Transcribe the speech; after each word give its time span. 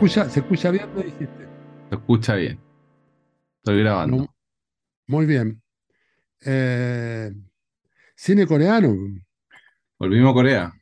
escucha, 0.00 0.28
se 0.28 0.40
escucha 0.40 0.70
bien, 0.70 0.94
me 0.94 1.02
dijiste. 1.04 1.46
Se 1.88 1.94
escucha 1.96 2.34
bien. 2.36 2.58
Estoy 3.58 3.80
grabando. 3.80 4.16
No, 4.16 4.36
muy 5.06 5.26
bien. 5.26 5.62
Eh, 6.44 7.30
cine 8.16 8.46
coreano, 8.46 8.94
Volvimos 9.98 10.30
a 10.30 10.34
Corea. 10.34 10.72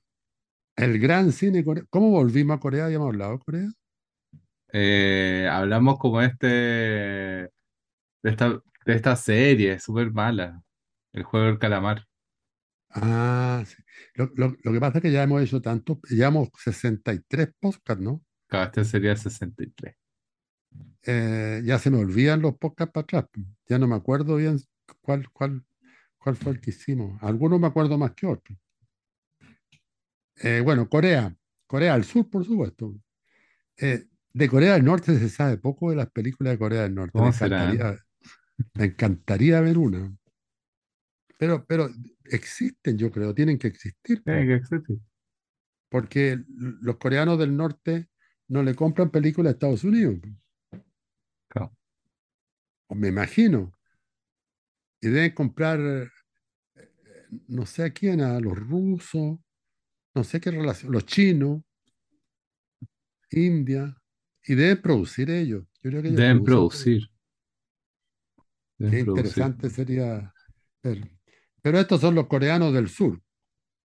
el 0.77 0.99
gran 1.01 1.33
cine 1.33 1.65
coreano. 1.65 1.89
¿Cómo 1.91 2.11
volvimos 2.11 2.57
a 2.57 2.61
Corea? 2.61 2.85
¿Habíamos 2.85 3.09
hablado 3.09 3.33
de 3.33 3.39
Corea? 3.41 3.69
Eh, 4.73 5.49
hablamos 5.51 5.99
como 5.99 6.21
este 6.23 6.47
de 6.47 7.51
esta, 8.23 8.51
de 8.87 8.95
esta 8.95 9.17
serie 9.17 9.79
súper 9.81 10.13
mala. 10.13 10.63
El 11.13 11.25
juego 11.25 11.47
del 11.47 11.59
calamar. 11.59 12.07
Ah, 12.91 13.65
sí. 13.67 13.83
Lo, 14.15 14.31
lo- 14.37 14.57
lo 14.63 14.73
que 14.73 14.81
pasa 14.81 14.99
es 14.99 15.03
que 15.03 15.11
ya 15.11 15.23
hemos 15.25 15.43
hecho 15.43 15.61
tantos, 15.61 15.99
llevamos 16.11 16.49
63 16.57 17.49
podcasts, 17.59 18.03
¿no? 18.03 18.23
Cada 18.49 18.65
este 18.65 18.85
sería 18.85 19.13
el 19.13 19.19
63. 19.19 19.95
Eh, 21.03 21.63
ya 21.65 21.79
se 21.79 21.91
me 21.91 21.99
olvidan 21.99 22.43
los 22.43 22.57
podcasts 22.57 22.93
para 22.93 23.03
atrás. 23.05 23.25
Ya 23.69 23.79
no 23.79 23.87
me 23.87 23.95
acuerdo 23.95 24.37
bien 24.37 24.59
cuál, 25.01 25.31
cuál, 25.31 25.65
cuál 26.17 26.37
fue 26.37 26.53
el 26.53 26.61
que 26.61 26.71
hicimos. 26.71 27.23
Algunos 27.23 27.61
me 27.61 27.67
acuerdo 27.67 27.97
más 27.99 28.13
que 28.15 28.27
otros. 28.27 28.59
Eh, 30.37 30.61
bueno, 30.65 30.89
Corea, 30.89 31.35
Corea 31.67 31.95
del 31.95 32.05
Sur, 32.05 32.29
por 32.31 32.45
supuesto. 32.45 32.95
Eh, 33.77 34.07
de 34.33 34.49
Corea 34.49 34.75
del 34.75 34.85
Norte 34.85 35.19
se 35.19 35.29
sabe 35.29 35.59
poco 35.59 35.91
de 35.91 35.97
las 35.97 36.11
películas 36.11 36.53
de 36.53 36.59
Corea 36.59 36.83
del 36.83 36.95
Norte. 36.95 37.19
Me 37.21 37.29
encantaría, 37.29 37.99
me 38.75 38.85
encantaría 38.85 39.61
ver 39.61 39.79
una. 39.79 40.17
Pero, 41.39 41.65
pero 41.67 41.89
existen, 42.25 42.99
yo 42.99 43.11
creo, 43.11 43.35
tienen 43.35 43.59
que 43.59 43.69
existir, 43.69 44.23
Tiene 44.23 44.43
po, 44.43 44.47
que 44.47 44.55
existir. 44.55 44.99
porque 45.89 46.43
los 46.49 46.97
coreanos 46.97 47.39
del 47.39 47.57
norte 47.57 48.09
no 48.49 48.63
le 48.63 48.75
compran 48.75 49.11
películas 49.11 49.51
a 49.51 49.55
Estados 49.55 49.85
Unidos, 49.85 50.17
Claro. 51.49 51.73
o 52.89 52.95
me 52.95 53.09
imagino. 53.09 53.73
Y 55.01 55.09
deben 55.09 55.33
comprar, 55.35 55.79
no 57.47 57.67
sé 57.67 57.85
a 57.85 57.91
quién, 57.93 58.21
a 58.21 58.41
los 58.41 58.59
rusos, 58.59 59.39
no 60.15 60.25
sé 60.25 60.41
qué 60.41 60.51
relación, 60.51 60.93
los 60.93 61.07
chinos, 61.07 61.63
India, 63.31 63.95
y 64.45 64.55
deben 64.55 64.81
producir 64.83 65.31
ellos. 65.31 65.65
Yo 65.83 65.91
creo 65.91 66.03
que 66.03 66.09
ellos 66.09 66.21
Deben 66.21 66.43
producir. 66.43 67.09
Deben 68.79 68.99
Qué 68.99 69.05
producir. 69.05 69.27
interesante 69.27 69.71
sería 69.71 70.33
ver. 70.83 71.11
Pero 71.63 71.79
estos 71.79 72.01
son 72.01 72.15
los 72.15 72.27
coreanos 72.27 72.73
del 72.73 72.89
sur, 72.89 73.21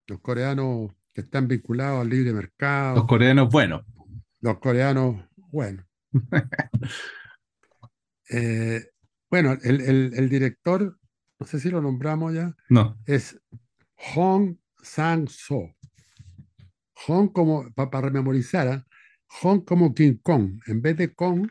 los 0.07 0.21
coreanos 0.21 0.93
que 1.15 1.23
están 1.23 1.49
vinculados 1.49 2.01
al 2.03 2.09
libre 2.11 2.31
Los 2.33 2.37
mercado, 2.43 3.07
coreanos, 3.07 3.49
bueno. 3.51 3.85
Los 4.41 4.59
coreanos, 4.59 5.25
bueno. 5.51 5.85
Eh, 8.33 8.85
bueno, 9.31 9.57
el, 9.63 9.81
el- 9.81 10.13
el 10.15 10.29
director, 10.29 10.99
no 11.39 11.47
sé 11.47 11.59
si 11.61 11.71
lo 11.71 11.81
nombramos 11.81 12.33
ya, 12.35 12.55
No. 12.69 12.97
es 13.07 13.41
Hong 14.15 14.57
Sang-soo. 14.83 15.75
Hong 17.07 17.29
como, 17.33 17.73
para 17.75 18.03
rememorizar, 18.03 18.69
¿ah? 18.69 18.87
Hong 19.43 19.61
como 19.65 19.95
King 19.95 20.19
Kong. 20.23 20.61
En 20.67 20.83
vez 20.83 20.97
de 20.97 21.15
Kong, 21.15 21.49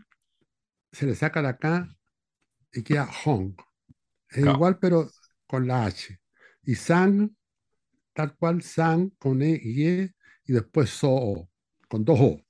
se 0.91 1.05
le 1.05 1.15
saca 1.15 1.41
la 1.41 1.57
K 1.57 1.87
y 2.73 2.83
queda 2.83 3.05
Hong. 3.07 3.53
Es 4.29 4.45
igual, 4.45 4.77
pero 4.79 5.09
con 5.47 5.67
la 5.67 5.85
H. 5.85 6.19
Y 6.63 6.75
Sang, 6.75 7.35
tal 8.13 8.35
cual, 8.35 8.61
Sang 8.61 9.09
con 9.17 9.41
E 9.41 9.59
y 9.61 9.87
E, 9.87 10.13
y 10.45 10.53
después 10.53 10.89
So, 10.89 11.49
con 11.87 12.05
dos 12.05 12.19
O. 12.21 12.41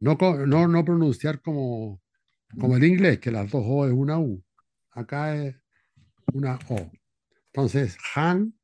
No, 0.00 0.16
no, 0.46 0.66
no 0.66 0.84
pronunciar 0.84 1.40
como, 1.40 2.00
como 2.58 2.76
el 2.76 2.84
inglés, 2.84 3.20
que 3.20 3.30
las 3.30 3.50
dos 3.50 3.62
O 3.66 3.86
es 3.86 3.92
una 3.92 4.18
U. 4.18 4.42
Acá 4.92 5.36
es 5.36 5.56
una 6.32 6.58
O. 6.68 6.90
Entonces, 7.52 7.96
Han, 8.14 8.54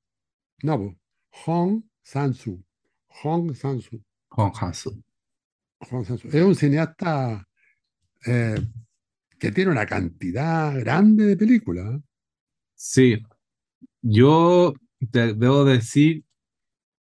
no, 0.62 0.78
po, 0.78 0.96
Hong 1.44 1.82
Sansu. 2.02 2.64
Hong 3.22 3.54
Sansu. 3.54 4.02
Juan 4.28 4.52
Hansu. 4.60 5.02
Hong 5.90 6.04
Sansu. 6.04 6.28
Es 6.28 6.42
un 6.42 6.54
cineasta 6.54 7.46
eh, 8.26 8.60
que 9.38 9.52
tiene 9.52 9.70
una 9.70 9.86
cantidad 9.86 10.78
grande 10.78 11.26
de 11.26 11.36
películas. 11.36 11.94
¿eh? 11.94 12.02
Sí. 12.74 13.22
Yo 14.02 14.74
te 15.10 15.34
debo 15.34 15.64
decir 15.64 16.24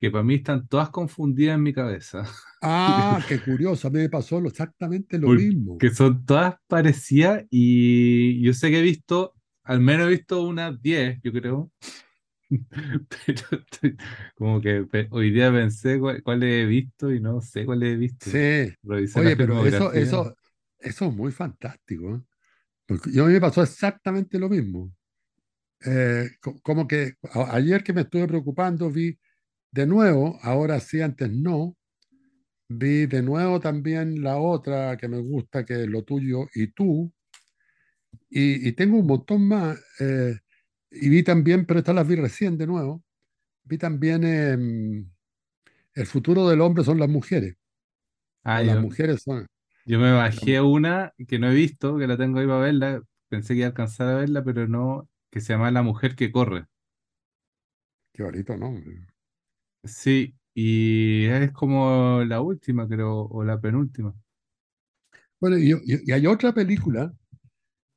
que 0.00 0.10
para 0.10 0.24
mí 0.24 0.34
están 0.36 0.66
todas 0.68 0.90
confundidas 0.90 1.56
en 1.56 1.62
mi 1.62 1.72
cabeza. 1.72 2.26
Ah, 2.62 3.20
qué 3.28 3.40
curioso. 3.40 3.88
A 3.88 3.90
mí 3.90 3.98
me 3.98 4.08
pasó 4.08 4.38
exactamente 4.38 5.18
lo 5.18 5.28
mismo. 5.28 5.74
Porque 5.74 5.94
son 5.94 6.24
todas 6.24 6.56
parecidas 6.66 7.44
y 7.50 8.42
yo 8.42 8.52
sé 8.54 8.70
que 8.70 8.78
he 8.80 8.82
visto, 8.82 9.34
al 9.64 9.80
menos 9.80 10.06
he 10.06 10.10
visto 10.10 10.42
unas 10.42 10.80
10, 10.80 11.18
yo 11.22 11.32
creo. 11.32 11.70
Pero 13.26 13.42
estoy- 13.50 13.96
como 14.36 14.60
que 14.60 14.86
hoy 15.10 15.30
día 15.32 15.50
pensé 15.52 15.98
cuál, 15.98 16.22
cuál 16.22 16.42
he 16.42 16.64
visto 16.66 17.12
y 17.12 17.20
no 17.20 17.40
sé 17.40 17.64
cuál 17.64 17.82
he 17.82 17.96
visto. 17.96 18.30
Sí. 18.30 18.72
Revisé 18.84 19.20
Oye, 19.20 19.36
pero 19.36 19.66
eso, 19.66 19.92
eso, 19.92 20.36
eso 20.78 21.06
es 21.06 21.14
muy 21.14 21.32
fantástico. 21.32 22.16
¿eh? 22.16 22.20
Porque 22.86 23.10
yo 23.12 23.24
a 23.24 23.26
mí 23.26 23.32
me 23.34 23.40
pasó 23.40 23.62
exactamente 23.62 24.38
lo 24.38 24.48
mismo. 24.48 24.92
Eh, 25.84 26.30
co- 26.40 26.60
como 26.62 26.86
que 26.86 27.14
ayer 27.52 27.82
que 27.84 27.92
me 27.92 28.02
estuve 28.02 28.26
preocupando, 28.26 28.90
vi 28.90 29.18
de 29.70 29.86
nuevo, 29.86 30.38
ahora 30.42 30.80
sí, 30.80 31.00
antes 31.00 31.30
no, 31.30 31.76
vi 32.68 33.06
de 33.06 33.22
nuevo 33.22 33.60
también 33.60 34.22
la 34.22 34.38
otra 34.38 34.96
que 34.96 35.08
me 35.08 35.20
gusta, 35.20 35.64
que 35.64 35.82
es 35.84 35.88
Lo 35.88 36.04
tuyo 36.04 36.46
y 36.54 36.68
tú, 36.68 37.12
y, 38.28 38.68
y 38.68 38.72
tengo 38.72 38.98
un 38.98 39.06
montón 39.06 39.46
más, 39.48 39.78
eh, 40.00 40.38
y 40.90 41.08
vi 41.08 41.22
también, 41.22 41.66
pero 41.66 41.80
estas 41.80 41.94
las 41.94 42.06
vi 42.08 42.16
recién 42.16 42.58
de 42.58 42.66
nuevo, 42.66 43.02
vi 43.64 43.78
también 43.78 44.24
em, 44.24 45.10
El 45.94 46.06
futuro 46.06 46.48
del 46.48 46.60
hombre 46.60 46.84
son 46.84 46.98
las 46.98 47.08
mujeres, 47.08 47.56
Ah, 48.44 48.62
las 48.62 48.80
mujeres 48.80 49.22
son... 49.22 49.46
yo 49.84 49.98
me 49.98 50.12
bajé 50.12 50.60
una 50.60 51.12
que 51.28 51.38
no 51.38 51.50
he 51.50 51.54
visto, 51.54 51.98
que 51.98 52.06
la 52.06 52.16
tengo 52.16 52.38
ahí 52.38 52.46
para 52.46 52.60
verla. 52.60 53.02
Pensé 53.28 53.54
que 53.54 53.58
iba 53.58 53.66
a 53.66 53.70
alcanzar 53.70 54.08
a 54.08 54.14
verla, 54.16 54.44
pero 54.44 54.68
no, 54.68 55.08
que 55.30 55.40
se 55.40 55.52
llama 55.52 55.70
La 55.72 55.82
mujer 55.82 56.14
que 56.14 56.30
corre. 56.30 56.66
Qué 58.12 58.22
bonito, 58.22 58.56
¿no? 58.56 58.72
Sí, 59.86 60.34
y 60.54 61.24
es 61.26 61.50
como 61.52 62.22
la 62.24 62.40
última, 62.40 62.88
creo, 62.88 63.20
o 63.26 63.44
la 63.44 63.60
penúltima. 63.60 64.14
Bueno, 65.40 65.58
y, 65.58 65.72
y- 65.84 66.12
hay 66.12 66.26
otra 66.26 66.52
película 66.52 67.12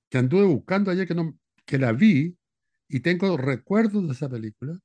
que 0.09 0.17
anduve 0.19 0.45
buscando 0.45 0.91
ayer 0.91 1.07
que, 1.07 1.16
no, 1.16 1.38
que 1.66 1.77
la 1.77 1.91
vi 1.94 2.38
y 2.89 3.00
tengo 3.01 3.38
recuerdos 3.38 4.05
de 4.07 4.13
esa 4.13 4.29
película, 4.29 4.79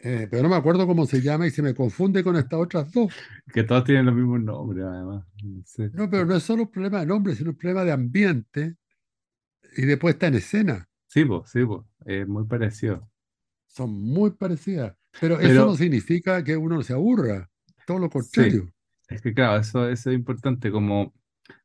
eh, 0.00 0.28
pero 0.30 0.42
no 0.44 0.50
me 0.50 0.56
acuerdo 0.56 0.86
cómo 0.86 1.06
se 1.06 1.22
llama 1.22 1.46
y 1.46 1.50
se 1.50 1.62
me 1.62 1.74
confunde 1.74 2.24
con 2.24 2.36
estas 2.36 2.60
otras 2.60 2.92
dos. 2.92 3.12
Que 3.52 3.64
todos 3.64 3.84
tienen 3.84 4.06
los 4.06 4.14
mismos 4.14 4.40
nombres, 4.40 4.84
además. 4.86 5.24
No 5.44 5.62
sé. 5.64 5.90
No, 5.94 6.10
pero 6.10 6.26
no 6.26 6.36
es 6.36 6.42
solo 6.42 6.64
un 6.64 6.70
problema 6.70 7.00
de 7.00 7.06
nombre, 7.06 7.34
sino 7.34 7.50
un 7.50 7.56
problema 7.56 7.84
de 7.84 7.92
ambiente 7.92 8.76
y 9.76 9.82
de 9.82 9.96
puesta 9.96 10.26
en 10.26 10.34
escena. 10.34 10.88
Sí, 11.08 11.24
pues, 11.24 11.50
sí, 11.50 11.64
pues, 11.64 11.82
es 12.04 12.26
muy 12.28 12.44
parecido. 12.46 13.08
Son 13.68 13.90
muy 13.92 14.30
parecidas. 14.32 14.96
Pero 15.18 15.40
eso 15.40 15.62
Pero 15.62 15.66
no 15.66 15.76
significa 15.76 16.42
que 16.42 16.56
uno 16.56 16.82
se 16.82 16.94
aburra, 16.94 17.50
todo 17.84 17.98
lo 17.98 18.08
sí, 18.18 18.50
contrario. 18.50 18.72
es 19.08 19.22
que 19.22 19.34
claro, 19.34 19.60
eso, 19.60 19.88
eso 19.88 20.10
es 20.10 20.16
importante. 20.16 20.70
Como, 20.70 21.14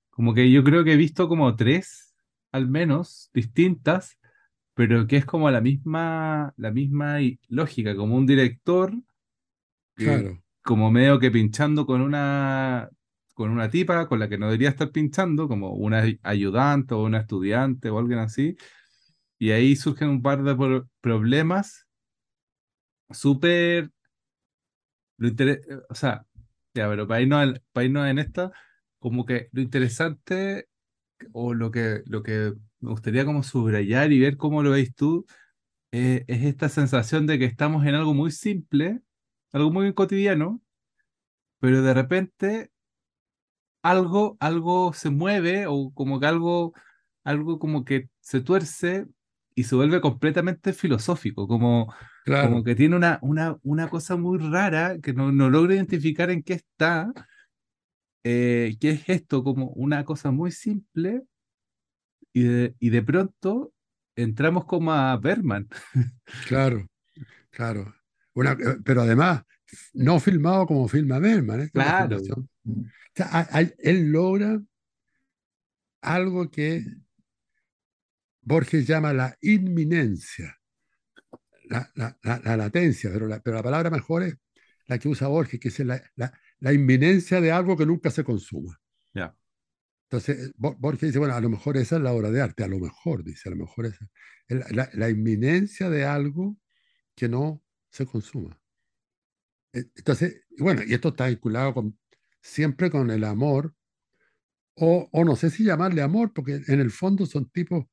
como 0.10 0.34
que 0.34 0.52
yo 0.52 0.64
creo 0.66 0.84
que 0.84 0.94
he 0.94 0.98
visto 0.98 1.28
como 1.28 1.56
tres, 1.56 2.16
al 2.52 2.68
menos, 2.70 3.30
distintas, 3.34 4.18
pero 4.76 5.08
que 5.08 5.18
es 5.18 5.26
como 5.26 5.52
la 5.52 5.62
misma, 5.62 6.54
la 6.58 6.72
misma 6.72 7.18
lógica, 7.50 7.96
como 7.98 8.18
un 8.18 8.26
director 8.28 8.94
que 9.98 10.24
Claro, 10.24 10.44
como 10.64 10.92
medio 10.92 11.20
que 11.20 11.32
pinchando 11.32 11.86
con 11.86 12.02
una, 12.02 12.90
con 13.34 13.52
una 13.52 13.70
tipa 13.70 14.08
con 14.08 14.20
la 14.20 14.30
que 14.30 14.38
no 14.38 14.48
debería 14.48 14.70
estar 14.70 14.92
pinchando, 14.92 15.48
como 15.48 15.74
una 15.74 16.04
ayudante 16.24 16.94
o 16.94 17.04
una 17.04 17.20
estudiante 17.20 17.90
o 17.90 18.00
alguien 18.00 18.20
así, 18.20 18.56
y 19.40 19.52
ahí 19.52 19.76
surgen 19.76 20.10
un 20.10 20.22
par 20.22 20.44
de 20.44 20.56
pro- 20.56 20.90
problemas 21.02 21.88
súper 23.14 23.92
Lo 25.18 25.30
o 25.90 25.96
sea, 25.96 26.26
ya, 26.74 26.90
pero 26.90 27.08
para 27.08 27.22
irnos, 27.22 27.40
al- 27.40 27.64
para 27.72 27.86
irnos 27.86 28.08
en 28.08 28.20
esta, 28.20 28.52
como 29.00 29.26
que 29.26 29.50
lo 29.52 29.62
interesante 29.62 30.68
o 31.34 31.54
lo 31.54 31.72
que, 31.72 32.04
lo 32.08 32.24
que 32.24 32.54
me 32.82 32.92
gustaría 32.92 33.26
como 33.26 33.44
subrayar 33.44 34.12
y 34.14 34.20
ver 34.20 34.38
cómo 34.38 34.64
lo 34.64 34.72
veis 34.72 34.96
tú, 34.96 35.26
eh, 35.92 36.26
es 36.28 36.44
esta 36.46 36.70
sensación 36.70 37.28
de 37.28 37.40
que 37.40 37.46
estamos 37.46 37.86
en 37.86 37.96
algo 37.96 38.14
muy 38.16 38.32
simple, 38.32 39.02
algo 39.54 39.72
muy 39.72 39.94
cotidiano, 39.94 40.62
pero 41.60 41.82
de 41.82 41.94
repente 41.94 42.72
algo, 43.82 44.38
algo 44.40 44.94
se 44.94 45.10
mueve 45.10 45.66
o 45.68 45.92
como 45.94 46.20
que 46.20 46.28
algo, 46.28 46.74
algo 47.24 47.60
como 47.60 47.86
que 47.86 48.10
se 48.22 48.42
tuerce 48.42 49.08
y 49.56 49.64
se 49.66 49.76
vuelve 49.76 50.02
completamente 50.02 50.74
filosófico, 50.74 51.48
como, 51.48 51.94
como 52.26 52.64
que 52.64 52.76
tiene 52.76 52.96
una, 52.96 53.20
una, 53.22 53.58
una 53.64 53.90
cosa 53.90 54.16
muy 54.16 54.38
rara 54.38 55.00
que 55.00 55.14
no, 55.14 55.32
no 55.32 55.50
logro 55.50 55.74
identificar 55.74 56.30
en 56.30 56.44
qué 56.44 56.54
está 56.54 57.14
eh, 58.24 58.78
¿qué 58.80 58.92
es 58.92 59.10
esto? 59.10 59.44
Como 59.44 59.68
una 59.70 60.06
cosa 60.06 60.32
muy 60.32 60.52
simple 60.52 61.24
y 62.34 62.44
de, 62.44 62.76
y 62.80 62.90
de 62.90 63.02
pronto 63.02 63.74
entramos 64.16 64.66
como 64.66 64.94
a 64.94 65.18
Berman. 65.18 65.68
Claro, 66.48 66.88
claro. 67.50 67.94
Una, 68.34 68.52
eh, 68.52 68.78
pero 68.84 69.02
además, 69.02 69.44
no 69.94 70.20
filmado 70.20 70.66
como 70.66 70.88
filma 70.88 71.20
Berman, 71.20 71.70
Claro. 71.70 72.18
O 72.18 73.16
sea, 73.16 73.48
él 73.80 74.12
logra 74.12 74.62
algo 76.02 76.50
que 76.50 76.86
Borges 78.42 78.88
llama 78.88 79.14
la 79.14 79.36
inminencia, 79.42 80.60
la, 81.72 81.92
la- 81.96 82.18
la- 82.24 82.42
la 82.44 82.58
latencia, 82.58 83.10
pero 83.14 83.28
la, 83.28 83.40
pero 83.42 83.58
la 83.58 83.64
palabra 83.64 83.90
mejor 83.90 84.24
es 84.24 84.36
la 84.88 85.00
que 85.00 85.10
usa 85.10 85.28
Borges, 85.28 85.60
que 85.60 85.70
es 85.70 85.80
la, 85.80 86.02
la- 86.16 86.34
la 86.60 86.74
inminencia 86.74 87.42
de 87.42 87.52
algo 87.52 87.78
que 87.78 87.86
nunca 87.86 88.12
se 88.12 88.24
consuma. 88.24 88.80
Ya. 89.14 89.36
Entonces, 90.10 90.52
Bo- 90.58 90.76
Borges 90.78 91.10
dice, 91.10 91.20
bueno, 91.20 91.34
a 91.36 91.42
lo 91.42 91.50
mejor 91.50 91.78
esa 91.78 91.96
es 91.98 92.02
la 92.02 92.14
obra 92.14 92.32
de 92.32 92.42
arte, 92.42 92.64
a 92.64 92.68
lo 92.68 92.80
mejor, 92.80 93.24
dice, 93.24 93.50
a 93.50 93.52
lo 93.52 93.58
mejor 93.58 93.86
esa 93.88 94.08
es 94.48 94.76
la, 94.76 94.90
la- 94.94 95.10
inminencia 95.10 95.90
de 95.90 96.04
algo 96.06 96.58
que 97.16 97.30
no 97.30 97.64
se 97.92 98.06
consuma. 98.08 98.60
Eh, 99.74 99.86
Entonces, 99.96 100.42
bueno, 100.60 100.82
y 100.86 100.94
esto 100.94 101.10
está 101.10 101.28
vinculado 101.28 101.74
con, 101.74 101.98
siempre 102.42 102.90
con 102.90 103.10
el 103.12 103.24
amor, 103.24 103.74
o, 104.76 105.10
o 105.12 105.26
no 105.26 105.36
sé 105.36 105.50
si 105.50 105.64
llamarle 105.64 106.02
amor, 106.02 106.34
porque 106.34 106.62
en 106.68 106.80
el 106.80 106.92
fondo 106.92 107.26
son 107.26 107.50
tipos 107.50 107.86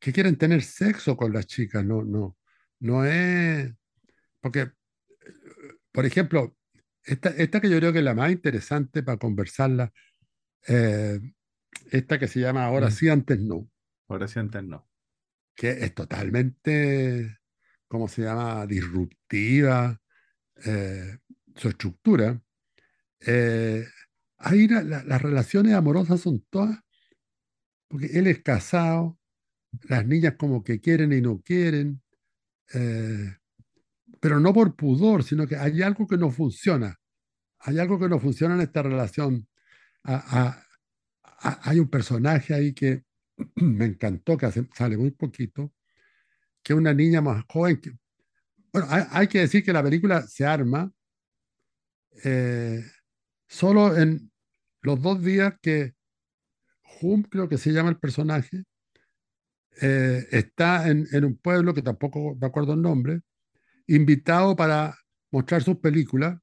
que 0.00 0.12
quieren 0.12 0.36
tener 0.38 0.62
sexo 0.62 1.16
con 1.16 1.32
las 1.32 1.46
chicas, 1.46 1.84
no, 1.84 2.02
no, 2.04 2.35
no 2.80 3.04
es, 3.04 3.72
porque, 4.40 4.60
eh, 4.62 4.72
por 5.92 6.06
ejemplo, 6.06 6.56
esta, 7.04 7.30
esta 7.30 7.60
que 7.60 7.70
yo 7.70 7.78
creo 7.78 7.92
que 7.92 8.00
es 8.00 8.04
la 8.04 8.14
más 8.14 8.32
interesante 8.32 9.02
para 9.02 9.18
conversarla, 9.18 9.92
eh, 10.68 11.20
esta 11.92 12.18
que 12.18 12.28
se 12.28 12.40
llama 12.40 12.66
Ahora 12.66 12.88
Mm. 12.88 12.92
sí, 12.92 13.08
antes 13.08 13.40
no, 13.40 13.70
Ahora 14.08 14.28
sí 14.28 14.38
antes 14.40 14.64
no. 14.64 14.88
que 15.56 15.70
es 15.70 15.94
totalmente, 15.94 17.38
¿cómo 17.88 18.08
se 18.08 18.22
llama?, 18.22 18.66
disruptiva, 18.66 20.00
eh, 20.64 21.18
su 21.56 21.68
estructura. 21.68 22.40
Eh, 23.20 23.86
ahí 24.38 24.68
la- 24.68 24.82
la- 24.82 25.04
las 25.04 25.22
relaciones 25.22 25.74
amorosas 25.74 26.20
son 26.20 26.44
todas, 26.50 26.78
porque 27.88 28.06
él 28.18 28.26
es 28.28 28.42
casado, 28.42 29.18
las 29.84 30.06
niñas 30.06 30.34
como 30.38 30.64
que 30.64 30.80
quieren 30.80 31.12
y 31.12 31.20
no 31.22 31.40
quieren, 31.42 32.02
eh, 32.74 33.36
pero 34.20 34.40
no 34.40 34.52
por 34.54 34.76
pudor, 34.76 35.24
sino 35.24 35.46
que 35.46 35.56
hay 35.56 35.82
algo 35.82 36.06
que 36.06 36.16
no 36.18 36.30
funciona. 36.30 36.96
Hay 37.60 37.78
algo 37.80 37.98
que 38.00 38.08
no 38.10 38.20
funciona 38.20 38.54
en 38.56 38.62
esta 38.62 38.82
relación. 38.82 39.48
A- 40.04 40.24
a- 40.40 40.64
a- 41.24 41.70
hay 41.70 41.80
un 41.80 41.90
personaje 41.90 42.54
ahí 42.54 42.74
que 42.74 43.04
me 43.56 43.86
encantó, 43.86 44.36
que 44.38 44.46
hace- 44.46 44.68
sale 44.76 44.96
muy 44.98 45.12
poquito, 45.12 45.72
que 46.64 46.74
una 46.74 46.94
niña 46.94 47.20
más 47.22 47.44
joven. 47.48 47.80
Que, 47.80 47.92
bueno, 48.72 48.88
hay, 48.90 49.04
hay 49.10 49.28
que 49.28 49.40
decir 49.40 49.64
que 49.64 49.72
la 49.74 49.82
película 49.82 50.22
se 50.26 50.46
arma 50.46 50.92
eh, 52.24 52.82
solo 53.48 53.96
en 53.96 54.30
los 54.82 55.00
dos 55.02 55.22
días 55.22 55.54
que 55.62 55.94
Hum, 57.02 57.22
creo 57.22 57.48
que 57.48 57.58
se 57.58 57.70
llama 57.72 57.90
el 57.90 57.98
personaje, 57.98 58.64
eh, 59.80 60.26
está 60.30 60.88
en, 60.88 61.06
en 61.12 61.24
un 61.24 61.36
pueblo 61.36 61.74
que 61.74 61.82
tampoco 61.82 62.36
me 62.40 62.46
acuerdo 62.46 62.74
el 62.74 62.82
nombre, 62.82 63.20
invitado 63.86 64.56
para 64.56 64.96
mostrar 65.30 65.62
sus 65.62 65.76
películas 65.78 66.38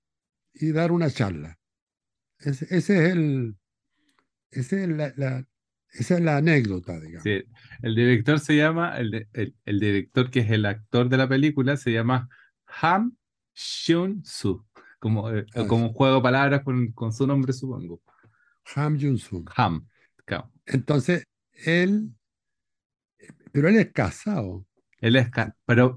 y 0.54 0.72
dar 0.72 0.92
una 0.92 1.10
charla. 1.10 1.58
Ese, 2.40 2.66
ese 2.66 3.06
es 3.08 3.14
el, 3.14 3.56
ese 4.52 4.84
es 4.84 4.90
la, 4.90 5.14
la- 5.18 5.46
esa 5.92 6.16
es 6.16 6.22
la 6.22 6.38
anécdota, 6.38 7.00
digamos. 7.00 7.24
Sí, 7.24 7.44
el 7.84 7.96
director 7.96 8.40
se 8.40 8.56
llama, 8.58 8.98
el, 8.98 9.28
el, 9.34 9.56
el 9.64 9.80
director 9.80 10.32
que 10.32 10.40
es 10.40 10.50
el 10.50 10.66
actor 10.66 11.08
de 11.08 11.18
la 11.18 11.30
película 11.30 11.78
se 11.78 11.92
llama 11.92 12.28
Ham 12.82 13.16
Hyun-soo, 13.56 14.66
como, 15.00 15.30
eh, 15.30 15.46
Ah, 15.56 15.68
como 15.68 15.86
un 15.88 15.94
juego 15.94 16.16
de 16.16 16.22
palabras 16.24 16.64
con, 16.64 16.92
con 16.94 17.14
su 17.14 17.28
nombre, 17.28 17.54
supongo. 17.54 18.02
Ham 18.76 18.98
Jun-sung. 19.00 19.48
Ham, 19.56 19.88
claro. 20.26 20.52
Entonces, 20.66 21.26
él, 21.66 22.10
pero 23.52 23.70
él 23.70 23.78
es 23.78 23.92
casado. 23.94 24.66
Él 25.00 25.16
es, 25.18 25.30
ca- 25.30 25.56
pero 25.66 25.96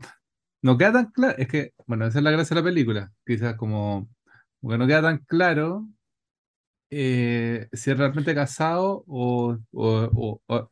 no 0.62 0.78
queda 0.78 0.92
tan 0.94 1.06
claro, 1.12 1.36
es 1.38 1.48
que, 1.48 1.74
bueno, 1.86 2.06
esa 2.06 2.18
es 2.18 2.24
la 2.24 2.30
gracia 2.32 2.54
de 2.56 2.62
la 2.62 2.66
película, 2.68 3.12
quizás 3.26 3.56
como, 3.56 4.08
como 4.60 4.76
no 4.78 4.86
queda 4.86 5.02
tan 5.02 5.18
claro 5.26 5.88
eh, 6.90 7.68
si 7.72 7.90
es 7.90 7.98
realmente 7.98 8.34
casado 8.34 9.04
o, 9.06 9.58
o, 9.72 10.40
o, 10.46 10.70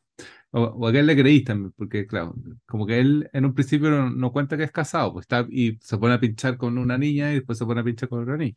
o, 0.53 0.89
a 0.89 0.93
qué 0.93 1.03
le 1.03 1.17
creís 1.17 1.45
también, 1.45 1.73
porque 1.77 2.07
claro, 2.07 2.35
como 2.67 2.87
que 2.87 3.01
él 3.01 3.29
en 3.33 3.45
un 3.47 3.55
principio 3.55 3.91
no, 3.91 4.11
no 4.11 4.33
cuenta 4.33 4.57
que 4.57 4.65
es 4.65 4.73
casado, 4.73 5.13
pues 5.13 5.25
está 5.25 5.47
y 5.51 5.79
se 5.83 5.99
pone 5.99 6.15
a 6.15 6.21
pinchar 6.21 6.57
con 6.57 6.79
una 6.79 6.99
niña 6.99 7.33
y 7.33 7.37
después 7.37 7.59
se 7.59 7.67
pone 7.67 7.81
a 7.81 7.85
pinchar 7.85 8.09
con 8.09 8.23
otra 8.23 8.37
niña. 8.37 8.57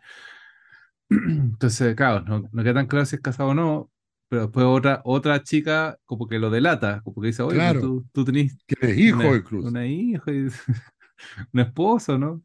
Entonces, 1.09 1.95
claro, 1.95 2.21
no, 2.21 2.49
no 2.51 2.63
queda 2.63 2.73
tan 2.75 2.87
claro 2.87 3.05
si 3.05 3.15
es 3.15 3.21
casado 3.21 3.49
o 3.49 3.53
no, 3.53 3.91
pero 4.29 4.43
después 4.43 4.65
otra, 4.65 5.01
otra 5.05 5.43
chica 5.43 5.97
como 6.05 6.27
que 6.27 6.39
lo 6.39 6.49
delata, 6.49 7.01
como 7.03 7.21
que 7.21 7.27
dice, 7.27 7.43
oye, 7.43 7.63
Claro, 7.63 7.79
tú, 7.79 8.05
tú 8.13 8.25
tenés 8.25 8.57
hijos 8.97 9.23
una, 9.23 9.37
incluso. 9.37 9.71
una 9.71 9.85
hija, 9.87 10.31
y 10.31 10.47
un 11.53 11.59
esposo, 11.61 12.17
¿no? 12.17 12.43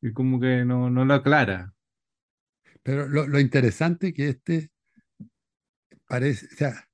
Y 0.00 0.12
como 0.12 0.40
que 0.40 0.64
no, 0.64 0.90
no 0.90 1.04
lo 1.04 1.14
aclara. 1.14 1.72
Pero 2.82 3.06
lo, 3.08 3.26
lo 3.28 3.38
interesante 3.40 4.12
que 4.12 4.28
este 4.30 4.70
parece, 6.06 6.46
o 6.46 6.56
sea, 6.56 6.88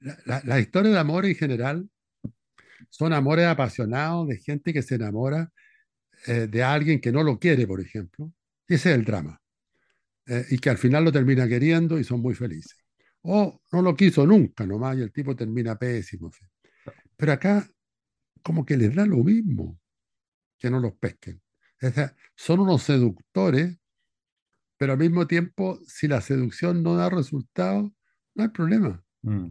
la, 0.00 0.18
la, 0.26 0.42
la 0.44 0.60
historia 0.60 0.92
de 0.92 0.98
amor 1.00 1.26
en 1.26 1.34
general 1.36 1.88
son 2.90 3.12
amores 3.12 3.46
apasionados 3.46 4.28
de 4.28 4.38
gente 4.38 4.72
que 4.72 4.82
se 4.82 4.96
enamora 4.96 5.50
eh, 6.26 6.48
de 6.48 6.62
alguien 6.64 7.00
que 7.00 7.12
no 7.12 7.22
lo 7.24 7.38
quiere, 7.40 7.66
por 7.66 7.80
ejemplo. 7.80 8.32
Ese 8.68 8.90
es 8.92 8.96
el 8.98 9.04
drama. 9.04 9.40
Eh, 10.26 10.46
y 10.50 10.58
que 10.58 10.70
al 10.70 10.78
final 10.78 11.04
lo 11.04 11.12
termina 11.12 11.48
queriendo 11.48 11.98
y 11.98 12.04
son 12.04 12.20
muy 12.22 12.34
felices. 12.34 12.78
O 13.26 13.60
no 13.72 13.82
lo 13.82 13.94
quiso 13.96 14.26
nunca 14.26 14.66
nomás 14.66 14.96
y 14.98 15.02
el 15.02 15.12
tipo 15.12 15.34
termina 15.34 15.78
pésimo. 15.78 16.30
Pero 17.16 17.32
acá 17.32 17.66
como 18.42 18.64
que 18.64 18.76
les 18.76 18.94
da 18.94 19.06
lo 19.06 19.18
mismo 19.24 19.80
que 20.58 20.70
no 20.70 20.80
los 20.80 20.94
pesquen. 20.94 21.42
Son 22.36 22.60
unos 22.60 22.82
seductores, 22.82 23.78
pero 24.76 24.92
al 24.92 24.98
mismo 24.98 25.26
tiempo, 25.26 25.78
si 25.86 26.08
la 26.08 26.20
seducción 26.20 26.82
no 26.82 26.96
da 26.96 27.08
resultado, 27.08 27.94
no 28.34 28.42
hay 28.42 28.50
problema. 28.50 29.04
Mm. 29.22 29.48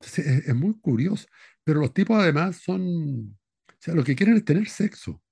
Entonces, 0.00 0.26
es, 0.26 0.48
es 0.48 0.54
muy 0.54 0.78
curioso. 0.80 1.26
Pero 1.64 1.80
los 1.80 1.94
tipos 1.94 2.18
además 2.18 2.56
son, 2.56 3.38
o 3.68 3.76
sea, 3.78 3.94
lo 3.94 4.04
que 4.04 4.16
quieren 4.16 4.36
es 4.36 4.44
tener 4.44 4.68
sexo. 4.68 5.12
O 5.12 5.22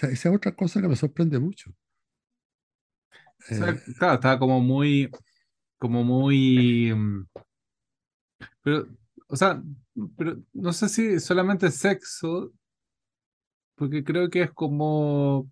sea, 0.00 0.10
esa 0.10 0.28
es 0.30 0.34
otra 0.34 0.54
cosa 0.54 0.80
que 0.80 0.88
me 0.88 0.96
sorprende 0.96 1.38
mucho. 1.38 1.70
O 1.70 3.54
sea, 3.54 3.70
Eh, 3.70 3.80
claro, 3.98 4.14
estaba 4.14 4.38
como 4.38 4.60
muy, 4.60 5.10
como 5.78 6.04
muy, 6.04 6.92
mm, 6.94 7.26
pero, 8.62 8.86
o 9.28 9.36
sea, 9.36 9.62
pero 10.16 10.38
no 10.52 10.72
sé 10.72 10.88
si 10.88 11.20
solamente 11.20 11.70
sexo, 11.70 12.52
porque 13.74 14.02
creo 14.04 14.30
que 14.30 14.42
es 14.42 14.52
como, 14.52 15.50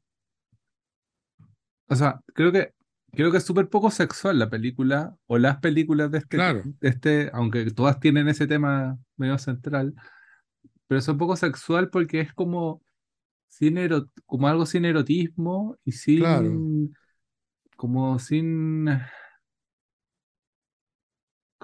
o 1.88 1.96
sea, 1.96 2.20
creo 2.34 2.52
que, 2.52 2.72
creo 3.12 3.30
que 3.30 3.38
es 3.38 3.44
súper 3.44 3.68
poco 3.68 3.90
sexual 3.90 4.38
la 4.38 4.50
película, 4.50 5.16
o 5.26 5.38
las 5.38 5.58
películas 5.58 6.10
de 6.10 6.18
este, 6.18 6.36
claro, 6.36 6.62
de 6.64 6.88
este, 6.88 7.30
aunque 7.32 7.70
todas 7.70 8.00
tienen 8.00 8.28
ese 8.28 8.46
tema 8.46 8.98
medio 9.16 9.38
central, 9.38 9.94
pero 10.86 10.98
es 10.98 11.08
un 11.08 11.18
poco 11.18 11.36
sexual 11.36 11.90
porque 11.90 12.20
es 12.20 12.32
como, 12.32 12.82
sin 13.48 13.78
como 14.26 14.48
algo 14.48 14.66
sin 14.66 14.84
erotismo 14.84 15.76
y 15.84 16.16
claro. 16.16 16.48
sin, 16.48 16.96
como 17.76 18.18
sin... 18.18 18.88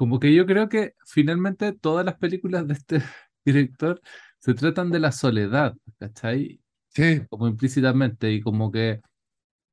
Como 0.00 0.18
que 0.18 0.34
yo 0.34 0.46
creo 0.46 0.70
que 0.70 0.94
finalmente 1.04 1.72
todas 1.74 2.06
las 2.06 2.16
películas 2.16 2.66
de 2.66 2.72
este 2.72 3.02
director 3.44 4.00
se 4.38 4.54
tratan 4.54 4.90
de 4.90 4.98
la 4.98 5.12
soledad, 5.12 5.76
¿cachai? 5.98 6.58
Sí, 6.88 7.20
Como 7.28 7.46
implícitamente, 7.46 8.32
y 8.32 8.40
como 8.40 8.72
que 8.72 9.02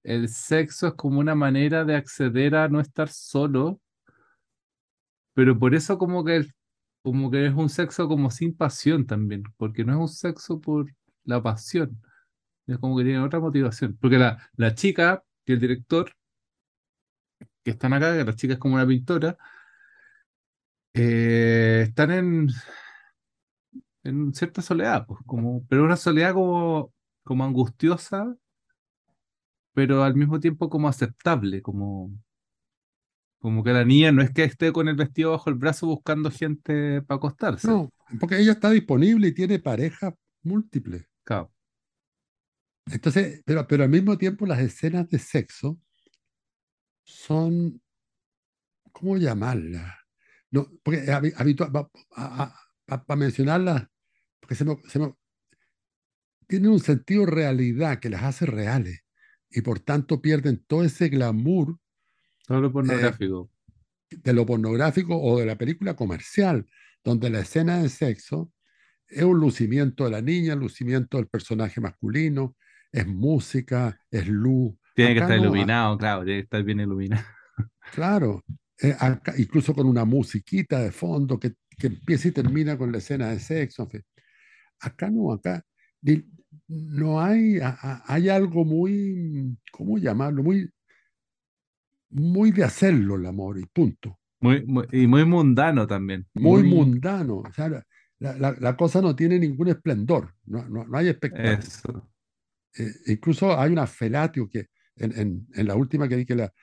el 0.04 0.28
sexo 0.28 0.88
es 0.88 0.94
como 0.96 1.22
una 1.22 1.34
manera 1.34 1.86
de 1.86 1.96
acceder 1.96 2.56
a 2.56 2.68
no 2.68 2.82
estar 2.82 3.08
solo, 3.08 3.80
pero 5.34 5.58
por 5.58 5.74
eso 5.74 5.98
como 5.98 6.26
que, 6.26 6.46
como 7.04 7.32
que 7.32 7.46
es 7.46 7.54
un 7.54 7.70
sexo 7.70 8.10
como 8.10 8.30
sin 8.30 8.54
pasión 8.54 9.06
también, 9.06 9.44
porque 9.56 9.86
no 9.86 9.94
es 9.94 10.00
un 10.00 10.10
sexo 10.10 10.60
por 10.60 10.92
la 11.24 11.42
pasión, 11.42 12.02
es 12.66 12.78
como 12.80 12.98
que 12.98 13.06
tiene 13.06 13.20
otra 13.20 13.40
motivación, 13.40 13.98
porque 14.02 14.18
la, 14.18 14.38
la 14.58 14.76
chica 14.76 15.24
y 15.46 15.54
el 15.54 15.62
director 15.62 16.12
que 17.64 17.72
están 17.72 17.94
acá, 17.94 18.14
que 18.18 18.26
la 18.26 18.36
chica 18.36 18.56
es 18.56 18.60
como 18.60 18.76
una 18.76 18.86
pintora, 18.86 19.38
eh, 20.98 21.82
están 21.88 22.12
en, 22.12 22.50
en 24.04 24.34
cierta 24.34 24.62
soledad, 24.62 25.06
pues, 25.08 25.20
como, 25.26 25.66
pero 25.68 25.84
una 25.84 25.98
soledad 25.98 26.34
como, 26.34 26.94
como 27.24 27.44
angustiosa, 27.44 28.36
pero 29.74 30.04
al 30.04 30.16
mismo 30.16 30.40
tiempo 30.40 30.70
como 30.70 30.88
aceptable, 30.88 31.62
como, 31.62 32.12
Como 33.40 33.64
que 33.64 33.72
la 33.72 33.86
niña 33.86 34.12
no 34.12 34.22
es 34.22 34.32
que 34.32 34.44
esté 34.44 34.72
con 34.74 34.88
el 34.88 34.96
vestido 34.96 35.32
bajo 35.32 35.50
el 35.50 35.56
brazo 35.56 35.88
buscando 35.88 36.32
gente 36.32 37.02
para 37.04 37.18
acostarse. 37.18 37.68
No, 37.68 37.90
porque 38.20 38.40
ella 38.40 38.54
está 38.54 38.72
disponible 38.72 39.28
y 39.28 39.34
tiene 39.34 39.60
pareja 39.60 40.16
múltiples. 40.42 41.08
Claro. 41.24 41.52
Entonces, 42.90 43.42
pero, 43.46 43.68
pero 43.68 43.84
al 43.84 43.90
mismo 43.90 44.18
tiempo 44.18 44.46
las 44.46 44.60
escenas 44.60 45.08
de 45.10 45.20
sexo 45.20 45.78
son, 47.04 47.82
¿cómo 48.92 49.18
llamarlas? 49.18 49.94
No, 50.58 50.72
porque 50.84 51.12
habitual, 51.36 51.72
para 52.86 53.16
mencionarlas, 53.16 53.88
porque 54.40 54.56
se 54.56 54.66
me, 54.66 54.78
se 54.88 55.00
me, 55.00 55.14
tienen 56.48 56.72
un 56.72 56.80
sentido 56.80 57.26
realidad 57.26 58.00
que 58.00 58.10
las 58.10 58.24
hace 58.24 58.46
reales 58.46 59.04
y 59.50 59.62
por 59.62 59.80
tanto 59.80 60.22
pierden 60.22 60.64
todo 60.66 60.84
ese 60.84 61.10
glamour 61.10 61.78
Todo 62.48 62.62
lo 62.62 62.72
pornográfico. 62.72 63.52
de 64.10 64.34
lo 64.34 64.46
pornográfico 64.46 65.20
o 65.22 65.40
de 65.40 65.46
la 65.46 65.58
película 65.58 65.96
comercial, 65.96 66.66
donde 67.04 67.30
la 67.30 67.42
escena 67.42 67.80
de 67.82 67.90
sexo 67.90 68.52
es 69.08 69.24
un 69.24 69.40
lucimiento 69.40 70.06
de 70.06 70.12
la 70.12 70.22
niña, 70.22 70.56
lucimiento 70.56 71.18
del 71.18 71.28
personaje 71.28 71.80
masculino, 71.80 72.56
es 72.92 73.06
música, 73.06 74.00
es 74.12 74.28
luz. 74.28 74.76
tiene 74.96 75.14
que 75.14 75.20
Acá 75.20 75.34
estar 75.34 75.38
no, 75.38 75.44
iluminado, 75.46 75.98
claro, 75.98 76.24
tiene 76.24 76.40
que 76.40 76.44
estar 76.44 76.64
bien 76.64 76.80
iluminado. 76.80 77.24
claro, 77.94 78.44
eh, 78.82 78.96
acá- 79.00 79.34
incluso 79.38 79.74
con 79.74 79.88
una 79.88 80.06
musiquita 80.06 80.80
de 80.80 80.92
fondo 80.92 81.40
que, 81.40 81.54
que 81.78 81.88
empieza 81.88 82.28
y 82.28 82.32
termina 82.32 82.78
con 82.78 82.92
la 82.92 82.98
escena 83.00 83.30
de 83.30 83.40
sexo. 83.40 83.84
en 83.84 83.90
fin. 83.90 84.04
Acá 84.80 85.10
no, 85.10 85.32
acá 85.34 85.64
di- 86.02 86.26
no 86.68 87.20
hay, 87.22 87.60
hay 88.06 88.30
algo 88.30 88.64
muy, 88.66 89.58
¿cómo 89.72 89.98
llamarlo? 89.98 90.44
Muy, 90.44 90.70
muy 92.10 92.52
de 92.52 92.64
hacerlo 92.64 93.16
el 93.16 93.26
amor 93.26 93.60
y 93.60 93.66
punto. 93.66 94.20
Muy, 94.40 94.64
muy- 94.66 94.86
y 94.92 95.08
muy 95.08 95.26
mundano 95.26 95.88
también. 95.88 96.28
Muy 96.36 96.64
Muy 96.64 96.70
mundano. 96.76 97.38
O 97.38 97.54
sea, 97.54 97.70
la, 97.70 97.84
la- 98.38 98.56
la 98.60 98.78
cosa 98.78 99.02
no 99.02 99.16
tiene 99.16 99.40
ningún 99.40 99.68
esplendor, 99.70 100.34
no, 100.46 100.68
no, 100.70 100.86
no 100.86 100.98
hay 100.98 101.08
espectáculo. 101.10 102.10
Eh, 102.78 102.92
incluso 103.08 103.60
hay 103.60 103.72
una 103.72 103.88
felatio 103.88 104.48
que 104.48 104.68
en, 104.96 105.18
en- 105.20 105.48
en 105.54 105.68
la 105.68 105.76
última 105.76 106.08
que 106.08 106.16
vi 106.16 106.26
que, 106.26 106.36
la, 106.36 106.54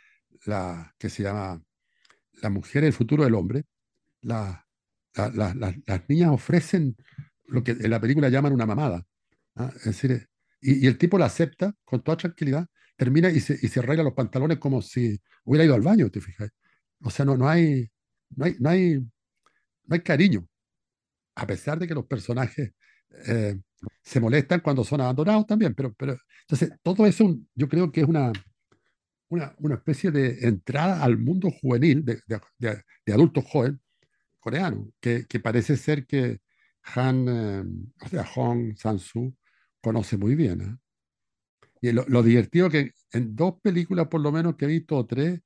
la, 0.47 0.95
que 0.99 1.09
se 1.09 1.23
llama 1.25 1.61
La 2.43 2.51
mujer, 2.51 2.85
el 2.85 2.93
futuro 2.93 3.25
del 3.25 3.35
hombre, 3.35 3.65
la- 4.23 4.67
la- 5.17 5.31
la- 5.31 5.55
la- 5.55 5.77
las 5.87 6.09
niñas 6.09 6.31
ofrecen 6.31 6.97
lo 7.47 7.63
que 7.65 7.73
en 7.73 7.91
la 7.91 8.01
película 8.01 8.29
llaman 8.31 8.53
una 8.53 8.67
mamada. 8.67 9.07
¿ah? 9.57 9.73
Es 9.77 9.85
decir, 9.85 10.29
y, 10.61 10.85
y 10.85 10.89
el 10.89 10.99
tipo 10.99 11.19
la 11.19 11.27
acepta 11.27 11.75
con 11.85 12.03
toda 12.03 12.17
tranquilidad, 12.19 12.67
termina 12.97 13.31
y 13.31 13.41
se, 13.41 13.55
y 13.63 13.69
se 13.69 13.81
arregla 13.81 14.05
los 14.05 14.15
pantalones 14.15 14.59
como 14.59 14.83
si 14.83 15.21
hubiera 15.45 15.65
ido 15.65 15.75
al 15.75 15.83
baño, 15.83 16.11
¿te 16.11 16.21
fijas? 16.21 16.51
O 17.03 17.11
sea, 17.11 17.25
no, 17.27 17.37
no 17.37 17.49
hay, 17.49 17.91
no 18.37 18.47
hay, 18.47 18.57
no 18.61 18.71
hay, 18.71 18.97
no 18.99 19.95
hay 19.95 20.01
cariño, 20.01 20.47
a 21.37 21.47
pesar 21.47 21.79
de 21.79 21.87
que 21.89 21.95
los 21.95 22.07
personajes 22.07 22.73
eh, 23.27 23.57
se 24.03 24.21
molestan 24.21 24.61
cuando 24.61 24.85
son 24.85 25.01
abandonados 25.01 25.47
también, 25.47 25.75
pero, 25.75 25.93
pero 25.95 26.17
entonces 26.43 26.73
todo 26.83 27.07
eso 27.07 27.37
yo 27.55 27.69
creo 27.69 27.91
que 27.93 28.03
es 28.03 28.09
una, 28.09 28.33
una, 29.35 29.55
una 29.59 29.75
especie 29.77 30.11
de 30.11 30.47
entrada 30.47 31.03
al 31.03 31.19
mundo 31.19 31.51
juvenil, 31.51 32.05
de, 32.05 32.21
de, 32.27 32.41
de, 32.59 32.83
de 33.07 33.13
adultos 33.13 33.45
jóvenes 33.45 33.81
coreanos, 34.41 34.89
que, 35.01 35.27
que, 35.27 35.41
parece 35.41 35.77
ser 35.77 36.07
que 36.07 36.41
Han, 36.95 37.27
eh, 37.29 37.65
o 38.05 38.09
sea, 38.09 38.25
Hong 38.25 38.75
Sang-soo 38.77 39.35
conoce 39.81 40.19
muy 40.19 40.35
bien. 40.35 40.61
¿eh? 40.61 40.77
Y 41.81 41.93
lo, 41.93 42.05
lo, 42.09 42.23
divertido 42.23 42.69
que 42.69 42.93
en 43.13 43.35
dos 43.35 43.55
películas, 43.63 44.09
por 44.09 44.21
lo 44.21 44.31
menos 44.31 44.57
que 44.57 44.67
he 44.67 44.69
visto, 44.69 44.97
o 44.97 45.07
tres, 45.07 45.41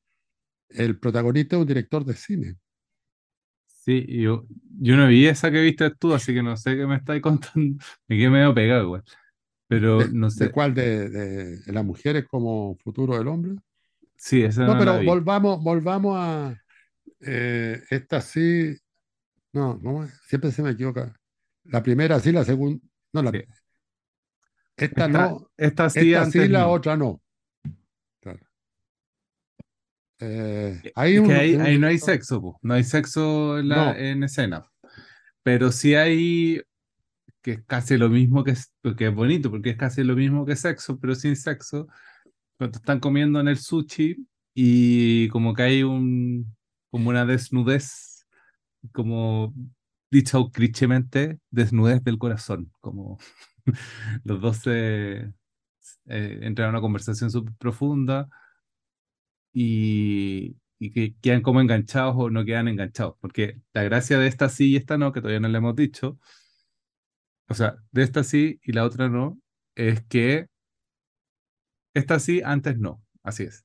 el 0.69 0.99
protagonista 0.99 1.57
es 1.57 1.63
un 1.63 1.69
director 1.69 2.05
de 2.05 2.15
cine. 2.15 2.57
Sí, 3.67 4.05
yo, 4.21 4.47
yo 4.81 4.97
no 4.97 5.07
vi 5.07 5.27
esa 5.27 5.51
que 5.51 5.63
viste 5.63 5.91
tú, 5.95 6.13
así 6.13 6.35
que 6.35 6.43
no 6.43 6.57
sé 6.57 6.77
qué 6.77 6.87
me 6.87 6.97
estáis 6.97 7.23
contando. 7.23 7.83
Me 8.09 8.17
quedé 8.17 8.31
medio 8.31 8.55
pegado 8.55 8.83
igual. 8.83 9.05
Pero 9.69 9.99
¿De, 9.99 10.09
no 10.13 10.29
sé. 10.31 10.45
¿De 10.45 10.51
cuál? 10.51 10.75
¿De, 10.75 11.09
de, 11.09 11.57
de 11.61 11.73
las 11.73 11.85
mujeres 11.85 12.27
como 12.27 12.77
futuro 12.79 13.17
del 13.17 13.29
hombre? 13.29 13.57
Sí, 14.19 14.43
esa 14.45 14.67
no, 14.67 14.75
no 14.75 14.77
pero 14.77 14.93
la 14.93 14.99
vi. 14.99 15.07
volvamos, 15.07 15.63
volvamos 15.63 16.17
a 16.19 16.57
eh, 17.21 17.83
esta 17.91 18.21
sí. 18.23 18.77
No, 19.53 19.79
no, 19.83 20.09
siempre 20.29 20.53
se 20.53 20.63
me 20.63 20.71
equivoca. 20.73 21.15
La 21.65 21.83
primera 21.83 22.21
sí, 22.21 22.33
la 22.33 22.45
segunda. 22.45 22.81
No, 23.15 23.23
la, 23.23 23.33
Sí. 23.33 23.43
esta, 24.77 25.05
Esta, 25.05 25.09
no. 25.09 25.51
esta 25.57 25.91
sí, 25.91 26.15
esta 26.15 26.27
sí, 26.31 26.49
la 26.49 26.61
no. 26.61 26.71
otra 26.73 26.97
no. 26.97 27.23
Claro. 28.21 28.47
Eh, 30.21 30.83
Es 30.83 30.93
hay 30.95 31.19
que 31.21 31.21
un, 31.21 31.31
ahí, 31.33 31.55
un 31.55 31.63
ahí 31.63 31.79
no 31.79 31.87
hay 31.87 31.99
sexo, 31.99 32.41
po. 32.41 32.59
No 32.63 32.75
hay 32.75 32.85
sexo 32.85 33.59
en, 33.59 33.69
la, 33.69 33.99
en 33.99 34.23
escena. 34.25 34.65
Pero 35.43 35.73
sí 35.73 35.95
hay 35.95 36.63
que 37.43 37.53
es 37.53 37.65
casi 37.67 37.97
lo 37.99 38.09
mismo 38.11 38.45
que 38.45 38.55
que 38.97 39.09
es 39.09 39.15
bonito, 39.15 39.51
porque 39.51 39.71
es 39.71 39.77
casi 39.77 40.05
lo 40.05 40.17
mismo 40.17 40.47
que 40.47 40.57
sexo, 40.57 40.99
pero 41.01 41.15
sin 41.15 41.37
sexo. 41.37 41.89
Cuando 42.59 42.79
están 42.79 43.01
comiendo 43.01 43.41
en 43.41 43.49
el 43.49 43.59
sushi 43.59 44.17
y 44.53 45.29
como 45.29 45.55
que 45.55 45.63
hay 45.63 45.83
un, 45.85 46.57
como 46.91 47.11
una 47.11 47.25
desnudez, 47.25 48.27
como 48.93 49.55
dicho 50.11 50.51
clichémente, 50.51 51.39
desnudez 51.51 52.03
del 52.03 52.19
corazón, 52.19 52.73
como 52.81 53.19
los 54.25 54.41
dos 54.41 54.57
se 54.59 55.33
eh, 56.07 56.39
entran 56.43 56.69
a 56.69 56.71
una 56.71 56.81
conversación 56.81 57.31
súper 57.31 57.55
profunda 57.55 58.29
y, 59.53 60.57
y 60.79 60.91
que 60.93 61.15
quedan 61.21 61.43
como 61.43 61.61
enganchados 61.61 62.15
o 62.19 62.31
no 62.31 62.45
quedan 62.45 62.69
enganchados, 62.69 63.17
porque 63.21 63.61
la 63.73 63.85
gracia 63.85 64.19
de 64.19 64.29
esta 64.29 64.49
sí 64.49 64.73
y 64.73 64.77
esta 64.77 64.99
no, 64.99 65.13
que 65.13 65.21
todavía 65.21 65.41
no 65.41 65.49
le 65.49 65.59
hemos 65.59 65.77
dicho, 65.77 66.19
o 67.49 67.55
sea, 67.55 67.77
de 67.93 68.03
esta 68.03 68.25
sí 68.25 68.61
y 68.63 68.73
la 68.73 68.85
otra 68.85 69.09
no, 69.09 69.39
es 69.75 70.03
que 70.07 70.49
esta 71.99 72.19
sí, 72.21 72.43
antes 72.45 72.79
no, 72.79 73.03
así 73.23 73.45
es. 73.45 73.65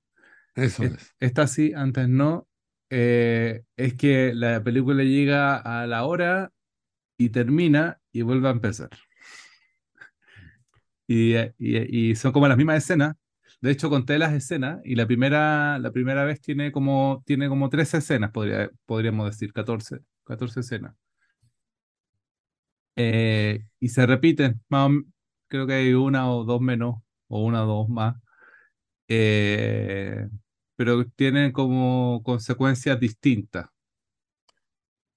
Eso 0.56 0.84
Es- 0.84 0.94
es. 0.94 1.14
Esta 1.20 1.48
sí, 1.48 1.74
antes 1.76 2.10
no. 2.10 2.48
eh, 2.92 3.64
es 3.78 3.96
que 3.96 4.34
la 4.36 4.64
película 4.64 5.04
llega 5.04 5.58
a 5.58 5.88
la 5.88 6.06
hora 6.06 6.52
y 7.18 7.30
termina 7.32 8.02
y 8.14 8.24
vuelve 8.24 8.50
a 8.50 8.52
empezar. 8.52 8.90
Y, 11.08 11.36
y- 11.58 12.12
y 12.12 12.16
son 12.16 12.32
como 12.32 12.48
las 12.48 12.58
mismas 12.58 12.78
escenas. 12.84 13.16
De 13.62 13.72
hecho, 13.72 13.90
conté 13.90 14.18
las 14.20 14.34
escenas 14.34 14.82
y 14.84 14.96
la 14.96 15.06
primera, 15.08 15.80
la 15.80 15.92
primera 15.92 16.26
vez 16.26 16.42
tiene 16.42 16.72
como, 16.72 17.24
tiene 17.26 17.48
como 17.50 17.70
13 17.70 17.98
escenas, 17.98 18.32
podría, 18.32 18.70
podríamos 18.86 19.26
decir, 19.32 19.54
14, 19.54 20.00
14 20.26 20.60
escenas. 20.62 20.96
Eh, 22.96 23.66
y 23.80 23.90
se 23.90 24.06
repiten, 24.06 24.62
más 24.70 24.92
creo 25.48 25.66
que 25.68 25.74
hay 25.74 25.94
una 25.94 26.32
o 26.32 26.44
dos 26.44 26.62
menos, 26.62 26.98
o 27.28 27.44
una 27.44 27.64
o 27.64 27.68
dos 27.68 27.90
más. 27.90 28.16
Eh, 29.08 30.28
pero 30.76 31.06
tienen 31.10 31.52
como 31.52 32.22
consecuencias 32.24 33.00
distintas. 33.00 33.68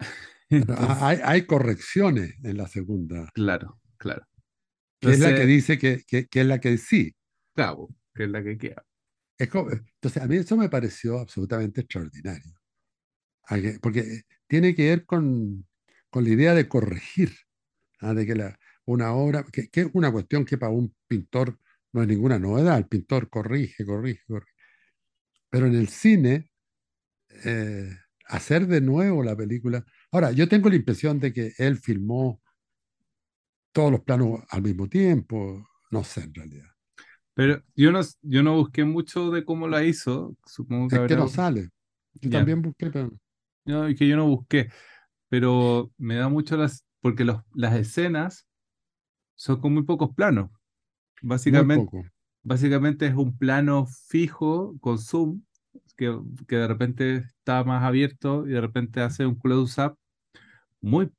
Entonces, 0.50 0.96
hay, 1.00 1.18
hay 1.24 1.46
correcciones 1.46 2.34
en 2.44 2.56
la 2.56 2.68
segunda, 2.68 3.32
claro, 3.32 3.80
claro. 3.98 4.26
que 5.00 5.12
es 5.12 5.20
la 5.20 5.34
que 5.34 5.42
Entonces, 5.42 5.46
dice 5.46 5.78
que, 5.78 6.02
que, 6.06 6.26
que 6.26 6.40
es 6.42 6.46
la 6.46 6.60
que 6.60 6.78
sí. 6.78 7.14
claro, 7.54 7.88
que 8.14 8.24
es 8.24 8.30
la 8.30 8.42
que 8.42 8.56
queda. 8.58 8.84
Es 9.38 9.48
como- 9.48 9.70
entonces, 9.70 10.22
a 10.22 10.26
mí 10.26 10.36
eso 10.36 10.56
me 10.56 10.68
pareció 10.68 11.18
absolutamente 11.18 11.80
extraordinario. 11.82 12.54
Porque 13.80 14.22
tiene 14.46 14.74
que 14.74 14.88
ver 14.90 15.06
con, 15.06 15.66
con 16.10 16.24
la 16.24 16.30
idea 16.30 16.54
de 16.54 16.68
corregir, 16.68 17.32
¿ah? 18.00 18.14
de 18.14 18.26
que 18.26 18.34
la, 18.34 18.58
una 18.86 19.14
obra, 19.14 19.44
que, 19.52 19.68
que 19.68 19.82
es 19.82 19.88
una 19.94 20.12
cuestión 20.12 20.44
que 20.44 20.58
para 20.58 20.72
un 20.72 20.94
pintor 21.08 21.58
no 21.96 22.02
es 22.02 22.08
ninguna 22.08 22.38
novedad, 22.38 22.76
el 22.76 22.86
pintor 22.86 23.30
corrige, 23.30 23.86
corrige, 23.86 24.20
corrige. 24.28 24.52
Pero 25.48 25.66
en 25.66 25.74
el 25.74 25.88
cine, 25.88 26.50
eh, 27.44 27.88
hacer 28.26 28.66
de 28.66 28.82
nuevo 28.82 29.24
la 29.24 29.34
película. 29.34 29.82
Ahora, 30.12 30.30
yo 30.32 30.46
tengo 30.46 30.68
la 30.68 30.76
impresión 30.76 31.18
de 31.18 31.32
que 31.32 31.52
él 31.56 31.78
filmó 31.78 32.42
todos 33.72 33.90
los 33.90 34.02
planos 34.02 34.40
al 34.50 34.62
mismo 34.62 34.88
tiempo, 34.88 35.66
no 35.90 36.04
sé 36.04 36.24
en 36.24 36.34
realidad. 36.34 36.68
Pero 37.32 37.62
yo 37.74 37.92
no, 37.92 38.00
yo 38.20 38.42
no 38.42 38.56
busqué 38.56 38.84
mucho 38.84 39.30
de 39.30 39.44
cómo 39.44 39.66
la 39.66 39.82
hizo. 39.82 40.36
Supongo 40.44 40.88
que 40.88 40.96
Es 40.96 41.02
que 41.08 41.16
no 41.16 41.28
sale. 41.28 41.70
Yo 42.20 42.30
también 42.30 42.60
busqué, 42.60 42.90
pero 42.90 43.10
No, 43.64 43.88
y 43.88 43.94
que 43.94 44.06
yo 44.06 44.16
no 44.16 44.26
busqué. 44.26 44.70
Pero 45.30 45.90
me 45.96 46.16
da 46.16 46.28
mucho 46.28 46.58
las. 46.58 46.84
Porque 47.00 47.24
los, 47.24 47.40
las 47.54 47.74
escenas 47.74 48.46
son 49.34 49.60
con 49.60 49.72
muy 49.72 49.84
pocos 49.84 50.14
planos. 50.14 50.50
Básicamente, 51.26 52.10
básicamente 52.42 53.06
es 53.06 53.14
un 53.14 53.36
plano 53.36 53.86
fijo 53.86 54.76
con 54.80 54.98
zoom, 54.98 55.42
que, 55.96 56.16
que 56.46 56.56
de 56.56 56.68
repente 56.68 57.16
está 57.16 57.64
más 57.64 57.82
abierto 57.82 58.46
y 58.46 58.50
de 58.50 58.60
repente 58.60 59.00
hace 59.00 59.26
un 59.26 59.34
close-up 59.34 59.96
muy 60.80 61.10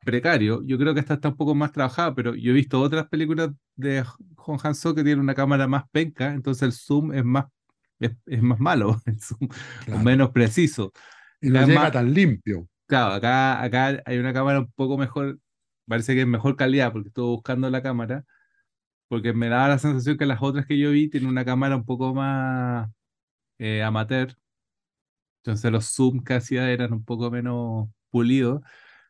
precario. 0.00 0.62
Yo 0.64 0.78
creo 0.78 0.94
que 0.94 1.00
esta 1.00 1.14
está 1.14 1.28
un 1.28 1.36
poco 1.36 1.54
más 1.54 1.72
trabajada, 1.72 2.14
pero 2.14 2.34
yo 2.34 2.52
he 2.52 2.54
visto 2.54 2.80
otras 2.80 3.08
películas 3.08 3.50
de 3.76 4.04
Hong 4.36 4.58
Han-soo 4.62 4.94
que 4.94 5.04
tienen 5.04 5.20
una 5.20 5.34
cámara 5.34 5.66
más 5.66 5.84
penca, 5.90 6.32
entonces 6.32 6.62
el 6.62 6.72
zoom 6.72 7.12
es 7.12 7.24
más 7.24 7.46
es, 8.00 8.12
es 8.26 8.42
más 8.42 8.58
malo 8.58 8.90
o 9.40 9.48
claro. 9.84 10.02
menos 10.02 10.30
preciso. 10.30 10.92
Y 11.40 11.50
no 11.50 11.66
llega 11.66 11.90
tan 11.90 12.14
limpio, 12.14 12.66
claro, 12.86 13.12
acá, 13.12 13.62
acá 13.62 14.02
hay 14.06 14.18
una 14.18 14.32
cámara 14.32 14.60
un 14.60 14.72
poco 14.72 14.96
mejor, 14.96 15.38
parece 15.86 16.14
que 16.14 16.22
es 16.22 16.26
mejor 16.26 16.56
calidad 16.56 16.92
porque 16.92 17.08
estuve 17.08 17.26
buscando 17.26 17.68
la 17.68 17.82
cámara, 17.82 18.24
porque 19.08 19.32
me 19.32 19.48
daba 19.48 19.68
la 19.68 19.78
sensación 19.78 20.16
que 20.18 20.26
las 20.26 20.42
otras 20.42 20.66
que 20.66 20.78
yo 20.78 20.90
vi 20.90 21.08
tienen 21.10 21.30
una 21.30 21.44
cámara 21.44 21.76
un 21.76 21.84
poco 21.84 22.14
más 22.14 22.90
eh, 23.58 23.82
amateur, 23.84 24.36
entonces 25.38 25.70
los 25.72 25.86
zoom 25.94 26.22
que 26.24 26.34
hacía 26.34 26.70
eran 26.70 26.92
un 26.92 27.04
poco 27.04 27.30
menos 27.30 27.88
pulidos, 28.10 28.62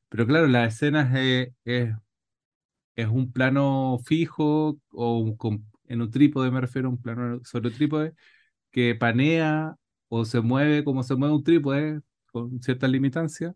pero 0.09 0.27
claro, 0.27 0.47
las 0.49 0.75
escenas 0.75 1.15
eh, 1.17 1.55
es, 1.65 1.95
es 2.97 3.09
un 3.09 3.33
plano 3.33 3.99
fijo 4.05 4.79
o 4.93 5.19
un 5.19 5.37
com- 5.37 5.65
en 5.89 6.03
un 6.03 6.11
trípode 6.11 6.51
me 6.51 6.61
refiero 6.61 6.89
a 6.89 6.91
un 6.93 7.01
plano 7.03 7.41
sobre 7.45 7.71
trípode 7.71 8.15
que 8.73 8.95
panea 8.95 9.77
o 10.09 10.25
se 10.25 10.41
mueve 10.41 10.85
como 10.85 11.03
se 11.05 11.17
mueve 11.17 11.35
un 11.37 11.45
trípode 11.45 12.01
con 12.33 12.63
cierta 12.63 12.89
limitancia 12.89 13.55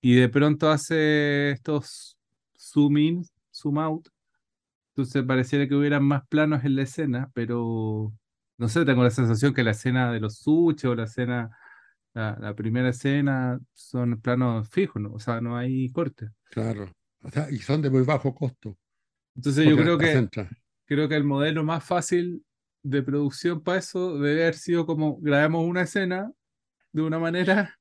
y 0.00 0.14
de 0.16 0.28
pronto 0.28 0.70
hace 0.70 1.52
estos 1.52 2.18
zoom 2.58 2.98
in, 2.98 3.24
zoom 3.52 3.78
out, 3.78 4.08
entonces 4.98 5.22
pareciera 5.24 5.68
que 5.68 5.76
hubieran 5.76 6.02
más 6.02 6.26
planos 6.26 6.64
en 6.64 6.74
la 6.74 6.82
escena, 6.82 7.30
pero 7.32 8.12
no 8.56 8.68
sé, 8.68 8.84
tengo 8.84 9.04
la 9.04 9.10
sensación 9.10 9.54
que 9.54 9.62
la 9.62 9.70
escena 9.70 10.10
de 10.10 10.18
los 10.18 10.38
suches 10.40 10.86
o 10.86 10.96
la 10.96 11.04
escena, 11.04 11.56
la, 12.14 12.36
la 12.40 12.54
primera 12.56 12.88
escena 12.88 13.60
son 13.74 14.20
planos 14.20 14.68
fijos, 14.68 15.00
¿no? 15.00 15.12
O 15.12 15.20
sea, 15.20 15.40
no 15.40 15.56
hay 15.56 15.88
corte. 15.90 16.30
claro. 16.50 16.90
O 17.22 17.30
sea, 17.30 17.50
y 17.50 17.58
son 17.58 17.82
de 17.82 17.90
muy 17.90 18.02
bajo 18.02 18.32
costo, 18.32 18.76
Entonces 19.34 19.66
yo 19.68 19.76
creo 19.76 19.98
que 19.98 20.28
creo 20.84 21.08
que 21.08 21.16
el 21.16 21.24
modelo 21.24 21.64
más 21.64 21.84
fácil 21.84 22.44
de 22.82 23.02
producción 23.02 23.60
para 23.60 23.78
eso 23.78 24.18
debe 24.18 24.42
haber 24.42 24.54
sido 24.54 24.86
como 24.86 25.18
grabamos 25.20 25.64
una 25.66 25.82
escena 25.82 26.30
de 26.92 27.02
una 27.02 27.18
manera 27.18 27.76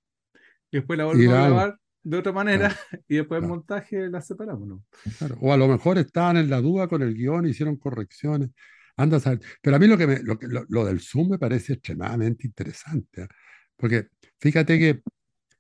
y 0.71 0.77
después 0.77 0.97
la 0.97 1.05
volvemos 1.05 1.36
a 1.36 1.47
grabar 1.47 1.79
de 2.09 2.17
otra 2.17 2.31
manera 2.31 2.69
claro, 2.69 2.75
y 3.07 3.15
después 3.17 3.39
claro, 3.39 3.53
montaje 3.55 4.09
la 4.09 4.21
separamos, 4.21 4.67
¿no? 4.67 4.83
claro. 5.17 5.37
O 5.41 5.53
a 5.53 5.57
lo 5.57 5.67
mejor 5.67 5.97
estaban 5.97 6.37
en 6.37 6.49
la 6.49 6.61
duda 6.61 6.87
con 6.87 7.01
el 7.01 7.13
guion, 7.13 7.47
hicieron 7.47 7.77
correcciones. 7.77 8.49
Anda 8.95 9.17
a 9.17 9.19
saber. 9.19 9.41
Pero 9.61 9.75
a 9.75 9.79
mí 9.79 9.87
lo 9.87 9.97
que 9.97 10.07
me, 10.07 10.19
lo, 10.23 10.37
lo, 10.41 10.65
lo 10.69 10.85
del 10.85 10.99
Zoom 11.01 11.29
me 11.31 11.39
parece 11.39 11.73
extremadamente 11.73 12.47
interesante, 12.47 13.23
¿ah? 13.23 13.27
Porque 13.75 14.07
fíjate 14.39 14.79
que 14.79 15.01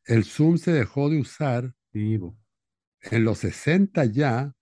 el 0.05 0.23
Zoom 0.25 0.57
se 0.57 0.71
dejó 0.71 1.09
de 1.09 1.19
usar 1.19 1.71
Sí, 1.93 2.19
en 3.11 3.23
los 3.23 3.39
60 3.39 4.05
ya, 4.05 4.53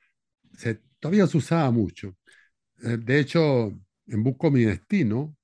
se, 0.54 0.82
todavía 1.00 1.28
se 1.28 1.38
usaba 1.38 1.72
mucho. 1.72 2.16
Eh, 2.84 2.98
de 2.98 3.20
hecho, 3.20 3.68
en 4.08 4.24
Busco 4.24 4.52
mi 4.52 4.64
destino, 4.64 5.36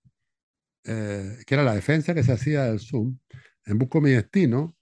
eh, 0.83 1.37
que 1.45 1.53
era 1.55 1.63
la 1.63 1.75
defensa 1.75 2.13
que 2.13 2.23
se 2.23 2.33
hacía 2.33 2.65
del 2.65 2.79
Zoom, 2.79 3.17
en 3.65 3.77
Busco 3.77 4.01
mi 4.01 4.11
destino, 4.11 4.75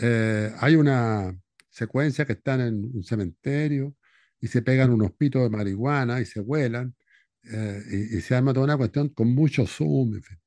eh, 0.00 0.52
hay 0.60 0.76
una 0.76 1.36
secuencia 1.70 2.24
que 2.26 2.34
están 2.34 2.60
en 2.60 2.84
un 2.94 3.04
cementerio 3.04 3.96
y 4.40 4.48
se 4.48 4.62
pegan 4.62 4.90
unos 4.92 5.12
pitos 5.12 5.42
de 5.42 5.50
marihuana 5.50 6.20
y 6.20 6.26
se 6.26 6.40
vuelan 6.40 6.94
eh, 7.44 7.82
y, 7.90 8.18
y 8.18 8.20
se 8.22 8.34
arma 8.34 8.52
toda 8.54 8.64
una 8.66 8.76
cuestión 8.76 9.10
con 9.10 9.34
mucho 9.34 9.66
zoom, 9.66 10.16
en 10.16 10.22
fin. 10.22 10.38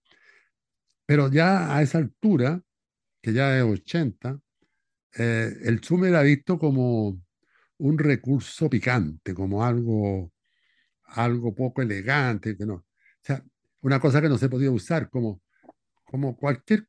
Pero 1.05 1.31
ya 1.31 1.75
a 1.75 1.81
esa 1.81 1.97
altura, 1.97 2.61
que 3.21 3.33
ya 3.33 3.57
es 3.57 3.63
80, 3.63 4.39
eh, 5.17 5.53
el 5.63 5.81
zoom 5.83 6.05
era 6.05 6.23
visto 6.23 6.59
como 6.59 7.21
un 7.79 7.99
recurso 7.99 8.69
picante, 8.69 9.33
como 9.35 9.65
algo, 9.65 10.33
algo 11.05 11.55
poco 11.55 11.83
elegante, 11.83 12.57
que 12.57 12.65
no. 12.67 12.75
O 12.75 12.85
sea, 13.23 13.45
una 13.81 13.99
cosa 14.01 14.21
que 14.21 14.29
no 14.29 14.39
se 14.39 14.49
podía 14.49 14.71
usar, 14.71 15.09
como, 15.11 15.41
como 16.05 16.37
cualquier 16.37 16.88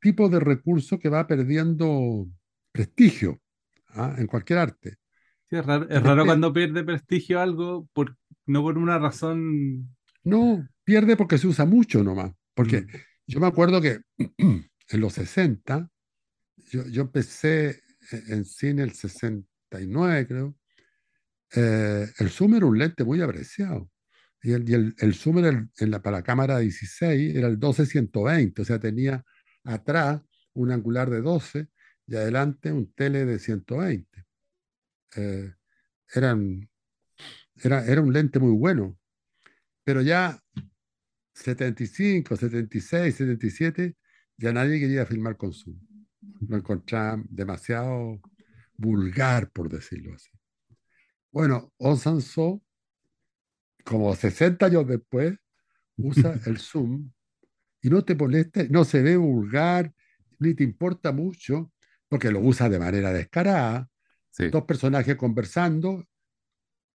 tipo 0.00 0.28
de 0.28 0.40
recurso 0.40 0.98
que 0.98 1.08
va 1.08 1.26
perdiendo 1.26 2.26
prestigio 2.72 3.40
¿ah? 3.90 4.14
en 4.18 4.26
cualquier 4.26 4.58
arte. 4.60 4.96
Sí, 5.48 5.56
es 5.56 5.66
raro, 5.66 5.88
es 5.90 6.02
raro 6.02 6.24
cuando 6.26 6.52
pierde 6.52 6.84
prestigio 6.84 7.40
algo 7.40 7.88
por, 7.92 8.16
no 8.46 8.62
por 8.62 8.78
una 8.78 8.98
razón. 8.98 9.88
no 10.24 10.68
pierde 10.84 11.16
porque 11.16 11.38
se 11.38 11.46
usa 11.46 11.64
mucho 11.64 12.02
nomás. 12.02 12.32
Porque 12.54 12.82
mm, 12.82 12.86
yo 13.26 13.40
me 13.40 13.46
acuerdo 13.46 13.80
que 13.80 14.00
en 14.38 15.00
los 15.00 15.14
60, 15.14 15.88
yo, 16.70 16.86
yo 16.88 17.02
empecé 17.02 17.82
en 18.12 18.32
en 18.32 18.44
cine 18.44 18.82
el 18.82 18.92
69, 18.92 20.26
creo, 20.26 20.56
eh, 21.54 22.06
el 22.18 22.30
zoom 22.30 22.54
era 22.56 22.66
un 22.66 22.78
lente 22.78 23.04
muy 23.04 23.20
apreciado. 23.22 23.90
Y 24.42 24.52
el, 24.52 24.68
y 24.68 24.74
el, 24.74 24.94
el 24.98 25.14
zoom 25.14 25.38
el- 25.44 25.68
en 25.78 25.90
la, 25.90 26.02
para 26.02 26.22
cámara 26.22 26.58
16 26.58 27.36
era 27.36 27.48
el 27.48 27.58
12-120, 27.58 28.62
o 28.62 28.64
sea, 28.64 28.78
tenía 28.80 29.24
atrás 29.64 30.22
un 30.54 30.70
angular 30.70 31.10
de 31.10 31.20
12 31.20 31.68
y 32.06 32.16
adelante 32.16 32.72
un 32.72 32.92
tele 32.92 33.24
de 33.24 33.38
120. 33.38 34.26
Eh, 35.16 35.54
eran, 36.14 36.68
era, 37.56 37.84
era 37.84 38.00
un 38.00 38.12
lente 38.12 38.38
muy 38.38 38.52
bueno, 38.52 38.98
pero 39.84 40.02
ya 40.02 40.40
75, 41.34 42.36
76, 42.36 43.14
77, 43.14 43.96
ya 44.36 44.52
nadie 44.52 44.80
quería 44.80 45.06
filmar 45.06 45.36
con 45.36 45.52
zoom. 45.52 45.78
Lo 46.48 46.56
encontraban 46.56 47.26
demasiado 47.28 48.20
vulgar, 48.76 49.50
por 49.50 49.68
decirlo 49.68 50.14
así. 50.14 50.30
Bueno, 51.30 51.72
On 51.78 51.96
Sanso, 51.96 52.62
como 53.84 54.14
60 54.14 54.66
años 54.66 54.86
después, 54.86 55.38
usa 55.96 56.34
el 56.46 56.58
zoom 56.58 57.10
y 57.82 57.90
no 57.90 58.04
te 58.04 58.14
molesta, 58.14 58.64
no 58.70 58.84
se 58.84 59.02
ve 59.02 59.16
vulgar, 59.16 59.92
ni 60.38 60.54
te 60.54 60.64
importa 60.64 61.12
mucho, 61.12 61.72
porque 62.08 62.30
lo 62.30 62.40
usa 62.40 62.68
de 62.68 62.78
manera 62.78 63.12
descarada. 63.12 63.88
Sí, 64.30 64.50
Dos 64.50 64.64
personajes 64.64 65.16
conversando, 65.16 66.04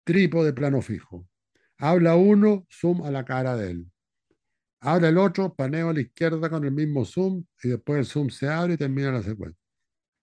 trípode 0.04 0.54
plano 0.54 0.82
fijo. 0.82 1.28
Habla 1.78 2.16
uno, 2.16 2.66
zoom 2.70 3.04
a 3.04 3.12
la 3.12 3.26
cara 3.26 3.56
de 3.56 3.72
él. 3.72 3.92
Habla 4.82 5.10
el 5.10 5.18
otro, 5.18 5.56
paneo 5.56 5.90
a 5.90 5.94
la 5.94 6.02
izquierda 6.02 6.50
con 6.50 6.64
el 6.64 6.72
mismo 6.72 7.06
zoom 7.06 7.44
y 7.64 7.70
después 7.70 8.00
el 8.00 8.06
zoom 8.06 8.30
se 8.30 8.48
abre 8.48 8.76
y 8.76 8.78
termina 8.78 9.12
la 9.12 9.24
secuencia. 9.24 9.60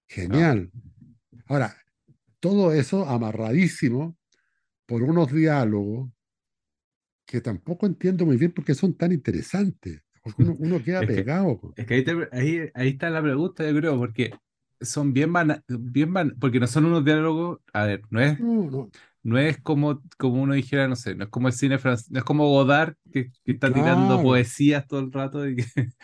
Genial. 0.09 0.70
Ahora, 1.46 1.77
todo 2.40 2.72
eso 2.72 3.09
amarradísimo 3.09 4.16
por 4.87 5.03
unos 5.03 5.33
diálogos 5.33 6.11
que 7.27 7.40
tampoco 7.40 7.87
entiendo 7.87 8.27
muy 8.27 8.37
bien 8.37 8.53
por 8.53 8.64
qué 8.64 8.75
son 8.75 8.94
tan 8.94 9.12
interesantes. 9.12 10.03
Porque 10.23 10.43
uno, 10.43 10.57
uno 10.59 10.83
queda 10.83 11.05
Es 11.05 11.13
que, 11.13 11.23
pegado. 11.23 11.59
con- 11.61 11.77
es 11.77 11.87
que 11.87 11.95
ahí, 11.95 12.05
te- 12.05 12.29
ahí, 12.33 12.71
ahí 12.75 12.89
está 12.91 13.11
la 13.11 13.23
pregunta, 13.23 13.69
yo 13.69 13.77
creo, 13.79 13.99
porque 13.99 14.33
son 14.81 15.13
bien 15.13 15.33
van, 15.33 15.63
bien 15.69 16.13
van, 16.13 16.37
porque 16.41 16.61
no 16.61 16.67
son 16.67 16.87
unos 16.87 17.05
diálogos, 17.05 17.61
a 17.73 17.85
ver, 17.87 18.03
no 18.11 18.21
es, 18.21 18.39
No, 18.39 18.71
no, 18.71 18.93
no 19.23 19.39
es 19.39 19.61
como, 19.63 20.03
como 20.19 20.43
uno 20.43 20.55
dijera, 20.55 20.89
no 20.89 20.97
sé, 20.97 21.15
no 21.17 21.25
es 21.25 21.31
como 21.31 21.49
el 21.49 21.55
cine 21.55 21.79
francés, 21.79 22.11
no 22.11 22.19
es 22.21 22.25
como 22.25 22.49
Godard 22.49 22.97
que, 23.13 23.31
que 23.45 23.53
está 23.53 23.73
tirando 23.73 24.21
poesías 24.21 24.87
todo 24.89 25.01
el 25.01 25.13
rato 25.13 25.49
y 25.49 25.57
que 25.57 25.65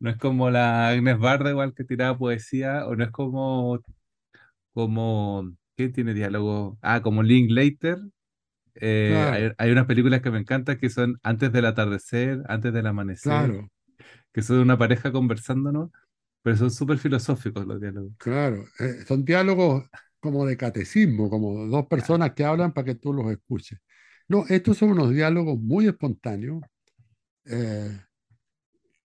no 0.00 0.10
es 0.10 0.16
como 0.18 0.50
la 0.50 0.88
Agnes 0.90 1.18
Barda 1.18 1.50
igual 1.50 1.74
que 1.74 1.84
tiraba 1.84 2.18
poesía, 2.18 2.86
o 2.86 2.96
no 2.96 3.04
es 3.04 3.10
como, 3.10 3.80
como, 4.74 5.52
¿qué 5.76 5.88
tiene 5.88 6.14
diálogo? 6.14 6.78
Ah, 6.82 7.02
como 7.02 7.22
Linklater. 7.22 7.98
Eh, 8.74 9.26
hay, 9.30 9.48
claro, 9.48 9.54
hay 9.58 9.70
unas 9.72 9.86
películas 9.86 10.22
que 10.22 10.30
me 10.30 10.38
encantan 10.38 10.78
que 10.78 10.90
son 10.90 11.18
Antes 11.22 11.52
del 11.52 11.66
atardecer, 11.66 12.42
Antes 12.48 12.72
del 12.72 12.86
amanecer, 12.86 13.52
claro, 13.52 13.70
que 14.32 14.42
son 14.42 14.58
una 14.60 14.78
pareja 14.78 15.12
conversando, 15.12 15.72
¿no? 15.72 15.92
Pero 16.42 16.56
son 16.58 16.70
súper 16.72 16.98
filosóficos 16.98 17.66
los 17.66 17.80
diálogos. 17.80 18.14
claro. 18.16 18.64
Eh, 18.78 19.04
son 19.06 19.24
diálogos 19.24 19.84
como 20.20 20.46
de 20.46 20.56
catecismo, 20.56 21.28
como 21.30 21.66
dos 21.66 21.86
Claro. 21.88 21.88
personas 21.88 22.32
que 22.34 22.44
hablan 22.44 22.72
para 22.72 22.86
que 22.86 22.94
tú 22.94 23.12
los 23.12 23.30
escuches. 23.30 23.78
No, 24.28 24.44
estos 24.48 24.78
son 24.78 24.90
unos 24.90 25.10
diálogos 25.10 25.58
muy 25.60 25.86
espontáneos 25.88 26.62
eh, 27.46 27.98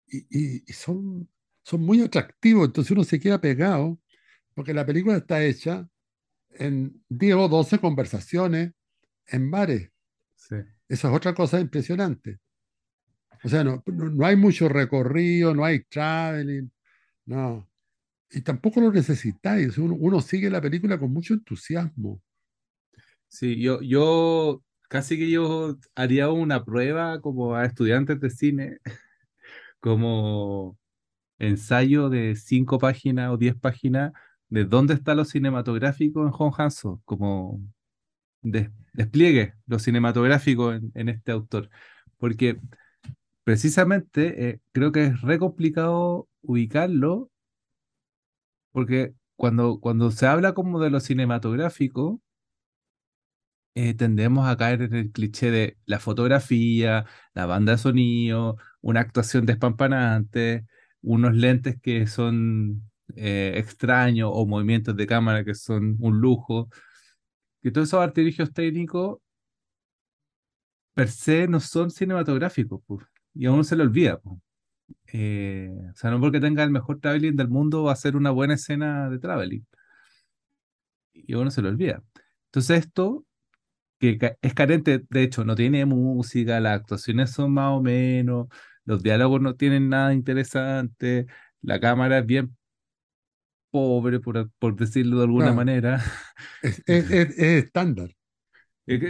y, 0.07 0.17
y- 0.57 0.63
y 0.67 0.73
son, 0.73 1.29
son 1.63 1.81
muy 1.81 2.01
atractivos, 2.01 2.65
entonces 2.67 2.91
uno 2.91 3.03
se 3.03 3.19
queda 3.19 3.41
pegado 3.41 3.99
porque 4.55 4.73
la 4.73 4.85
película 4.85 5.17
está 5.17 5.43
hecha 5.43 5.87
en 6.51 7.03
10 7.09 7.35
o 7.37 7.47
12 7.49 7.79
conversaciones 7.79 8.73
en 9.27 9.51
bares. 9.51 9.91
Sí. 10.35 10.55
Esa 10.87 11.09
es 11.09 11.15
otra 11.15 11.33
cosa 11.33 11.59
impresionante. 11.59 12.39
O 13.43 13.49
sea, 13.49 13.63
no, 13.63 13.83
no, 13.85 14.09
no 14.09 14.25
hay 14.25 14.35
mucho 14.35 14.67
recorrido, 14.69 15.53
no 15.53 15.63
hay 15.65 15.83
traveling, 15.83 16.71
no. 17.25 17.69
Y 18.31 18.41
tampoco 18.41 18.81
lo 18.81 18.91
necesitáis. 18.91 19.77
Uno, 19.77 19.95
uno 19.95 20.21
sigue 20.21 20.49
la 20.49 20.61
película 20.61 20.99
con 20.99 21.13
mucho 21.13 21.33
entusiasmo. 21.33 22.21
Sí, 23.29 23.59
yo, 23.61 23.81
yo 23.81 24.63
casi 24.89 25.17
que 25.17 25.29
yo 25.29 25.77
haría 25.95 26.29
una 26.31 26.63
prueba 26.63 27.21
como 27.21 27.55
a 27.55 27.65
estudiantes 27.65 28.19
de 28.19 28.29
cine, 28.29 28.77
como 29.79 30.77
ensayo 31.39 32.09
de 32.09 32.35
cinco 32.35 32.79
páginas 32.79 33.31
o 33.31 33.37
diez 33.37 33.55
páginas 33.55 34.13
de 34.49 34.65
dónde 34.65 34.93
está 34.95 35.15
lo 35.15 35.25
cinematográfico 35.25 36.23
en 36.23 36.31
Jon 36.31 36.51
Hanso, 36.57 37.01
como 37.05 37.61
des- 38.41 38.69
despliegue 38.93 39.53
lo 39.67 39.79
cinematográfico 39.79 40.73
en, 40.73 40.91
en 40.95 41.09
este 41.09 41.31
autor. 41.31 41.69
Porque 42.17 42.59
precisamente 43.43 44.49
eh, 44.49 44.61
creo 44.73 44.91
que 44.91 45.05
es 45.07 45.21
re 45.21 45.39
complicado 45.39 46.29
ubicarlo 46.43 47.31
porque 48.71 49.13
cuando, 49.35 49.79
cuando 49.79 50.11
se 50.11 50.25
habla 50.27 50.53
como 50.53 50.79
de 50.79 50.89
lo 50.89 50.99
cinematográfico, 50.99 52.21
eh, 53.75 53.93
tendemos 53.93 54.47
a 54.47 54.57
caer 54.57 54.81
en 54.83 54.95
el 54.95 55.11
cliché 55.11 55.51
de 55.51 55.77
la 55.85 55.99
fotografía, 55.99 57.05
la 57.33 57.45
banda 57.45 57.73
de 57.73 57.77
sonido, 57.77 58.57
una 58.81 59.01
actuación 59.01 59.45
despampanante, 59.45 60.65
unos 61.01 61.35
lentes 61.35 61.79
que 61.81 62.07
son 62.07 62.89
eh, 63.15 63.53
extraños 63.57 64.31
o 64.33 64.45
movimientos 64.47 64.95
de 64.95 65.07
cámara 65.07 65.43
que 65.45 65.53
son 65.55 65.95
un 65.99 66.19
lujo. 66.19 66.69
Que 67.67 67.71
todos 67.71 67.89
esos 67.89 67.99
artilugios 67.99 68.53
técnicos 68.53 69.17
per 70.93 71.09
se 71.09 71.49
no 71.49 71.59
son 71.59 71.91
cinematográficos, 71.91 72.81
pues, 72.87 73.05
y 73.33 73.45
a 73.45 73.51
uno 73.51 73.65
se 73.65 73.75
le 73.75 73.83
olvida. 73.83 74.21
pues. 74.21 74.39
Eh, 75.13 75.69
o 75.93 75.95
sea, 75.97 76.11
no 76.11 76.21
porque 76.21 76.39
tenga 76.39 76.63
el 76.63 76.71
mejor 76.71 76.99
traveling 77.01 77.35
del 77.35 77.49
mundo 77.49 77.83
va 77.83 77.93
a 77.93 77.97
ser 77.97 78.15
una 78.15 78.31
buena 78.31 78.53
escena 78.55 79.09
de 79.09 79.19
traveling. 79.19 79.65
Y 81.13 81.33
a 81.33 81.39
uno 81.39 81.51
se 81.51 81.61
le 81.61 81.69
olvida. 81.69 82.03
Entonces 82.45 82.79
esto, 82.85 83.25
que 83.99 84.17
es 84.41 84.53
carente, 84.55 85.03
de 85.09 85.23
hecho, 85.23 85.45
no 85.45 85.55
tiene 85.55 85.85
música, 85.85 86.59
las 86.59 86.79
actuaciones 86.81 87.31
son 87.31 87.53
más 87.53 87.71
o 87.77 87.81
menos, 87.83 88.47
los 88.85 89.03
diálogos 89.03 89.41
no 89.41 89.55
tienen 89.55 89.89
nada 89.89 90.13
interesante, 90.13 91.27
la 91.61 91.79
cámara 91.79 92.19
es 92.19 92.25
bien 92.25 92.56
pobre, 93.71 94.19
por, 94.19 94.49
por 94.59 94.75
decirlo 94.75 95.17
de 95.17 95.23
alguna 95.25 95.53
Claro, 95.53 95.53
manera. 95.53 96.01
es, 96.61 96.83
es- 96.87 97.11
es- 97.11 97.29
es 97.39 97.65
estándar. 97.65 98.15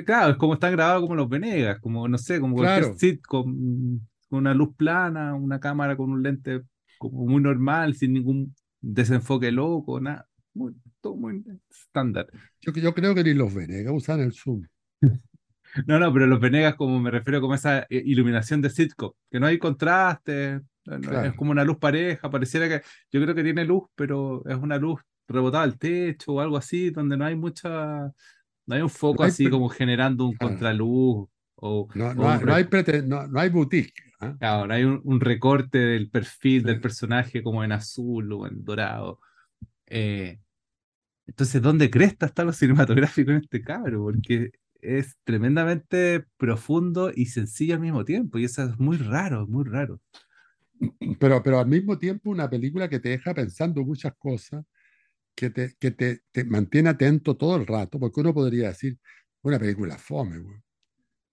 Claro, 0.05 0.31
es 0.31 0.37
como 0.37 0.55
están 0.55 0.71
grabados 0.71 1.03
como 1.03 1.15
los 1.15 1.29
Venegas, 1.29 1.79
como 1.79 2.07
no 2.07 2.17
sé, 2.17 2.39
como 2.39 2.55
cualquier 2.55 2.85
Claro, 2.85 2.95
sitcom, 2.95 3.99
con 4.27 4.39
una 4.39 4.53
luz 4.55 4.75
plana, 4.75 5.35
una 5.35 5.59
cámara 5.59 5.95
con 5.95 6.09
un 6.11 6.23
lente 6.23 6.63
como 6.97 7.25
muy 7.27 7.41
normal, 7.43 7.93
sin 7.95 8.13
ningún 8.13 8.55
desenfoque 8.81 9.51
loco, 9.51 9.99
nada, 9.99 10.27
muy, 10.55 10.73
todo 10.99 11.15
muy 11.15 11.43
estándar. 11.69 12.27
yo, 12.61 12.71
yo 12.73 12.93
creo 12.93 13.15
que 13.15 13.23
ni 13.23 13.33
los 13.33 13.53
Venegas 13.53 13.93
usan 13.95 14.19
el 14.21 14.33
zoom. 14.33 14.63
No, 15.85 15.99
no, 15.99 16.11
pero 16.13 16.25
los 16.27 16.39
Venegas 16.39 16.75
como 16.75 16.99
me 16.99 17.11
refiero 17.11 17.39
como 17.41 17.53
esa 17.55 17.81
eh, 17.89 18.01
iluminación 18.05 18.61
de 18.61 18.69
sitcom, 18.69 19.11
que 19.29 19.39
no 19.39 19.45
hay 19.47 19.59
contraste, 19.59 20.61
no- 20.87 20.95
es 20.95 21.07
Claro, 21.07 21.35
como 21.35 21.51
una 21.51 21.63
luz 21.63 21.77
pareja, 21.77 22.29
pareciera 22.29 22.67
que 22.67 22.81
yo 23.11 23.21
creo 23.21 23.35
que 23.35 23.43
tiene 23.43 23.65
luz, 23.65 23.83
pero 23.95 24.43
es 24.47 24.55
una 24.57 24.77
luz 24.77 25.01
rebotada 25.27 25.63
al 25.63 25.77
techo 25.77 26.33
o 26.33 26.39
algo 26.39 26.57
así, 26.57 26.89
donde 26.89 27.17
no 27.17 27.25
hay 27.25 27.35
mucha, 27.35 28.13
no 28.65 28.75
hay 28.75 28.81
un 28.81 28.83
no 28.83 28.89
foco 28.89 29.23
hay, 29.23 29.29
así 29.29 29.49
como 29.49 29.69
generando 29.69 30.25
un 30.25 30.33
claro, 30.35 30.51
contraluz 30.53 31.27
o, 31.55 31.87
no, 31.95 32.09
hay, 32.09 32.15
no 32.15 32.29
hay, 32.53 32.67
no, 33.05 33.39
hay 33.39 33.49
boutique. 33.49 33.93
Claro, 34.39 34.67
no 34.67 34.73
hay 34.73 34.83
un, 34.83 35.01
un 35.03 35.19
recorte 35.19 35.77
del 35.77 36.09
perfil 36.09 36.61
Sí. 36.61 36.67
del 36.67 36.81
personaje 36.81 37.43
como 37.43 37.63
en 37.63 37.71
azul 37.71 38.31
o 38.33 38.47
en 38.47 38.63
dorado. 38.63 39.19
Eh, 39.85 40.39
entonces, 41.25 41.61
¿dónde 41.61 41.89
cresta 41.89 42.25
está 42.25 42.43
lo 42.43 42.53
cinematográfico 42.53 43.31
en 43.31 43.37
este 43.37 43.61
cabro? 43.61 44.03
Porque 44.03 44.51
es 44.81 45.17
tremendamente 45.23 46.25
profundo 46.37 47.11
y 47.13 47.25
sencillo 47.25 47.75
al 47.75 47.81
mismo 47.81 48.05
tiempo. 48.05 48.37
Y 48.37 48.45
eso 48.45 48.63
es 48.63 48.79
muy 48.79 48.97
raro, 48.97 49.45
muy 49.47 49.65
raro. 49.65 49.99
Pero, 51.19 51.41
pero 51.43 51.59
al 51.59 51.67
mismo 51.67 51.97
tiempo 51.97 52.29
una 52.29 52.49
película 52.49 52.89
que 52.89 52.99
te 52.99 53.09
deja 53.09 53.33
pensando 53.33 53.83
muchas 53.83 54.13
cosas, 54.17 54.63
que 55.35 55.49
te, 55.51 55.75
que 55.79 55.91
te, 55.91 56.21
te 56.31 56.45
mantiene 56.45 56.89
atento 56.89 57.37
todo 57.37 57.57
el 57.57 57.67
rato, 57.67 57.99
porque 57.99 58.21
uno 58.21 58.33
podría 58.33 58.69
decir, 58.69 58.99
una 59.43 59.59
película 59.59 59.97
fome, 59.97 60.39
güey. 60.39 60.57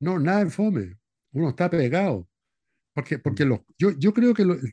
No, 0.00 0.18
nada 0.20 0.42
es 0.42 0.54
fome. 0.54 0.98
Uno 1.32 1.50
está 1.50 1.70
pegado. 1.70 2.28
Porque, 2.94 3.18
porque 3.20 3.44
los, 3.46 3.60
yo, 3.78 3.92
yo 3.98 4.14
creo 4.14 4.34
que 4.34 4.44
lo- 4.46 4.54
el, 4.54 4.72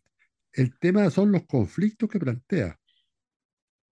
el 0.53 0.79
tema 0.79 1.10
son 1.12 1.31
los 1.31 1.45
conflictos 1.47 2.10
que 2.10 2.19
plantea. 2.19 2.79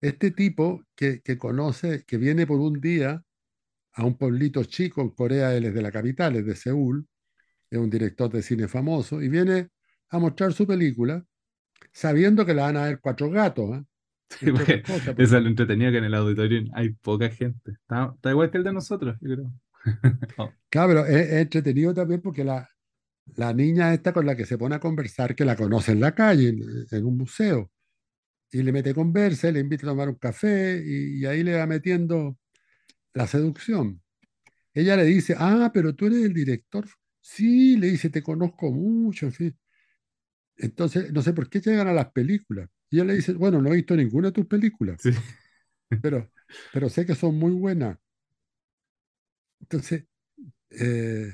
Este 0.01 0.31
tipo 0.31 0.85
que, 0.95 1.21
que 1.23 1.39
conoce, 1.39 2.05
que 2.07 2.17
viene 2.19 2.47
por 2.47 2.61
un 2.61 2.81
día 2.81 3.25
a 3.95 4.05
un 4.07 4.17
pueblito 4.19 4.65
chico 4.65 5.03
en 5.03 5.11
Corea, 5.11 5.57
él 5.57 5.67
es 5.67 5.75
de 5.75 5.83
la 5.83 5.93
capital, 5.93 6.37
es 6.37 6.47
de 6.47 6.57
Seúl, 6.57 7.09
es 7.71 7.79
un 7.79 7.91
director 7.91 8.31
de 8.33 8.43
cine 8.43 8.69
famoso, 8.69 9.23
y 9.23 9.29
viene 9.29 9.71
a 10.11 10.19
mostrar 10.19 10.53
su 10.53 10.67
película 10.67 11.25
sabiendo 11.93 12.47
que 12.47 12.55
la 12.55 12.65
van 12.65 12.77
a 12.79 12.85
ver 12.87 13.01
cuatro 13.01 13.31
gatos, 13.31 13.79
¿eh? 13.79 13.85
Sí, 14.31 14.53
porque 14.53 14.83
cosas. 14.83 15.17
eso 15.17 15.37
es 15.37 15.43
lo 15.43 15.49
entretenido 15.49 15.91
que 15.91 15.99
en 15.99 16.05
el 16.05 16.15
auditorio 16.15 16.65
hay 16.75 16.91
poca 16.91 17.31
gente. 17.31 17.73
Está, 17.73 18.13
está 18.15 18.31
igual 18.31 18.51
que 18.51 18.59
el 18.59 18.65
de 18.65 18.73
nosotros, 18.73 19.17
yo 19.21 19.35
creo. 19.35 19.53
No, 20.37 20.55
claro, 20.71 20.89
pero 20.89 21.07
es, 21.07 21.29
es 21.29 21.33
entretenido 21.43 21.95
también 21.95 22.21
porque 22.21 22.45
la, 22.45 22.69
la 23.37 23.53
niña 23.55 23.95
esta 23.95 24.13
con 24.13 24.27
la 24.27 24.37
que 24.37 24.47
se 24.47 24.59
pone 24.59 24.77
a 24.77 24.81
conversar, 24.81 25.35
que 25.35 25.45
la 25.45 25.57
conoce 25.57 25.93
en 25.93 26.01
la 26.01 26.15
calle, 26.15 26.51
en, 26.51 26.63
en 26.91 27.07
un 27.07 27.19
museo, 27.19 27.71
y 28.53 28.63
le 28.63 28.73
mete 28.73 28.95
conversa, 28.95 29.51
le 29.53 29.61
invita 29.61 29.87
a 29.87 29.91
tomar 29.91 30.09
un 30.09 30.17
café, 30.17 30.83
y, 30.85 31.21
y 31.23 31.27
ahí 31.27 31.43
le 31.45 31.57
va 31.57 31.67
metiendo 31.67 32.39
la 33.15 33.27
seducción. 33.27 34.03
Ella 34.75 34.97
le 34.97 35.05
dice, 35.05 35.35
ah, 35.39 35.71
pero 35.75 35.95
tú 35.95 36.07
eres 36.07 36.25
el 36.25 36.35
director. 36.35 36.87
Sí, 37.21 37.77
le 37.77 37.89
dice, 37.89 38.11
te 38.11 38.23
conozco 38.23 38.73
mucho, 38.73 39.27
en 39.27 39.33
fin. 39.33 39.59
Entonces, 40.59 41.13
no 41.13 41.23
sé 41.23 41.33
por 41.33 41.49
qué 41.49 41.61
llegan 41.61 41.89
a 41.89 41.93
las 41.93 42.11
películas. 42.13 42.69
Y 42.91 42.97
ella 42.97 43.07
le 43.07 43.15
dice, 43.15 43.33
bueno, 43.35 43.63
no 43.63 43.71
he 43.73 43.77
visto 43.77 43.97
ninguna 43.97 44.29
de 44.29 44.33
tus 44.33 44.47
películas, 44.47 45.01
sí. 45.01 45.11
pero, 46.03 46.31
pero 46.73 46.89
sé 46.89 47.07
que 47.07 47.15
son 47.15 47.39
muy 47.39 47.53
buenas. 47.53 47.99
Entonces, 49.61 50.05
eh, 50.71 51.33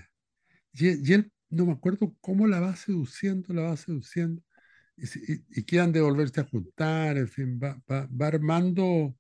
y, 0.73 1.11
y 1.11 1.13
él, 1.15 1.33
no 1.51 1.67
me 1.67 1.73
acuerdo 1.73 2.17
cómo 2.21 2.47
la 2.47 2.61
va 2.61 2.77
seduciendo, 2.77 3.55
la 3.55 3.63
va 3.63 3.77
seduciendo, 3.77 4.43
y, 4.97 5.07
y, 5.07 5.45
y 5.51 5.65
quedan 5.65 5.93
de 5.93 6.01
volverse 6.01 6.41
a 6.41 6.45
juntar, 6.45 7.17
en 7.17 7.29
fin, 7.29 7.61
va, 7.63 7.81
va, 7.91 8.09
va 8.09 8.27
armando, 8.29 9.17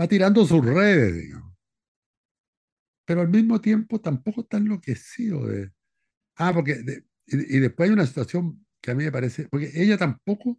va 0.00 0.08
tirando 0.08 0.44
sus 0.46 0.64
redes, 0.64 1.14
digamos. 1.16 1.54
Pero 3.04 3.22
al 3.22 3.28
mismo 3.28 3.60
tiempo 3.60 4.00
tampoco 4.00 4.42
está 4.42 4.58
enloquecido 4.58 5.46
de... 5.46 5.72
Ah, 6.36 6.52
porque... 6.54 6.76
de- 6.76 7.04
y, 7.26 7.56
y 7.56 7.60
después 7.60 7.88
hay 7.88 7.94
una 7.94 8.06
situación 8.06 8.66
que 8.80 8.90
a 8.92 8.94
mí 8.94 9.04
me 9.04 9.12
parece, 9.12 9.48
porque 9.50 9.70
ella 9.74 9.98
tampoco 9.98 10.58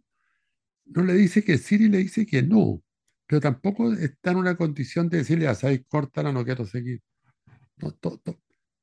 no 0.86 1.04
le 1.04 1.14
dice 1.14 1.44
que 1.44 1.58
sí 1.58 1.76
y 1.76 1.88
le 1.88 1.98
dice 1.98 2.26
que 2.26 2.42
no, 2.42 2.82
pero 3.26 3.40
tampoco 3.40 3.92
está 3.94 4.32
en 4.32 4.38
una 4.38 4.56
condición 4.56 5.08
de 5.08 5.18
decirle, 5.18 5.48
a 5.48 5.54
sabes, 5.54 5.82
córtala, 5.88 6.32
no 6.32 6.44
quiero 6.44 6.66
seguir. 6.66 7.02
No, 7.78 7.92
to- 7.94 8.18
to- 8.24 8.40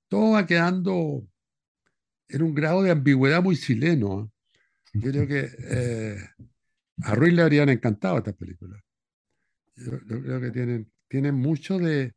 todo 0.09 0.31
va 0.33 0.45
quedando 0.47 1.27
en 2.29 2.41
un 2.43 2.53
grado 2.53 2.83
de 2.83 2.91
ambigüedad 2.91 3.41
muy 3.43 3.57
chileno. 3.57 4.23
¿eh? 4.25 4.29
Yo 5.01 5.11
creo 5.11 5.27
que 5.27 5.49
eh, 5.69 6.17
a 7.03 7.15
Ruiz 7.15 7.33
le 7.33 7.41
habrían 7.43 7.69
encantado 7.69 8.17
estas 8.19 8.35
películas. 8.35 8.81
Yo, 9.75 9.93
yo 10.07 10.21
creo 10.23 10.41
que 10.41 10.51
tienen, 10.51 10.91
tienen 11.09 11.35
mucho 11.35 11.77
de, 11.79 12.15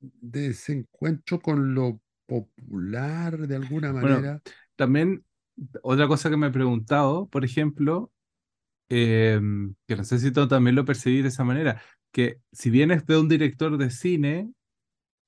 de 0.00 0.48
ese 0.48 0.72
encuentro 0.72 1.40
con 1.40 1.74
lo 1.74 2.00
popular 2.26 3.38
de 3.38 3.56
alguna 3.56 3.92
Bueno, 4.00 4.30
manera. 4.32 4.42
también 4.76 5.24
otra 5.82 6.08
cosa 6.08 6.30
que 6.30 6.36
me 6.36 6.48
he 6.48 6.50
preguntado, 6.50 7.28
por 7.28 7.44
ejemplo, 7.44 8.12
eh, 8.88 9.40
que 9.86 9.96
no 9.96 10.04
sé 10.04 10.18
si 10.18 10.30
tú 10.32 10.48
también 10.48 10.76
lo 10.76 10.84
percibís 10.84 11.22
de 11.22 11.28
esa 11.28 11.44
manera, 11.44 11.80
que 12.12 12.40
si 12.52 12.70
bien 12.70 12.90
es 12.90 13.06
de 13.06 13.18
un 13.18 13.28
director 13.28 13.76
de 13.78 13.90
cine 13.90 14.50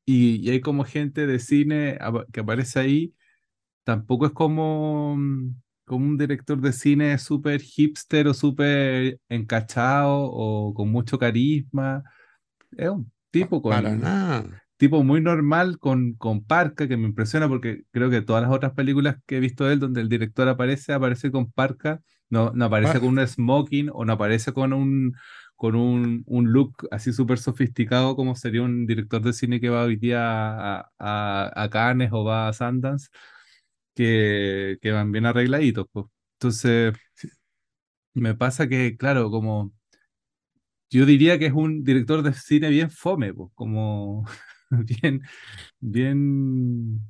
y, 0.07 0.37
y 0.37 0.51
hay 0.51 0.61
como 0.61 0.85
gente 0.85 1.27
de 1.27 1.39
cine 1.39 1.99
que 2.33 2.41
aparece 2.41 2.79
ahí, 2.81 3.15
tampoco 3.85 4.27
es 4.27 4.33
como, 4.33 5.17
mm, 5.17 5.55
como 5.87 6.07
un 6.07 6.19
director 6.19 6.61
de 6.61 6.73
cine 6.73 7.19
súper 7.19 7.61
hipster 7.61 8.29
o 8.29 8.35
súper 8.35 9.21
encachado 9.29 10.25
o 10.25 10.75
con 10.75 10.91
mucho 10.91 11.19
carisma. 11.19 12.03
Es 12.73 12.89
un 12.91 13.11
tipo 13.31 13.63
para 13.63 13.91
con 13.91 14.01
nada. 14.01 14.63
Tipo 14.77 15.03
muy 15.05 15.21
normal 15.21 15.79
con, 15.79 16.15
con 16.15 16.45
Parca, 16.45 16.89
que 16.89 16.97
me 16.97 17.07
impresiona 17.09 17.49
porque 17.49 17.83
creo 17.93 18.11
que 18.11 18.23
todas 18.23 18.43
las 18.43 18.53
otras 18.53 18.73
películas 18.75 19.17
que 19.27 19.37
he 19.39 19.41
visto 19.41 19.65
de 19.65 19.75
él 19.75 19.81
donde 19.81 20.01
el 20.03 20.09
director 20.09 20.49
aparece, 20.49 20.93
aparece 20.93 21.31
con 21.31 21.51
Parca, 21.53 22.03
no, 22.31 22.53
no 22.55 22.65
aparece 22.67 22.99
Pa- 22.99 23.01
con 23.01 23.19
un 23.19 23.27
smoking 23.27 23.91
o 23.93 24.05
no 24.05 24.13
aparece 24.15 24.53
con 24.53 24.73
un, 24.73 25.15
con 25.57 25.75
un, 25.77 26.23
un 26.27 26.53
look 26.53 26.89
así 26.91 27.13
súper 27.13 27.39
sofisticado 27.39 28.17
como 28.17 28.35
sería 28.37 28.63
un 28.63 28.87
director 28.87 29.23
de 29.23 29.33
cine 29.33 29.61
que 29.61 29.69
va 29.71 29.85
hoy 29.85 29.97
día 29.97 30.21
a, 30.81 30.91
a, 30.99 31.53
a 31.65 31.71
Cannes 31.71 32.11
o 32.13 32.25
va 32.25 32.49
a 32.49 32.53
Sundance, 32.53 33.09
que, 33.95 34.79
que 34.83 34.93
van 34.93 35.13
bien 35.13 35.27
arregladitos, 35.27 35.87
pues. 35.93 36.07
Entonces, 36.35 36.95
me 38.15 38.35
pasa 38.35 38.69
que, 38.69 38.97
claro, 38.97 39.31
como 39.31 39.73
yo 40.91 41.07
diría 41.07 41.39
que 41.39 41.47
es 41.47 41.53
un 41.53 41.83
director 41.85 42.23
de 42.23 42.33
cine 42.35 42.69
bien 42.71 42.91
fome, 42.91 43.33
pues, 43.35 43.51
como 43.55 44.25
bien, 44.87 45.23
bien, 45.81 47.01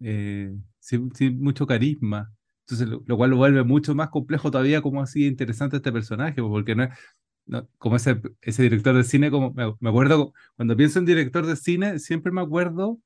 eh, 0.00 0.54
sin, 0.80 1.14
sin 1.14 1.40
mucho 1.42 1.66
carisma. 1.66 2.32
Entonces, 2.66 2.88
lo, 3.06 3.16
cual 3.18 3.30
lo 3.30 3.36
vuelve 3.36 3.64
mucho 3.64 3.94
más 3.94 4.10
complejo 4.10 4.50
todavía 4.50 4.82
como 4.82 5.02
así 5.02 5.26
interesante 5.26 5.76
este 5.78 5.92
personaje, 5.92 6.34
pues, 6.42 6.50
porque 6.50 6.74
no 6.76 6.84
es, 6.84 6.90
no- 7.46 7.68
como 7.78 7.96
ese, 7.96 8.20
ese 8.42 8.62
director 8.64 8.96
de 8.96 9.04
cine, 9.04 9.30
como 9.30 9.52
me, 9.54 9.74
me 9.80 9.90
acuerdo, 9.90 10.34
cuando 10.56 10.76
pienso 10.76 10.98
en 11.00 11.06
director 11.06 11.46
de 11.46 11.56
cine, 11.56 11.98
siempre 12.00 12.32
me 12.32 12.42
acuerdo 12.42 13.00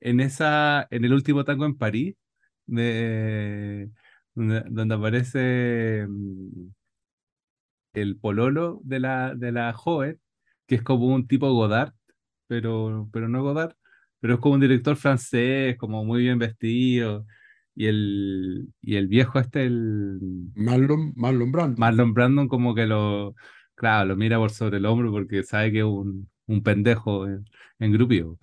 en 0.00 0.20
esa, 0.20 0.88
en 0.90 1.04
el 1.06 1.14
último 1.14 1.44
tango 1.44 1.66
en 1.66 1.76
París, 1.78 2.16
de, 2.66 3.90
donde, 4.34 4.62
aparece 4.94 6.06
mm, 6.08 6.68
el 7.92 8.16
pololo 8.18 8.80
de 8.84 9.00
la, 9.00 9.34
de 9.34 9.52
la 9.52 9.74
que 10.66 10.76
es 10.76 10.82
como 10.82 11.06
un 11.06 11.26
tipo 11.26 11.52
Godard, 11.52 11.94
pero, 12.48 13.08
pero 13.12 13.28
no 13.28 13.42
Godard, 13.42 13.74
pero 14.20 14.34
es 14.34 14.40
como 14.40 14.54
un 14.56 14.60
director 14.60 14.96
francés, 14.96 15.76
como 15.78 16.04
muy 16.04 16.22
bien 16.22 16.38
vestido. 16.38 17.26
Y 17.74 17.86
el, 17.86 18.68
y 18.82 18.96
el 18.96 19.06
viejo 19.08 19.38
este, 19.38 19.64
el 19.66 20.18
Marlon, 20.56 21.12
Marlon 21.16 21.52
Brando. 21.52 21.78
Marlon 21.78 22.14
Brandon, 22.14 22.48
como 22.48 22.74
que 22.74 22.86
lo, 22.86 23.34
claro, 23.76 24.08
lo 24.10 24.16
mira 24.16 24.38
por 24.38 24.50
sobre 24.50 24.78
el 24.78 24.86
hombro 24.86 25.12
porque 25.12 25.44
sabe 25.44 25.70
que 25.72 25.78
es 25.80 25.84
un, 25.84 26.28
un 26.46 26.62
pendejo 26.64 27.26
en, 27.28 27.44
en 27.78 27.92
grupio. 27.92 28.38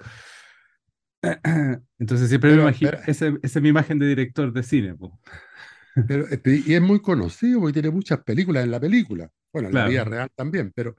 Entonces 2.00 2.30
siempre 2.30 2.52
me 2.52 2.58
Pero, 2.58 2.62
imagino, 2.62 2.92
pero, 2.92 3.04
esa 3.08 3.28
es 3.42 3.62
mi 3.62 3.70
imagen 3.70 4.00
de 4.00 4.08
director 4.08 4.52
de 4.54 4.64
cine, 4.64 4.96
po. 4.96 5.20
pero, 6.06 6.28
este, 6.30 6.62
y 6.66 6.74
es 6.76 6.82
muy 6.82 7.02
conocido 7.02 7.60
porque 7.62 7.74
tiene 7.74 7.92
muchas 7.92 8.24
películas 8.24 8.64
en 8.66 8.72
la 8.72 8.80
película. 8.80 9.30
Bueno, 9.54 9.70
en 9.70 9.76
la 9.76 9.84
vida 9.84 10.04
Claro. 10.04 10.10
real 10.10 10.30
también, 10.36 10.72
pero, 10.76 10.96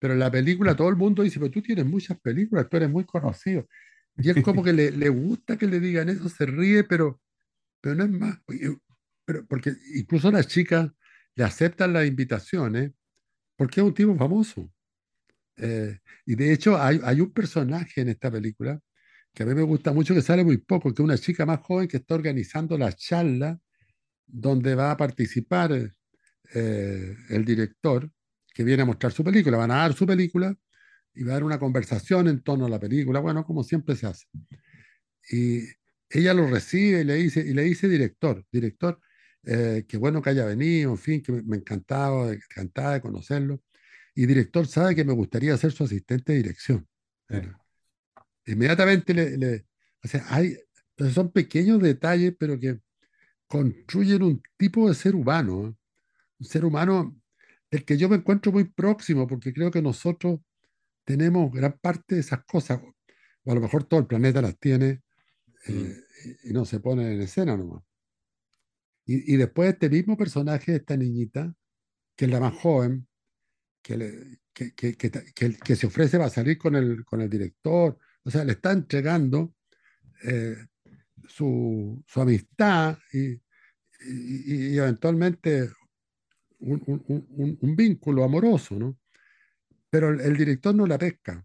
pero 0.00 0.14
en 0.14 0.20
la 0.20 0.30
película 0.30 0.74
todo 0.74 0.88
el 0.88 0.96
mundo 0.96 1.22
dice, 1.22 1.38
pero 1.38 1.52
tú 1.52 1.62
tienes 1.62 1.86
muchas 1.86 2.18
películas, 2.18 2.68
tú 2.68 2.78
eres 2.78 2.90
muy 2.90 3.04
conocido. 3.04 3.68
Y 4.16 4.30
es 4.30 4.42
como 4.42 4.64
que 4.64 4.72
le, 4.72 4.90
le 4.90 5.08
gusta 5.10 5.56
que 5.56 5.66
le 5.66 5.78
digan 5.78 6.08
eso, 6.08 6.28
se 6.28 6.46
ríe, 6.46 6.84
pero, 6.84 7.20
pero 7.80 7.94
no 7.94 8.04
es 8.04 8.10
más. 8.10 8.38
Pero, 9.24 9.46
porque 9.46 9.74
incluso 9.94 10.30
las 10.32 10.48
chicas 10.48 10.90
le 11.36 11.44
aceptan 11.44 11.92
las 11.92 12.06
invitaciones 12.06 12.92
porque 13.56 13.80
es 13.80 13.86
un 13.86 13.94
tipo 13.94 14.16
famoso. 14.16 14.72
Eh, 15.56 15.98
y 16.24 16.34
de 16.34 16.52
hecho 16.52 16.80
hay, 16.80 16.98
hay 17.04 17.20
un 17.20 17.32
personaje 17.32 18.00
en 18.00 18.08
esta 18.08 18.30
película 18.30 18.80
que 19.34 19.42
a 19.42 19.46
mí 19.46 19.54
me 19.54 19.62
gusta 19.62 19.92
mucho, 19.92 20.14
que 20.14 20.22
sale 20.22 20.42
muy 20.42 20.56
poco, 20.56 20.92
que 20.92 21.02
es 21.02 21.04
una 21.04 21.18
chica 21.18 21.44
más 21.44 21.60
joven 21.60 21.86
que 21.86 21.98
está 21.98 22.14
organizando 22.14 22.76
la 22.78 22.92
charla 22.92 23.60
donde 24.26 24.74
va 24.74 24.92
a 24.92 24.96
participar 24.96 25.72
eh, 26.54 27.16
el 27.28 27.44
director 27.44 28.10
que 28.54 28.64
viene 28.64 28.82
a 28.82 28.86
mostrar 28.86 29.12
su 29.12 29.24
película. 29.24 29.58
Van 29.58 29.70
a 29.70 29.76
dar 29.76 29.92
su 29.94 30.06
película 30.06 30.56
y 31.14 31.24
va 31.24 31.32
a 31.32 31.34
dar 31.34 31.44
una 31.44 31.58
conversación 31.58 32.28
en 32.28 32.42
torno 32.42 32.66
a 32.66 32.68
la 32.68 32.78
película, 32.80 33.20
bueno, 33.20 33.44
como 33.44 33.64
siempre 33.64 33.96
se 33.96 34.06
hace. 34.06 34.26
Y 35.30 35.62
ella 36.08 36.34
lo 36.34 36.48
recibe 36.48 37.00
y 37.00 37.04
le 37.04 37.14
dice, 37.14 37.40
y 37.40 37.54
le 37.54 37.62
dice 37.62 37.88
director, 37.88 38.44
director, 38.50 39.00
eh, 39.44 39.84
qué 39.88 39.96
bueno 39.96 40.20
que 40.22 40.30
haya 40.30 40.44
venido, 40.44 40.90
en 40.92 40.98
fin, 40.98 41.22
que 41.22 41.32
me, 41.32 41.42
me 41.42 41.56
encantaba, 41.56 42.32
encantaba 42.32 42.94
de 42.94 43.00
conocerlo. 43.00 43.62
Y 44.14 44.26
director 44.26 44.66
sabe 44.66 44.94
que 44.94 45.04
me 45.04 45.12
gustaría 45.12 45.56
ser 45.56 45.72
su 45.72 45.84
asistente 45.84 46.32
de 46.32 46.38
dirección. 46.38 46.86
Inmediatamente 48.46 49.14
le, 49.14 49.36
le- 49.36 49.66
o 50.02 50.08
sea, 50.08 50.24
hay, 50.28 50.56
son 51.14 51.30
pequeños 51.30 51.80
detalles, 51.80 52.34
pero 52.38 52.58
que 52.58 52.80
construyen 53.46 54.22
un 54.22 54.42
tipo 54.56 54.88
de 54.88 54.94
ser 54.94 55.14
humano, 55.14 55.68
¿eh? 55.68 55.74
Un 56.38 56.46
ser 56.46 56.64
humano 56.64 57.19
del 57.70 57.84
que 57.84 57.96
yo 57.98 58.08
me 58.08 58.16
encuentro 58.16 58.52
muy 58.52 58.64
próximo, 58.64 59.26
porque 59.26 59.52
creo 59.52 59.70
que 59.70 59.82
nosotros 59.82 60.40
tenemos 61.04 61.52
gran 61.52 61.78
parte 61.80 62.16
de 62.16 62.20
esas 62.22 62.44
cosas, 62.44 62.80
o 63.44 63.52
a 63.52 63.54
lo 63.54 63.60
mejor 63.62 63.84
todo 63.84 64.00
el 64.00 64.06
planeta 64.06 64.42
las 64.42 64.58
tiene 64.58 65.02
mm, 65.68 65.72
eh, 65.72 65.96
y 66.44 66.50
y 66.50 66.52
no 66.54 66.64
se 66.66 66.80
pone 66.80 67.12
en 67.14 67.22
escena 67.22 67.56
nomás. 67.56 67.82
Y, 69.06 69.34
y 69.34 69.36
después 69.36 69.72
este 69.72 69.90
mismo 69.90 70.16
personaje, 70.16 70.76
esta 70.76 70.96
niñita, 70.96 71.54
que 72.16 72.26
es 72.26 72.30
la 72.30 72.40
más 72.40 72.54
joven, 72.54 73.08
que, 73.82 73.96
le- 73.98 74.40
que, 74.54 74.74
que, 74.74 74.96
que, 74.96 75.10
que- 75.34 75.58
que 75.58 75.76
se 75.76 75.86
ofrece 75.88 76.18
para 76.18 76.30
salir 76.30 76.58
con 76.58 76.76
el, 76.76 77.04
con 77.04 77.20
el 77.22 77.30
director, 77.30 77.98
o 78.24 78.30
sea, 78.30 78.44
le 78.44 78.52
está 78.52 78.72
entregando 78.72 79.54
eh, 80.24 80.56
su, 81.28 82.04
su 82.06 82.20
amistad 82.20 82.98
y, 83.12 83.32
y- 83.32 84.72
y 84.74 84.78
eventualmente 84.78 85.70
un, 86.60 86.82
un- 87.08 87.58
un- 87.60 87.76
vínculo 87.76 88.24
amoroso, 88.24 88.78
¿no? 88.78 88.98
Pero 89.90 90.10
el, 90.10 90.20
el 90.20 90.36
director 90.36 90.74
no 90.74 90.86
la 90.86 90.98
pesca 90.98 91.44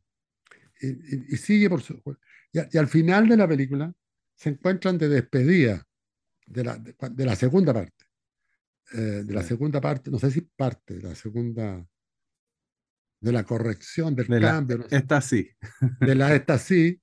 y, 0.81 0.87
y- 0.87 1.25
y 1.29 1.37
sigue 1.37 1.69
por 1.69 1.81
su... 1.81 2.01
Y, 2.51 2.59
a- 2.59 2.69
y 2.71 2.77
al 2.77 2.87
final 2.87 3.27
de 3.27 3.37
la 3.37 3.47
película 3.47 3.93
se 4.35 4.49
encuentran 4.49 4.97
de 4.97 5.09
despedida 5.09 5.83
de 6.47 6.63
la, 6.63 6.77
de, 6.77 6.95
de 7.11 7.25
la 7.25 7.35
segunda 7.35 7.73
parte, 7.73 8.05
eh, 8.93 9.23
de 9.25 9.33
la 9.33 9.43
segunda 9.43 9.81
parte, 9.81 10.11
no 10.11 10.19
sé 10.19 10.29
si 10.31 10.41
parte, 10.41 10.95
de 10.95 11.01
la 11.03 11.15
segunda, 11.15 11.87
de 13.21 13.31
la 13.31 13.43
corrección, 13.43 14.15
del 14.15 14.27
De 14.27 14.39
la, 14.39 14.51
cambio, 14.51 14.77
no 14.77 14.89
sé, 14.89 14.97
esta 14.97 15.21
sí. 15.21 15.49
de 15.99 16.15
la 16.15 16.35
esta 16.35 16.57
sí, 16.59 17.01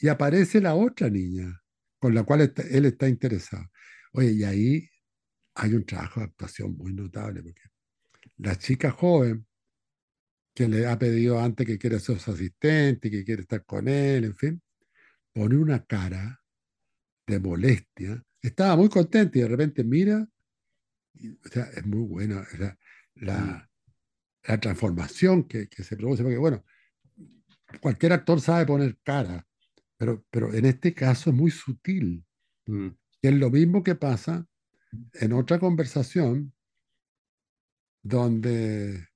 y 0.00 0.08
aparece 0.08 0.60
la 0.60 0.74
otra 0.74 1.08
niña 1.10 1.62
con 1.98 2.14
la 2.14 2.24
cual 2.24 2.40
está- 2.40 2.62
él 2.62 2.86
está 2.86 3.08
interesado. 3.08 3.70
Oye, 4.14 4.32
y 4.32 4.44
ahí 4.44 4.88
hay 5.54 5.74
un 5.74 5.84
trabajo 5.84 6.20
de 6.20 6.26
actuación 6.26 6.76
muy 6.76 6.92
notable, 6.92 7.42
porque 7.42 7.62
la 8.38 8.56
chica 8.56 8.90
joven 8.90 9.46
que 10.54 10.68
le 10.68 10.86
ha 10.86 10.98
pedido 10.98 11.40
antes 11.40 11.66
que 11.66 11.78
quiere 11.78 11.98
ser 11.98 12.18
su 12.18 12.32
asistente, 12.32 13.10
que 13.10 13.24
quiere 13.24 13.42
estar 13.42 13.64
con 13.64 13.88
él, 13.88 14.24
en 14.24 14.36
fin, 14.36 14.62
pone 15.32 15.56
una 15.56 15.84
cara 15.84 16.42
de 17.26 17.40
molestia. 17.40 18.22
Estaba 18.40 18.76
muy 18.76 18.88
contenta 18.88 19.38
y 19.38 19.42
de 19.42 19.48
repente 19.48 19.84
mira, 19.84 20.28
y, 21.14 21.30
o 21.30 21.48
sea, 21.50 21.64
es 21.64 21.86
muy 21.86 22.06
buena 22.06 22.46
la, 22.58 22.78
Mm, 23.18 23.24
la, 23.26 23.70
la 24.44 24.60
transformación 24.60 25.44
que, 25.44 25.68
que 25.68 25.84
se 25.84 25.96
produce, 25.96 26.22
porque 26.22 26.38
bueno, 26.38 26.64
cualquier 27.80 28.12
actor 28.12 28.40
sabe 28.40 28.66
poner 28.66 28.98
cara, 29.02 29.46
pero, 29.96 30.24
pero 30.30 30.52
en 30.52 30.66
este 30.66 30.94
caso 30.94 31.30
es 31.30 31.36
muy 31.36 31.50
sutil. 31.50 32.24
mm, 32.66 32.88
Y 33.22 33.28
es 33.28 33.34
lo 33.34 33.50
mismo 33.50 33.82
que 33.82 33.94
pasa 33.94 34.46
en 35.14 35.32
otra 35.32 35.58
conversación 35.58 36.52
donde 38.02 39.08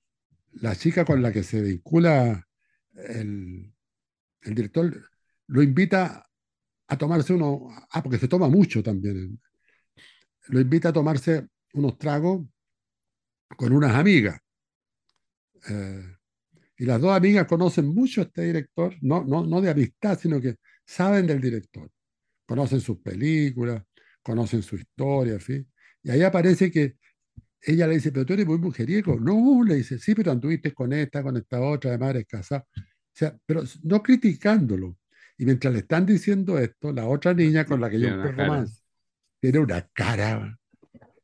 la 0.52 0.74
chica 0.74 1.04
con 1.04 1.20
la 1.22 1.32
que 1.32 1.42
se 1.42 1.60
vincula 1.60 2.46
el, 2.94 3.72
director 4.42 5.10
lo 5.48 5.62
invita 5.62 6.24
a 6.88 6.96
tomarse 6.96 7.32
uno, 7.32 7.68
ah, 7.90 8.02
porque 8.02 8.18
se 8.18 8.28
toma 8.28 8.48
mucho 8.48 8.82
también, 8.82 9.40
lo 10.48 10.60
invita 10.60 10.90
a 10.90 10.92
tomarse 10.92 11.48
unos 11.74 11.98
tragos 11.98 12.46
con 13.56 13.72
unas 13.72 13.94
amigas. 13.94 14.40
Eh, 15.68 16.16
y 16.78 16.84
las 16.84 17.00
dos 17.00 17.16
amigas 17.16 17.46
conocen 17.46 17.86
mucho 17.88 18.20
a 18.20 18.24
este 18.24 18.42
director, 18.42 18.94
no, 19.00 19.24
no, 19.24 19.44
no 19.44 19.60
de 19.60 19.70
amistad, 19.70 20.18
sino 20.18 20.40
que 20.40 20.56
saben 20.84 21.26
del 21.26 21.40
director. 21.40 21.90
Conocen 22.46 22.80
sus 22.80 22.98
películas, 22.98 23.82
conocen 24.26 24.62
su 24.62 24.74
historia, 24.76 25.38
fin. 25.38 25.66
Y 26.02 26.10
ahí 26.10 26.22
aparece 26.22 26.70
que 26.70 26.96
ella 27.62 27.86
le 27.86 27.94
dice, 27.94 28.10
pero 28.12 28.26
tú 28.26 28.32
eres 28.32 28.46
muy 28.46 28.58
mujeriego. 28.58 29.20
No, 29.20 29.62
le 29.64 29.76
dice, 29.76 29.98
sí, 29.98 30.14
pero 30.14 30.32
anduviste 30.32 30.72
con 30.72 30.92
esta, 30.92 31.22
con 31.22 31.36
esta 31.36 31.60
otra, 31.60 31.90
además 31.90 32.10
eres 32.10 32.26
casado. 32.26 32.66
O 32.76 32.82
sea, 33.12 33.36
pero 33.46 33.62
no 33.84 34.02
criticándolo. 34.02 34.98
Y 35.38 35.44
mientras 35.44 35.72
le 35.72 35.80
están 35.80 36.04
diciendo 36.06 36.58
esto, 36.58 36.92
la 36.92 37.06
otra 37.06 37.34
niña 37.34 37.64
con 37.64 37.80
la 37.80 37.88
que 37.90 38.00
yo 38.00 38.08
cara. 38.08 38.32
romance 38.32 38.82
tiene 39.40 39.60
una 39.60 39.86
cara 39.92 40.58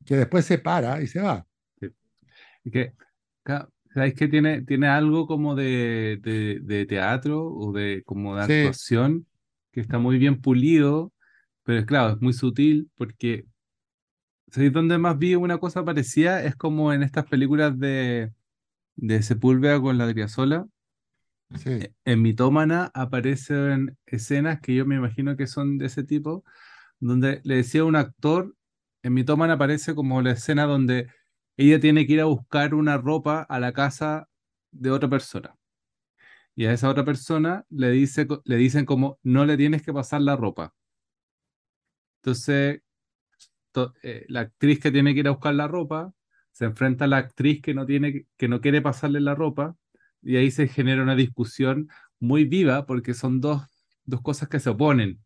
que 0.04 0.16
después 0.16 0.44
se 0.44 0.58
para 0.58 1.02
y 1.02 1.06
se 1.08 1.20
va. 1.20 1.44
sí. 1.80 1.88
Y 2.64 2.70
que, 2.70 2.92
¿sabes 3.94 4.14
qué? 4.14 4.28
Tiene, 4.28 4.62
tiene 4.62 4.86
algo 4.88 5.26
como 5.26 5.54
de, 5.54 6.18
de, 6.22 6.60
de 6.62 6.86
teatro 6.86 7.44
o 7.44 7.72
de 7.72 8.02
como 8.04 8.36
de 8.36 8.46
Sí, 8.46 8.52
actuación 8.52 9.26
que 9.72 9.80
está 9.80 9.98
muy 9.98 10.18
bien 10.18 10.40
pulido, 10.40 11.12
pero 11.64 11.80
es 11.80 11.86
claro, 11.86 12.14
es 12.14 12.20
muy 12.20 12.32
sutil 12.32 12.90
porque 12.96 13.46
¿sabes 14.50 14.72
dónde 14.72 14.98
más 14.98 15.18
vi 15.18 15.34
una 15.34 15.58
cosa 15.58 15.84
parecida? 15.84 16.42
Es 16.44 16.56
como 16.56 16.92
en 16.92 17.02
estas 17.02 17.26
películas 17.26 17.78
de, 17.78 18.32
de 18.96 19.22
Sepúlveda 19.22 19.80
con 19.80 19.98
la 19.98 20.06
Driasola. 20.08 20.66
sí, 21.54 21.94
En 22.04 22.22
Mitómana 22.22 22.90
aparecen 22.94 23.96
escenas 24.06 24.60
que 24.60 24.74
yo 24.74 24.86
me 24.86 24.96
imagino 24.96 25.36
que 25.36 25.46
son 25.46 25.78
de 25.78 25.86
ese 25.86 26.04
tipo, 26.04 26.44
donde 27.00 27.40
le 27.44 27.56
decía 27.56 27.82
a 27.82 27.84
un 27.84 27.96
actor, 27.96 28.56
en 29.02 29.14
Mitómana 29.14 29.54
aparece 29.54 29.94
como 29.94 30.22
la 30.22 30.32
escena 30.32 30.64
donde 30.66 31.08
ella 31.56 31.80
tiene 31.80 32.06
que 32.06 32.14
ir 32.14 32.20
a 32.22 32.26
buscar 32.26 32.74
una 32.74 32.98
ropa 32.98 33.42
a 33.42 33.60
la 33.60 33.72
casa 33.72 34.28
de 34.72 34.90
otra 34.90 35.08
persona. 35.10 35.56
Y 36.54 36.66
a 36.66 36.72
esa 36.72 36.88
otra 36.90 37.04
persona 37.04 37.64
le 37.70 37.90
dice, 37.90 38.26
le 38.44 38.56
dicen 38.56 38.84
como, 38.84 39.18
no 39.22 39.44
le 39.46 39.56
tienes 39.56 39.82
que 39.82 39.92
pasar 39.92 40.20
la 40.22 40.36
ropa. 40.36 40.74
Entonces, 42.22 42.82
to- 43.72 43.94
eh, 44.02 44.24
la 44.28 44.40
actriz 44.40 44.80
que 44.80 44.90
tiene 44.92 45.14
que 45.14 45.20
ir 45.20 45.28
a 45.28 45.32
buscar 45.32 45.54
la 45.54 45.68
ropa 45.68 46.12
se 46.52 46.66
enfrenta 46.66 47.06
a 47.06 47.08
la 47.08 47.18
actriz 47.18 47.62
que 47.62 47.74
no 47.74 47.86
tiene, 47.86 48.26
que 48.36 48.48
no 48.48 48.60
quiere 48.60 48.82
pasarle 48.82 49.20
la 49.20 49.34
ropa, 49.34 49.76
y 50.22 50.36
ahí 50.36 50.50
se 50.50 50.68
genera 50.68 51.02
una 51.02 51.16
discusión 51.16 51.88
muy 52.20 52.44
viva 52.44 52.86
porque 52.86 53.14
son 53.14 53.40
dos, 53.40 53.62
dos 54.04 54.20
cosas 54.22 54.48
que 54.48 54.60
se 54.60 54.70
oponen 54.70 55.20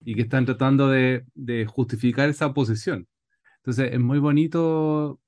y 0.00 0.14
que 0.14 0.22
están 0.22 0.46
tratando 0.46 0.88
de, 0.88 1.24
de 1.34 1.66
justificar 1.66 2.28
esa 2.28 2.54
posición. 2.54 3.08
Entonces, 3.58 3.92
es 3.92 4.00
muy 4.00 4.18
bonito 4.18 5.20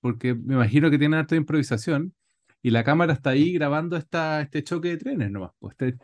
porque 0.00 0.34
me 0.34 0.54
imagino 0.54 0.90
que 0.90 0.98
tienen 0.98 1.18
harta 1.20 1.36
improvisación 1.36 2.14
y 2.62 2.70
la 2.70 2.84
cámara 2.84 3.12
está 3.14 3.30
ahí 3.30 3.52
grabando 3.54 3.96
esta, 3.96 4.40
este 4.42 4.62
choque 4.64 4.88
de 4.90 4.96
trenes 4.98 5.30
nomás. 5.30 5.52
Pues 5.58 5.72
este, 5.78 5.98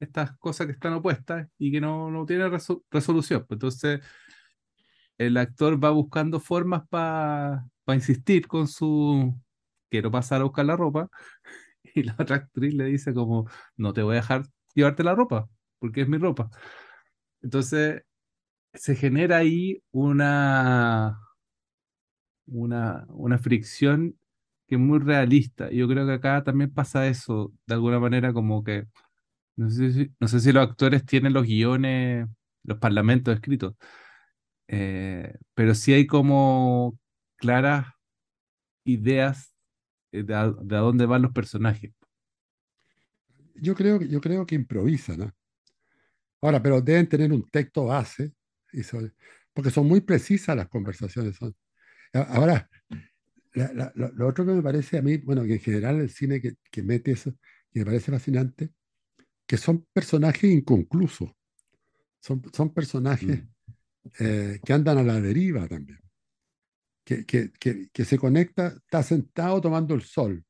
estas 0.00 0.36
cosas 0.38 0.66
que 0.66 0.72
están 0.74 0.94
opuestas 0.94 1.48
y 1.58 1.72
que 1.72 1.80
no, 1.80 2.10
no 2.10 2.26
tienen 2.26 2.50
resol- 2.52 2.82
resolución. 2.90 3.44
Pues 3.46 3.56
Entonces, 3.56 4.00
el 5.18 5.36
actor 5.36 5.82
va 5.82 5.90
buscando 5.90 6.40
formas 6.40 6.82
para 6.88 7.64
insistir 7.88 8.46
con 8.48 8.68
su 8.68 9.34
quiero 9.90 10.10
pasar 10.10 10.40
a 10.40 10.44
buscar 10.44 10.64
la 10.66 10.76
ropa 10.76 11.08
y 11.94 12.02
la 12.04 12.16
otra 12.18 12.36
actriz 12.36 12.74
le 12.74 12.84
dice 12.86 13.14
como 13.14 13.48
no 13.76 13.92
te 13.92 14.02
voy 14.02 14.14
a 14.14 14.16
dejar 14.22 14.44
llevarte 14.74 15.04
la 15.04 15.14
ropa 15.14 15.48
porque 15.78 16.02
es 16.02 16.08
mi 16.08 16.18
ropa. 16.18 16.50
Entonces 17.42 18.02
se 18.74 18.96
genera 18.96 19.38
ahí 19.38 19.82
una, 19.92 21.20
una, 22.46 23.06
una 23.10 23.38
fricción 23.38 24.16
que 24.66 24.76
es 24.76 24.80
muy 24.80 24.98
realista. 24.98 25.70
Yo 25.70 25.88
creo 25.88 26.06
que 26.06 26.12
acá 26.14 26.42
también 26.44 26.72
pasa 26.72 27.06
eso, 27.06 27.52
de 27.66 27.74
alguna 27.74 27.98
manera 28.00 28.32
como 28.32 28.62
que, 28.64 28.86
no 29.60 29.70
sé 29.70 29.92
si, 29.92 30.10
no 30.20 30.28
sé 30.28 30.40
si 30.40 30.52
los 30.52 30.68
actores 30.68 31.04
tienen 31.06 31.32
los 31.34 31.44
guiones, 31.46 32.26
los 32.64 32.78
parlamentos 32.78 33.34
escritos, 33.34 33.74
eh, 34.68 35.34
pero 35.54 35.74
sí 35.74 35.92
hay 35.92 36.06
como 36.06 36.98
claras 37.36 37.88
ideas 38.84 39.54
eh, 40.12 40.22
de 40.24 40.34
a, 40.36 40.48
de 40.50 40.76
a 40.76 40.80
dónde 40.80 41.06
van 41.06 41.22
los 41.22 41.32
personajes. 41.32 41.92
Yo 43.54 43.74
creo, 43.74 43.98
que- 43.98 44.08
yo 44.08 44.20
creo 44.20 44.46
que 44.46 44.54
improvisan, 44.56 45.18
¿no? 45.20 45.32
Ahora, 46.42 46.62
pero 46.62 46.80
deben 46.82 47.08
tener 47.08 47.32
un 47.32 47.48
texto 47.50 47.84
base, 47.86 48.32
porque 49.52 49.70
son 49.70 49.86
muy 49.88 50.00
precisas 50.00 50.56
las 50.56 50.68
conversaciones. 50.68 51.36
Son. 51.36 51.54
Ahora, 52.14 52.68
lo, 53.94 54.28
otro 54.28 54.46
que 54.46 54.52
me 54.52 54.62
parece 54.62 54.98
a 54.98 55.02
mí, 55.02 55.18
bueno, 55.18 55.44
que 55.44 55.54
en 55.54 55.60
general 55.60 56.00
el 56.00 56.10
cine 56.10 56.40
que, 56.40 56.54
que 56.70 56.82
mete 56.82 57.12
eso, 57.12 57.34
y 57.72 57.80
me 57.80 57.86
parece 57.86 58.12
fascinante, 58.12 58.70
que 59.50 59.56
son 59.56 59.84
personajes 59.92 60.48
inconclusos, 60.48 61.28
son, 62.20 62.40
son 62.52 62.72
personajes 62.72 63.42
Mm. 63.42 64.08
eh, 64.20 64.60
que 64.64 64.72
andan 64.72 64.98
a 64.98 65.02
la 65.02 65.20
deriva 65.20 65.66
también, 65.66 65.98
que, 67.04 67.26
que, 67.26 67.50
que, 67.58 67.88
que 67.92 68.04
se 68.04 68.16
conecta, 68.16 68.68
está 68.68 69.02
sentado 69.02 69.60
tomando 69.60 69.92
el 69.96 70.02
sol, 70.02 70.44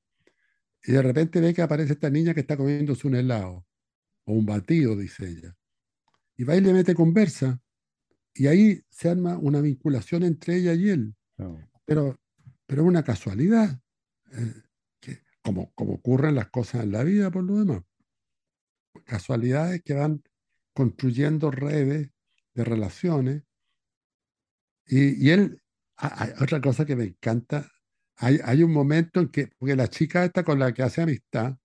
y 0.85 0.93
de 0.93 1.01
repente 1.01 1.41
ve 1.41 1.55
que 1.55 1.63
aparece 1.63 1.95
esta 1.95 2.11
niña 2.11 2.35
que 2.35 2.41
está 2.41 2.59
comiéndose 2.59 3.09
un 3.09 3.15
helado, 3.15 3.67
o 4.27 4.35
un 4.35 4.45
batido, 4.45 4.95
dice 4.95 5.27
ella, 5.27 5.57
y 6.37 6.45
va 6.45 6.55
y 6.57 6.61
le 6.61 6.75
mete 6.75 6.95
conversa, 6.95 7.59
y 8.35 8.49
ahí 8.49 8.83
se 8.91 9.09
arma 9.09 9.39
una 9.39 9.63
vinculación 9.63 10.25
entre 10.25 10.57
ella 10.57 10.75
y 10.75 10.91
él, 10.91 11.15
pero, 11.87 12.21
pero 12.67 12.83
es 12.83 12.89
una 12.89 13.03
casualidad, 13.03 13.81
eh, 14.33 14.63
que, 15.01 15.23
como, 15.41 15.73
como 15.73 15.95
ocurren 15.95 16.35
las 16.35 16.51
cosas 16.51 16.85
en 16.85 16.93
la 16.93 17.03
vida 17.03 17.31
por 17.31 17.45
lo 17.45 17.57
demás, 17.57 17.83
casualidades 19.05 19.83
que 19.83 19.95
van 19.95 20.23
construyendo 20.73 21.51
redes 21.51 22.11
de 22.55 22.65
relaciones, 22.65 23.43
y, 24.87 25.27
y 25.27 25.31
él, 25.31 25.63
otra 26.41 26.61
cosa 26.61 26.85
que 26.85 26.97
me 26.97 27.05
encanta, 27.05 27.71
hay, 28.17 28.39
hay 28.45 28.63
un 28.63 28.73
momento 28.73 29.21
en 29.21 29.29
que, 29.29 29.49
porque 29.59 29.77
la 29.77 29.89
chica 29.89 30.25
esta 30.25 30.45
con 30.45 30.59
la 30.59 30.73
que 30.73 30.83
hace 30.83 31.03
amistad 31.03 31.57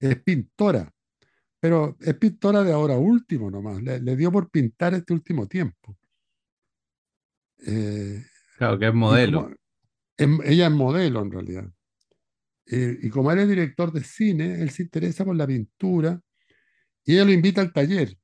es 0.00 0.22
pintora, 0.22 0.92
pero 1.60 1.96
es 2.00 2.14
pintora 2.14 2.62
de 2.62 2.72
ahora 2.72 2.96
último 2.96 3.50
nomás, 3.50 3.82
le, 3.82 4.00
le 4.00 4.16
dio 4.16 4.30
por 4.32 4.50
pintar 4.50 4.94
este 4.94 5.12
último 5.12 5.46
tiempo. 5.46 5.96
Eh, 7.66 8.24
Claro, 8.56 8.78
que 8.78 8.86
es 8.86 8.90
como 8.92 9.06
modelo. 9.06 9.54
ella 10.16 10.66
es 10.66 10.72
modelo 10.72 11.22
en 11.22 11.30
realidad. 11.30 11.70
Eh, 12.66 12.98
y 13.02 13.10
como 13.10 13.30
él 13.30 13.40
es 13.40 13.48
director 13.48 13.92
de 13.92 14.02
cine, 14.02 14.60
él 14.62 14.70
se 14.70 14.82
interesa 14.82 15.24
por 15.24 15.36
la 15.36 15.46
pintura 15.46 16.20
y 17.06 17.14
ella 17.14 17.24
lo 17.24 17.32
invita 17.32 17.60
al 17.62 17.72
taller. 17.72 18.18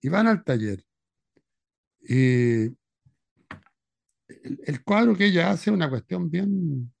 Y 0.00 0.08
van 0.08 0.26
al 0.26 0.42
taller. 0.42 0.82
Y 2.00 2.64
el, 4.64 4.82
cuadro 4.82 5.14
que 5.14 5.26
ella 5.26 5.50
hace 5.50 5.68
es 5.68 5.74
una 5.74 5.90
cuestión 5.90 6.30
bien, 6.30 6.92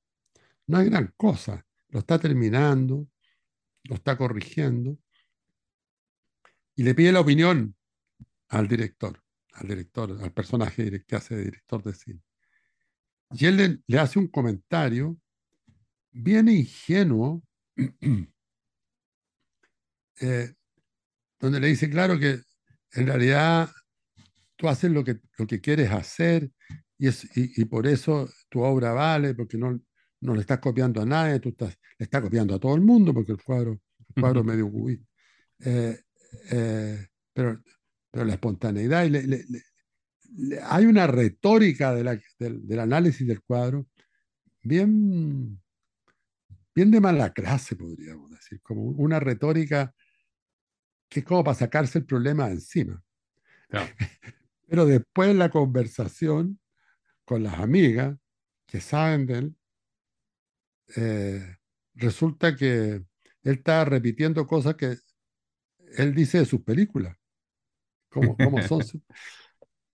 no 0.66 0.80
es 0.80 0.90
gran 0.90 1.12
cosa. 1.16 1.66
Lo 1.88 2.00
está 2.00 2.18
terminando, 2.18 3.08
lo 3.84 3.94
está 3.94 4.18
corrigiendo 4.18 4.98
y 6.76 6.82
le 6.82 6.94
pide 6.94 7.12
la 7.12 7.20
opinión 7.20 7.74
al 8.48 8.68
director, 8.68 9.22
al 9.54 9.66
director, 9.66 10.18
al 10.22 10.32
personaje 10.32 11.04
que 11.04 11.16
hace 11.16 11.36
de 11.36 11.44
director 11.44 11.82
de 11.82 11.94
cine. 11.94 12.20
Y 13.32 13.46
él 13.46 13.56
le, 13.56 13.78
le 13.86 13.98
hace 13.98 14.18
un 14.18 14.28
comentario 14.28 15.16
bien 16.10 16.48
ingenuo, 16.48 17.42
eh, 20.20 20.54
donde 21.40 21.60
le 21.60 21.68
dice, 21.68 21.90
claro 21.90 22.18
que 22.18 22.40
en 22.92 23.06
realidad 23.06 23.70
tú 24.56 24.68
haces 24.68 24.90
lo 24.90 25.04
que, 25.04 25.20
lo 25.38 25.46
que 25.46 25.60
quieres 25.60 25.90
hacer 25.90 26.50
y, 26.98 27.08
es, 27.08 27.24
y, 27.36 27.62
y 27.62 27.64
por 27.64 27.86
eso 27.86 28.28
tu 28.48 28.60
obra 28.62 28.92
vale, 28.92 29.34
porque 29.34 29.56
no, 29.58 29.80
no 30.20 30.34
le 30.34 30.40
estás 30.42 30.58
copiando 30.58 31.00
a 31.00 31.06
nadie, 31.06 31.40
tú 31.40 31.50
estás, 31.50 31.76
le 31.98 32.04
estás 32.04 32.22
copiando 32.22 32.54
a 32.54 32.58
todo 32.60 32.74
el 32.74 32.82
mundo, 32.82 33.14
porque 33.14 33.32
el 33.32 33.42
cuadro, 33.42 33.80
el 34.14 34.20
cuadro 34.22 34.40
es 34.40 34.46
medio 34.46 34.70
cubista. 34.70 35.06
Eh, 35.60 36.00
eh, 36.50 37.06
pero, 37.32 37.62
pero 38.10 38.24
la 38.24 38.34
espontaneidad, 38.34 39.04
y 39.04 39.10
le- 39.10 39.26
le- 39.26 39.44
le- 39.48 40.60
hay 40.62 40.86
una 40.86 41.06
retórica 41.06 41.94
de 41.94 42.04
la- 42.04 42.20
del, 42.38 42.66
del 42.66 42.78
análisis 42.80 43.26
del 43.26 43.42
cuadro 43.42 43.86
bien, 44.62 45.60
bien 46.74 46.90
de 46.90 47.00
mala 47.00 47.32
clase, 47.32 47.76
podríamos 47.76 48.30
decir, 48.30 48.60
como 48.62 48.82
una 48.82 49.20
retórica 49.20 49.94
que 51.10 51.20
es 51.20 51.26
como 51.26 51.44
para 51.44 51.56
sacarse 51.56 52.00
el 52.00 52.06
problema 52.06 52.48
de 52.48 52.54
encima. 52.54 53.04
Pero 54.68 54.86
después 54.86 55.30
en 55.30 55.38
la 55.38 55.50
conversación 55.50 56.60
con 57.24 57.42
las 57.44 57.60
amigas 57.60 58.16
que 58.66 58.80
saben 58.80 59.26
de 59.26 59.38
él, 59.38 59.56
eh, 60.96 61.56
resulta 61.94 62.56
que 62.56 62.94
él 62.94 63.06
está 63.42 63.84
repitiendo 63.84 64.46
cosas 64.46 64.74
que 64.76 64.96
él 65.98 66.14
dice 66.14 66.38
de 66.38 66.46
sus 66.46 66.62
películas, 66.62 67.16
como, 68.10 68.38
como 68.38 68.62
son 68.62 68.84
sus- 68.84 69.02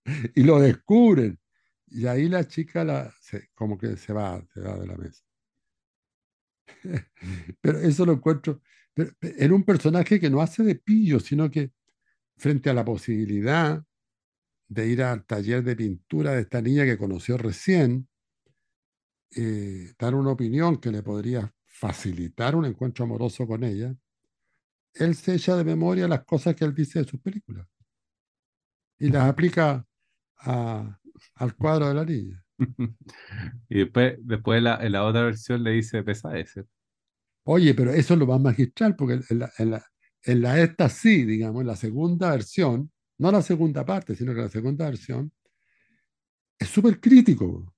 y 0.35 0.43
lo 0.43 0.59
descubren. 0.59 1.39
Y 1.87 2.05
ahí 2.07 2.27
la 2.29 2.47
chica 2.47 2.83
la, 2.83 3.11
se- 3.21 3.49
como 3.55 3.77
que 3.77 3.97
se 3.97 4.13
va, 4.13 4.43
se 4.53 4.61
va 4.61 4.77
de 4.77 4.87
la 4.87 4.95
mesa. 4.97 5.23
Pero 7.61 7.79
eso 7.79 8.05
lo 8.05 8.13
encuentro 8.13 8.61
pero, 8.97 9.11
en 9.21 9.53
un 9.53 9.63
personaje 9.63 10.19
que 10.19 10.29
no 10.31 10.41
hace 10.41 10.63
de 10.63 10.75
pillo, 10.75 11.19
sino 11.21 11.51
que 11.51 11.71
frente 12.37 12.69
a 12.69 12.75
la 12.75 12.85
posibilidad 12.85 13.83
de 14.69 14.87
ir 14.89 15.03
al 15.03 15.25
taller 15.25 15.63
de 15.63 15.75
pintura 15.75 16.33
de 16.33 16.41
esta 16.43 16.61
niña 16.61 16.85
que 16.85 16.97
conoció 16.97 17.37
recién, 17.37 18.09
eh, 19.35 19.93
dar 19.97 20.15
una 20.15 20.31
opinión 20.31 20.77
que 20.77 20.91
le 20.91 21.03
podría 21.03 21.53
facilitar 21.65 22.55
un 22.55 22.65
encuentro 22.65 23.05
amoroso 23.05 23.45
con 23.47 23.63
ella, 23.63 23.95
él 24.95 25.15
se 25.15 25.33
echa 25.35 25.55
de 25.55 25.63
memoria 25.63 26.09
las 26.09 26.25
cosas 26.25 26.53
que 26.55 26.65
él 26.65 26.75
dice 26.75 26.99
de 26.99 27.05
sus 27.05 27.21
películas 27.21 27.67
y 28.99 29.09
las 29.09 29.23
aplica 29.29 29.85
a- 30.39 30.99
al 31.35 31.55
cuadro 31.55 31.87
de 31.89 31.93
la 31.95 32.05
niña. 32.05 32.43
Y 33.69 33.79
después, 33.79 34.15
después 34.21 34.61
la, 34.63 34.77
en 34.85 34.91
la 34.93 35.05
otra 35.05 35.23
versión 35.23 35.63
le 35.63 35.71
dice 35.71 36.03
pesadez. 36.03 36.55
Oye, 37.49 37.73
pero 37.73 37.91
eso 37.93 38.13
es 38.13 38.19
lo 38.19 38.27
más 38.27 38.41
magistral, 38.41 38.97
porque 38.97 39.21
en 39.29 39.39
la, 39.39 39.49
en 39.57 39.71
la, 39.71 39.85
en 40.23 40.41
la 40.41 40.61
esta 40.61 40.89
sí, 40.89 41.23
digamos, 41.23 41.61
en 41.61 41.67
la 41.67 41.77
segunda 41.77 42.31
versión, 42.31 42.91
no 43.19 43.31
la 43.31 43.41
segunda 43.41 43.85
parte, 43.85 44.15
sino 44.17 44.35
que 44.35 44.41
la 44.41 44.49
segunda 44.49 44.83
versión, 44.85 45.31
es 46.59 46.67
súper 46.67 46.99
crítico. 46.99 47.73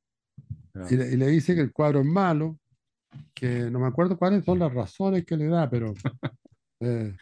Y 0.89 0.95
le, 0.95 1.11
y 1.11 1.17
le 1.17 1.27
dice 1.27 1.53
que 1.53 1.61
el 1.61 1.71
cuadro 1.71 1.99
es 1.99 2.05
malo, 2.07 2.59
que 3.31 3.69
no 3.69 3.79
me 3.79 3.85
acuerdo 3.85 4.17
cuáles 4.17 4.43
son 4.43 4.57
las 4.57 4.73
razones 4.73 5.23
que 5.23 5.37
le 5.37 5.47
da, 5.47 5.69
pero... 5.69 5.93
eh, 6.79 7.15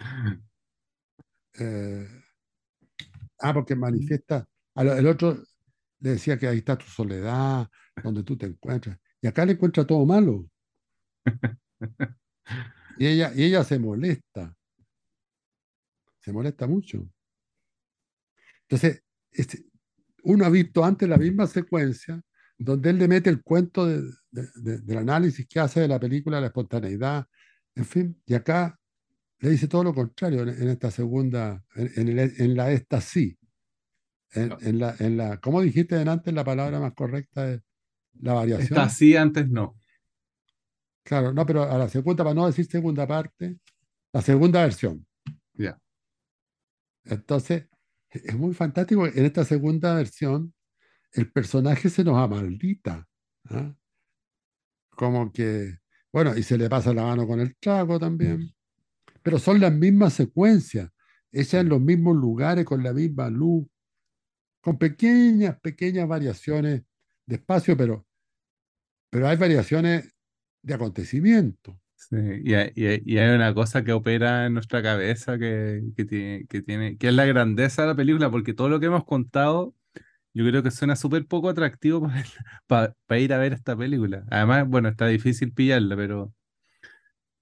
eh, 1.60 2.08
ah, 3.40 3.54
porque 3.54 3.76
manifiesta... 3.76 4.48
el 4.74 5.08
otro 5.08 5.38
le 6.00 6.12
decía 6.12 6.38
que 6.38 6.48
ahí 6.48 6.60
está 6.60 6.78
tu 6.78 6.86
soledad, 6.86 7.68
donde 8.02 8.24
tú 8.24 8.38
te 8.38 8.46
encuentras. 8.46 8.98
Y 9.22 9.28
acá 9.28 9.46
le 9.46 9.52
encuentra 9.52 9.86
todo 9.86 10.06
malo. 10.06 10.48
Y 12.98 13.06
ella, 13.08 13.32
y 13.36 13.44
ella 13.44 13.64
se 13.64 13.80
molesta, 13.80 14.56
se 16.20 16.32
molesta 16.32 16.68
mucho. 16.68 17.10
Entonces, 18.64 19.04
este, 19.32 19.66
uno 20.24 20.46
ha 20.46 20.50
visto 20.50 20.84
antes 20.84 21.08
la 21.08 21.18
misma 21.18 21.48
secuencia 21.48 22.22
donde 22.58 22.90
él 22.90 22.98
le 22.98 23.08
mete 23.08 23.30
el 23.30 23.44
cuento 23.44 23.86
de- 23.86 24.02
de- 24.32 24.50
de- 24.56 24.80
del 24.80 24.98
análisis 24.98 25.48
que 25.48 25.60
hace 25.60 25.82
de 25.82 25.88
la 25.88 26.00
película, 26.00 26.42
la 26.42 26.48
espontaneidad, 26.48 27.28
en 27.76 27.86
fin, 27.86 28.22
y 28.26 28.34
acá 28.34 28.80
le 29.40 29.52
dice 29.52 29.68
todo 29.68 29.84
lo 29.84 29.94
contrario 29.94 30.42
en, 30.42 30.50
en 30.50 30.70
esta 30.70 30.90
segunda, 30.90 31.64
en, 31.76 31.92
en 31.96 32.20
el- 32.20 32.34
en 32.42 32.56
la 32.56 32.72
esta 32.72 33.00
sí. 33.00 33.38
En, 34.32 34.80
la, 34.80 34.94
en 35.00 35.18
la, 35.18 35.38
¿cómo 35.38 35.62
dijiste 35.62 35.96
antes 35.96 36.34
la 36.34 36.44
palabra 36.44 36.80
más 36.80 36.94
correcta 36.94 37.50
es 37.50 37.62
la 38.20 38.34
variación? 38.34 38.80
así, 38.80 39.16
antes 39.16 39.48
no. 39.50 39.80
Claro, 41.08 41.32
no, 41.32 41.46
pero 41.46 41.64
a 41.64 41.78
la 41.78 41.88
segunda, 41.88 42.26
para 42.26 42.34
no 42.34 42.48
decir 42.48 42.66
segunda 42.66 43.08
parte, 43.08 43.58
la 44.12 44.22
segunda 44.22 44.62
versión. 44.64 45.08
Ya. 45.54 45.80
Entonces, 47.06 47.70
e- 48.10 48.24
es 48.26 48.36
muy 48.36 48.54
fantástico. 48.54 49.08
En 49.08 49.24
esta 49.24 49.46
segunda 49.46 49.96
versión, 49.96 50.54
el 51.14 51.32
personaje 51.32 51.90
se 51.90 52.04
nos 52.04 52.18
amaldita. 52.18 53.08
¿ah? 53.46 53.74
Como 54.90 55.32
que, 55.32 55.78
bueno, 56.12 56.38
y 56.38 56.44
se 56.44 56.58
le 56.58 56.70
pasa 56.70 56.94
la 56.94 57.04
mano 57.04 57.26
con 57.26 57.40
el 57.40 57.56
trago 57.56 57.98
también. 57.98 58.54
Pero 59.24 59.40
son 59.40 59.62
las 59.62 59.72
mismas 59.72 60.12
secuencias, 60.12 60.92
hechas 61.32 61.62
en 61.62 61.70
los 61.70 61.80
mismos 61.80 62.18
lugares, 62.18 62.66
con 62.66 62.84
la 62.84 62.92
misma 62.92 63.30
luz, 63.30 63.66
con 64.60 64.78
pequeñas, 64.78 65.58
pequeñas 65.62 66.06
variaciones 66.06 66.84
de 67.26 67.36
espacio, 67.36 67.78
pero, 67.78 68.06
pero 69.10 69.30
hay 69.30 69.38
variaciones 69.38 70.17
de 70.62 70.74
acontecimiento. 70.74 71.80
Y 72.12 72.54
hay, 72.54 72.72
y 72.76 73.18
hay- 73.18 73.36
una 73.36 73.54
cosa 73.54 73.84
que 73.84 73.92
opera 73.94 74.46
en 74.46 74.54
nuestra 74.54 74.82
cabeza 74.84 75.38
que, 75.40 75.82
que 75.96 76.06
tiene, 76.06 76.46
que 76.48 76.62
tiene, 76.62 76.98
que 76.98 77.08
es 77.10 77.14
la 77.14 77.26
grandeza 77.26 77.82
de 77.84 77.88
la 77.90 77.96
película, 77.96 78.30
porque 78.32 78.54
todo 78.54 78.70
lo 78.70 78.80
que 78.80 78.86
hemos 78.88 79.04
contado, 79.06 79.76
yo 80.34 80.46
creo 80.48 80.64
que 80.64 80.72
suena 80.72 80.96
súper 80.98 81.28
poco 81.28 81.50
atractivo 81.50 82.10
para, 82.68 82.96
para 83.08 83.20
ir 83.22 83.34
a 83.34 83.40
ver 83.40 83.54
esta 83.54 83.78
película. 83.78 84.26
Además, 84.32 84.68
bueno, 84.70 84.90
está 84.90 85.08
difícil 85.08 85.54
pillarla, 85.54 85.96
pero, 85.98 86.34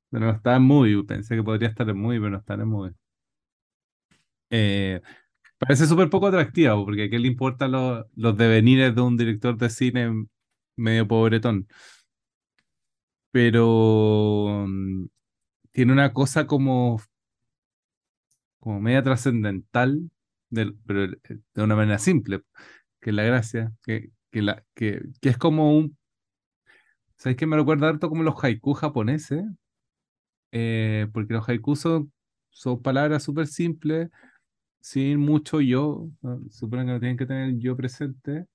pero 0.09 0.25
no 0.25 0.31
está 0.31 0.55
en 0.55 0.63
movie. 0.63 1.03
Pensé 1.03 1.35
que 1.35 1.43
podría 1.43 1.69
estar 1.69 1.89
en 1.89 1.97
movie, 1.97 2.19
pero 2.19 2.31
no 2.31 2.37
está 2.39 2.53
en 2.55 2.67
movie. 2.67 2.93
Eh, 4.49 5.01
parece 5.57 5.87
súper 5.87 6.09
poco 6.09 6.27
atractiva, 6.27 6.75
porque 6.83 7.05
a 7.05 7.09
qué 7.09 7.19
le 7.19 7.27
importan 7.27 7.71
los, 7.71 8.05
los 8.15 8.37
devenires 8.37 8.95
de 8.95 9.01
un 9.01 9.17
director 9.17 9.57
de 9.57 9.69
cine 9.69 10.27
medio 10.75 11.07
pobretón. 11.07 11.67
Pero 13.35 14.63
mm, 14.65 15.07
tiene 15.73 15.91
una 15.93 16.13
cosa 16.13 16.47
como 16.47 17.01
como 18.59 18.79
media 18.79 19.03
trascendental, 19.03 20.09
pero 20.85 21.03
eh, 21.05 21.17
de 21.53 21.63
una 21.63 21.75
manera 21.75 21.99
simple, 21.99 22.43
que 23.01 23.09
es 23.11 23.15
la 23.15 23.23
gracia, 23.23 23.73
que, 23.83 24.11
que, 24.31 24.41
la, 24.41 24.63
que, 24.73 25.01
que 25.21 25.29
es 25.29 25.37
como 25.37 25.77
un... 25.77 25.97
¿Sabes 27.17 27.35
qué? 27.37 27.45
Me 27.45 27.57
recuerda 27.57 27.89
harto 27.89 28.07
como 28.07 28.23
los 28.23 28.41
haikus 28.41 28.79
japoneses, 28.79 29.43
eh, 30.53 31.07
porque 31.13 31.33
los 31.33 31.47
haikus 31.49 31.81
son, 31.81 32.13
son 32.49 32.81
palabras 32.81 33.23
súper 33.23 33.47
simples, 33.47 34.09
sin 34.79 35.19
mucho 35.19 35.61
yo, 35.61 36.09
suponen 36.51 36.87
que 36.87 36.93
no 36.93 36.99
tienen 36.99 37.17
que 37.17 37.25
tener 37.25 37.57
yo 37.57 37.75
presente, 37.75 38.45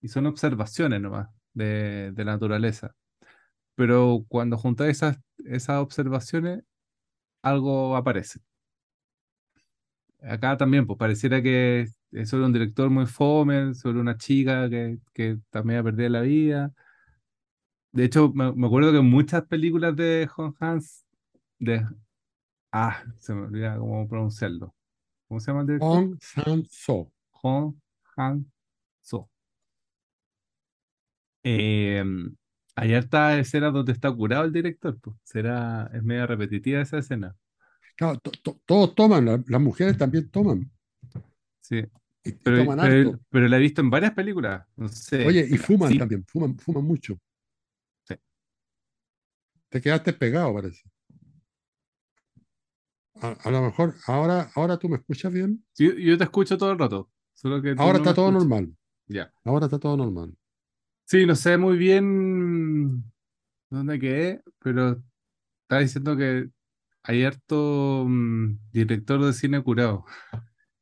y 0.00 0.08
son 0.08 0.26
observaciones 0.26 1.00
nomás 1.00 1.28
de, 1.54 2.12
de 2.12 2.24
la 2.24 2.32
naturaleza. 2.32 2.94
Pero 3.74 4.24
cuando 4.28 4.56
juntas 4.56 4.88
esas, 4.88 5.18
esas 5.44 5.80
observaciones, 5.80 6.62
algo 7.42 7.96
aparece. 7.96 8.40
Acá 10.22 10.56
también, 10.56 10.86
pues 10.86 10.98
pareciera 10.98 11.42
que 11.42 11.88
es 12.12 12.28
sobre 12.28 12.46
un 12.46 12.52
director 12.52 12.88
muy 12.88 13.06
fome, 13.06 13.74
sobre 13.74 14.00
una 14.00 14.16
chica 14.16 14.70
que, 14.70 14.98
que 15.12 15.38
también 15.50 15.80
ha 15.80 15.82
perdido 15.82 16.08
la 16.08 16.20
vida. 16.22 16.72
De 17.92 18.04
hecho, 18.04 18.32
me, 18.32 18.52
me 18.52 18.66
acuerdo 18.66 18.92
que 18.92 19.00
muchas 19.00 19.42
películas 19.46 19.94
de 19.94 20.28
Jon 20.30 20.54
Hans, 20.58 21.04
de... 21.58 21.86
Ah, 22.72 23.04
se 23.18 23.34
me 23.34 23.42
olvida 23.42 23.78
cómo 23.78 24.08
pronunciarlo. 24.08 24.74
¿Cómo 25.28 25.40
se 25.40 25.50
llama 25.50 25.60
el 25.60 25.66
director? 25.66 25.90
Hong 25.90 26.16
San-so. 26.20 27.12
Jon 27.30 27.80
Han 28.16 28.50
So. 29.00 29.28
Eh, 31.42 32.02
hay 32.76 32.94
hartas 32.94 33.38
escenas 33.38 33.72
donde 33.72 33.92
está 33.92 34.10
curado 34.12 34.44
el 34.44 34.52
director, 34.52 34.98
pues. 35.00 35.16
Será, 35.22 35.90
es 35.94 36.02
media 36.02 36.26
repetitiva 36.26 36.80
esa 36.80 36.98
escena. 36.98 37.36
Claro, 37.96 38.18
to- 38.18 38.30
to- 38.42 38.60
todos 38.66 38.94
toman, 38.94 39.24
la- 39.24 39.44
las 39.46 39.60
mujeres 39.60 39.96
también 39.96 40.28
toman, 40.30 40.70
Sí. 41.60 41.76
y, 42.24 42.30
y 42.30 42.32
Pero, 42.32 42.58
toman 42.64 42.78
pero, 42.80 43.10
harto. 43.10 43.24
pero 43.30 43.48
la 43.48 43.56
he 43.56 43.60
visto 43.60 43.80
en 43.80 43.90
varias 43.90 44.12
películas. 44.12 44.66
No 44.76 44.88
sé. 44.88 45.24
Oye, 45.26 45.46
y 45.48 45.56
fuman 45.58 45.90
Sí, 45.92 45.98
también, 45.98 46.24
fuman, 46.26 46.58
fuman 46.58 46.84
mucho. 46.84 47.16
sí. 48.04 48.14
Te 49.68 49.80
quedaste 49.80 50.12
pegado, 50.12 50.52
parece. 50.54 50.82
A, 53.20 53.28
a 53.30 53.50
lo 53.50 53.62
mejor 53.62 53.94
ahora, 54.08 54.50
ahora 54.56 54.76
tú 54.76 54.88
me 54.88 54.96
escuchas 54.96 55.32
bien. 55.32 55.64
Sí, 55.72 55.88
yo 56.04 56.18
te 56.18 56.24
escucho 56.24 56.58
todo 56.58 56.72
el 56.72 56.78
rato, 56.78 57.08
solo 57.32 57.62
que 57.62 57.74
tú 57.76 57.80
Ahora 57.80 57.94
no 57.98 57.98
está 58.04 58.14
todo 58.14 58.28
escuchas. 58.28 58.48
normal. 58.48 58.76
Ya. 59.06 59.32
Ahora 59.44 59.66
está 59.66 59.78
todo 59.78 59.96
normal. 59.96 60.36
Sí, 61.06 61.26
no 61.26 61.34
sé 61.36 61.58
muy 61.58 61.76
bien 61.76 63.04
dónde 63.70 63.98
quedé, 63.98 64.42
pero 64.58 65.02
estaba 65.62 65.82
diciendo 65.82 66.16
que 66.16 66.50
hay 67.02 67.24
harto 67.24 68.04
mm, 68.08 68.58
director 68.72 69.24
de 69.24 69.32
cine 69.32 69.62
curado. 69.62 70.04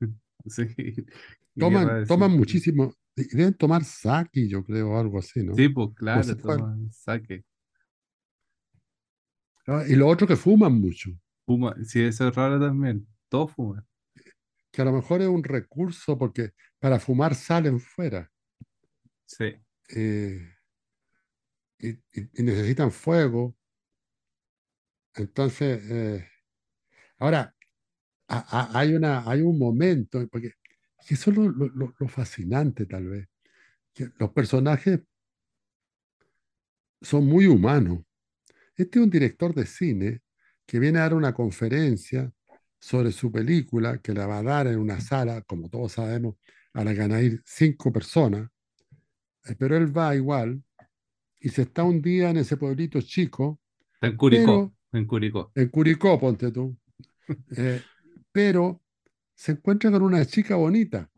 Sí, 0.45 0.67
¿qué 0.75 0.95
querrá 0.95 1.05
Toman, 1.57 2.07
toman 2.07 2.31
muchísimo. 2.33 2.93
Deben 3.15 3.55
tomar 3.55 3.85
sake, 3.85 4.49
yo 4.49 4.65
creo, 4.65 4.99
algo 4.99 5.21
así, 5.21 5.45
¿no? 5.45 5.55
Sí, 5.55 5.69
pues 5.69 5.89
No 5.91 5.95
claro, 5.95 6.23
sé 6.25 6.35
toman 6.35 6.91
saque. 6.93 7.45
Ah, 9.69 9.85
Y 9.89 9.95
lo 9.95 10.09
otro 10.09 10.27
que 10.27 10.35
fuman 10.35 10.81
mucho, 10.81 11.11
Fuma, 11.47 11.77
sí, 11.85 12.03
eso 12.03 12.27
es 12.29 12.35
raro 12.35 12.59
también. 12.59 13.07
Todos 13.29 13.53
fuman. 13.53 13.87
que 14.73 14.83
a 14.83 14.85
lo 14.85 14.93
mejor 14.93 15.21
es 15.23 15.29
un 15.29 15.45
recurso 15.45 16.19
porque 16.19 16.51
para 16.81 16.99
fumar 16.99 17.35
salen 17.35 17.79
fuera 17.79 18.31
Sí. 19.27 19.62
Eh, 19.91 20.41
y, 21.79 21.99
necesitan 22.43 22.91
fuego. 22.91 23.55
Entonces, 25.15 25.83
eh, 25.91 26.27
ahora 27.19 27.55
hay 28.29 28.95
una, 28.95 29.29
hay 29.31 29.43
un 29.43 29.59
momento, 29.59 30.27
porque 30.31 30.53
eso 31.09 31.31
es 31.31 31.37
lo, 31.37 31.51
lo- 31.51 31.95
fascinante 32.09 32.87
tal 32.87 33.09
vez, 33.09 33.29
que 33.95 34.11
los 34.19 34.31
personajes 34.33 35.01
son 37.01 37.27
muy 37.27 37.47
humanos. 37.47 38.01
Este 38.77 39.01
es 39.01 39.05
un 39.05 39.11
director 39.11 39.55
de 39.55 39.67
cine 39.67 40.23
que 40.67 40.81
viene 40.81 41.01
a 41.01 41.03
dar 41.05 41.15
una 41.15 41.35
conferencia 41.35 42.33
sobre 42.81 43.13
su 43.13 43.33
película, 43.33 43.99
que 44.01 44.15
la 44.15 44.27
va 44.27 44.41
a 44.41 44.45
dar 44.45 44.69
en 44.69 44.79
una 44.79 45.01
sala, 45.01 45.43
como 45.43 45.71
todos 45.71 45.95
sabemos, 45.95 46.37
a 46.75 46.85
la 46.85 46.95
que 46.95 47.01
van 47.01 47.13
a 47.13 47.23
ir 47.23 47.43
cinco 47.47 47.93
personas, 47.93 48.51
pero 49.59 49.77
él 49.77 49.97
va 49.97 50.15
igual 50.15 50.63
y 51.41 51.49
se 51.49 51.63
está 51.63 51.83
un 51.83 52.01
día 52.01 52.31
en 52.31 52.37
ese 52.37 52.57
pueblito 52.57 53.01
chico, 53.01 53.61
en 54.01 54.17
Curicó, 54.17 54.75
pero 54.91 55.01
en 55.01 55.07
Curicó. 55.07 55.53
en 55.55 55.69
Curicó, 55.69 56.21
ponte 56.21 56.53
tú, 56.53 56.77
eh, 57.57 57.83
pero 58.31 58.83
se 59.35 59.53
encuentra 59.53 59.91
con 59.91 60.03
una 60.03 60.25
chica 60.25 60.57
bonita 60.57 61.11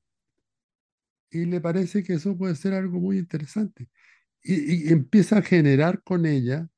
y 1.31 1.45
le 1.45 1.61
parece 1.61 2.03
que 2.03 2.15
eso 2.15 2.37
puede 2.37 2.55
ser 2.55 2.75
algo 2.75 3.01
muy 3.01 3.19
interesante. 3.19 3.89
Y, 4.43 4.89
y 4.89 4.93
empieza 4.93 5.39
a 5.39 5.43
generar 5.43 6.03
con 6.03 6.27
ella 6.27 6.69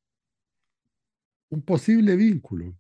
un 1.50 1.62
posible 1.62 2.16
vínculo, 2.16 2.76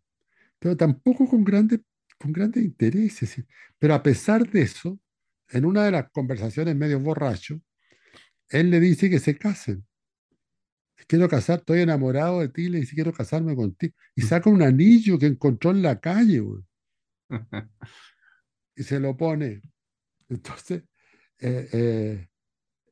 pero 0.58 0.76
tampoco 0.76 1.28
con 1.28 1.44
grandes, 1.44 1.80
con 2.18 2.32
grandes 2.32 2.64
intereses. 2.64 3.44
Pero 3.78 3.94
a 3.94 4.02
pesar 4.02 4.48
de 4.48 4.62
eso, 4.62 4.98
en 5.50 5.64
una 5.64 5.84
de 5.84 5.92
las 5.92 6.10
conversaciones 6.10 6.74
medio 6.74 6.98
borracho, 6.98 7.60
él 8.48 8.70
le 8.70 8.80
dice 8.80 9.10
que 9.10 9.18
se 9.18 9.36
casen. 9.36 9.86
Quiero 11.08 11.28
casar, 11.28 11.60
estoy 11.60 11.80
enamorado 11.80 12.40
de 12.40 12.48
ti, 12.48 12.68
le 12.68 12.80
dice, 12.80 12.94
quiero 12.94 13.12
casarme 13.12 13.54
contigo. 13.54 13.94
Y 14.14 14.22
saca 14.22 14.50
un 14.50 14.62
anillo 14.62 15.18
que 15.18 15.26
encontró 15.26 15.70
en 15.70 15.82
la 15.82 16.00
calle, 16.00 16.40
güey, 16.40 16.62
y 18.76 18.82
se 18.82 18.98
lo 18.98 19.16
pone. 19.16 19.62
Entonces, 20.28 20.82
eh, 21.38 21.68
eh, 21.72 22.28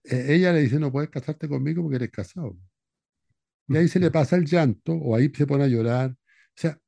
eh, 0.05 0.27
ella 0.29 0.53
le 0.53 0.61
dice, 0.61 0.79
no 0.79 0.93
puedes 0.93 1.11
casarte 1.11 1.49
conmigo 1.49 1.83
porque 1.83 1.97
eres 1.97 2.11
casado. 2.11 2.57
Y 3.69 3.77
ahí 3.77 3.89
se 3.89 3.99
le 3.99 4.11
pasa 4.11 4.37
el 4.37 4.45
llanto, 4.45 4.93
o 4.93 5.17
ahí 5.17 5.31
se 5.35 5.47
pone 5.47 5.65
a 5.65 5.69
llorar. 5.69 6.11
O 6.11 6.17
sea, 6.55 6.79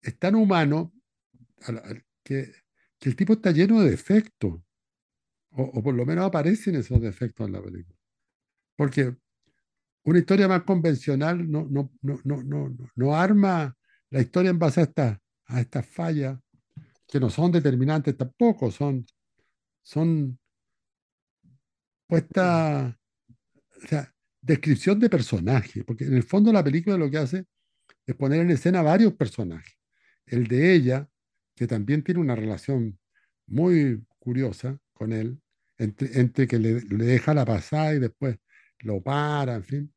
es 0.00 0.18
tan 0.18 0.34
humano 0.34 0.92
que, 2.24 2.52
que 2.98 3.08
el 3.08 3.16
tipo 3.16 3.34
está 3.34 3.52
lleno 3.52 3.80
de 3.80 3.90
defectos, 3.90 4.60
o, 5.54 5.82
por 5.82 5.94
lo 5.94 6.06
menos 6.06 6.26
aparecen 6.26 6.76
esos 6.76 7.00
defectos 7.00 7.46
en 7.46 7.52
la 7.52 7.62
película. 7.62 7.98
Porque 8.76 9.14
una 10.04 10.18
historia 10.18 10.48
más 10.48 10.62
convencional 10.62 11.50
no, 11.50 11.66
no, 11.70 11.92
no, 12.02 12.20
no, 12.24 12.42
no, 12.42 12.76
no, 12.94 13.14
arma 13.14 13.76
la 14.10 14.20
historia 14.20 14.50
en 14.50 14.58
base 14.58 14.80
a 14.80 14.84
estas 14.84 15.18
a 15.46 15.60
estas 15.60 15.86
fallas 15.86 16.38
que 17.06 17.20
no 17.20 17.28
son 17.28 17.52
determinantes 17.52 18.16
tampoco, 18.16 18.70
son, 18.70 19.06
son 19.82 20.38
puestas, 22.06 22.94
o 23.76 23.86
sea, 23.86 24.14
descripción 24.40 24.98
de 24.98 25.10
personaje, 25.10 25.84
porque 25.84 26.04
en 26.04 26.14
el 26.14 26.22
fondo 26.22 26.52
la 26.52 26.64
película 26.64 26.96
lo 26.96 27.10
que 27.10 27.18
hace 27.18 27.44
es 28.06 28.14
poner 28.16 28.40
en 28.40 28.50
escena 28.50 28.82
varios 28.82 29.12
personajes. 29.12 29.74
El 30.24 30.46
de 30.46 30.74
ella, 30.74 31.08
que 31.54 31.66
también 31.66 32.02
tiene 32.02 32.20
una 32.20 32.34
relación 32.34 32.98
muy 33.46 34.02
curiosa 34.18 34.78
con 35.02 35.12
él, 35.12 35.40
entre, 35.78 36.20
entre 36.20 36.46
que 36.48 36.58
le, 36.58 36.80
le 36.82 37.04
deja 37.04 37.34
la 37.34 37.44
pasada 37.44 37.94
y 37.94 37.98
después 38.00 38.38
lo 38.80 39.02
para, 39.02 39.56
en 39.56 39.64
fin. 39.64 39.94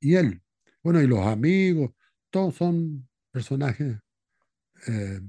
Y 0.00 0.14
él, 0.14 0.42
bueno, 0.82 1.00
y 1.00 1.06
los 1.06 1.20
amigos, 1.26 1.90
todos 2.30 2.54
son 2.56 3.08
personajes 3.32 3.96
eh, 4.88 5.20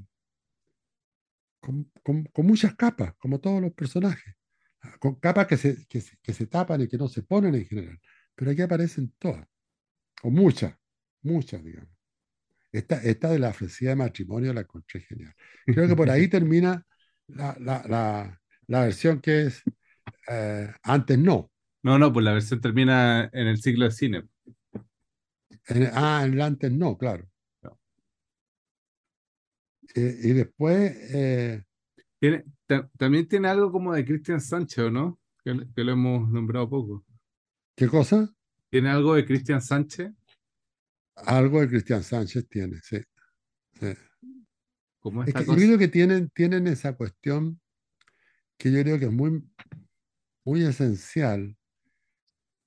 con, 1.60 1.91
con- 2.04 2.24
con 2.26 2.45
muchas 2.45 2.76
capas, 2.76 3.14
como 3.18 3.39
todos 3.39 3.62
los 3.62 3.74
personajes, 3.74 4.36
con 5.00 5.16
capas 5.16 5.48
que 5.48 5.58
se, 5.58 5.86
que 5.88 6.02
se, 6.02 6.18
que 6.22 6.34
se 6.34 6.48
tapan 6.48 6.82
y 6.82 6.88
que 6.88 6.98
no 6.98 7.08
se 7.08 7.24
ponen 7.24 7.56
en 7.56 7.66
general, 7.66 8.00
pero 8.36 8.52
aquí 8.52 8.62
aparecen 8.62 9.14
todas, 9.20 9.48
o 10.24 10.32
muchas, 10.32 10.76
muchas, 11.24 11.64
digamos. 11.64 11.91
Esta, 12.72 13.02
esta 13.04 13.32
de 13.32 13.39
la 13.39 13.50
ofrecida 13.50 13.91
de 13.91 13.98
matrimonio 13.98 14.54
la 14.54 14.62
encontré 14.62 15.02
genial. 15.02 15.34
Creo 15.72 15.88
que 15.88 15.95
por 15.95 16.10
ahí 16.12 16.28
termina 16.30 16.86
la, 17.28 17.56
la, 17.60 17.84
la, 17.88 18.42
la 18.68 18.82
versión 18.82 19.22
que 19.22 19.44
es 19.48 19.64
eh, 20.30 20.72
antes 20.84 21.18
no. 21.20 21.52
No, 21.84 22.00
no, 22.00 22.14
pues 22.14 22.26
la 22.26 22.34
versión 22.34 22.62
termina 22.62 23.30
en 23.34 23.48
el 23.48 23.62
ciclo 23.62 23.86
de 23.86 23.92
cine. 23.92 24.24
En- 25.70 25.90
ah, 25.94 26.24
en 26.26 26.34
el 26.34 26.42
antes 26.42 26.72
no, 26.72 26.98
claro. 26.98 27.26
No. 27.62 27.80
Y 29.96 30.34
después, 30.34 30.92
eh, 31.14 31.64
Tiene, 32.20 32.46
ta- 32.68 32.90
también 32.98 33.28
tiene 33.28 33.50
algo 33.50 33.72
como 33.72 33.94
de 33.94 34.06
Cristian 34.06 34.42
Sánchez, 34.42 34.86
¿o 34.86 34.92
¿no? 34.92 35.20
Que, 35.46 35.56
que 35.76 35.84
lo 35.86 35.94
hemos 35.94 36.30
nombrado 36.32 36.70
poco. 36.70 37.06
¿qué 37.76 37.88
cosa? 37.88 38.30
¿Tiene 38.70 38.90
algo 38.90 39.16
de 39.16 39.26
Cristian 39.26 39.62
Sánchez? 39.62 40.12
Algo 41.28 41.60
de 41.62 41.68
Cristian 41.70 42.02
Sánchez 42.02 42.48
tiene, 42.50 42.80
sí. 42.82 42.98
sí. 43.80 43.88
Como 45.02 45.24
Es 45.26 45.34
que 45.34 45.43
yo 45.45 45.45
cosa. 45.45 45.56
creo 45.56 45.78
que 45.78 45.88
tienen, 45.88 46.30
tienen 46.30 46.68
esa 46.68 46.95
cuestión 46.95 47.60
que 48.60 48.72
yo 48.72 48.82
creo 48.82 49.00
que 49.00 49.06
es 49.06 49.12
muy, 49.12 49.43
muy 50.45 50.64
esencial, 50.64 51.58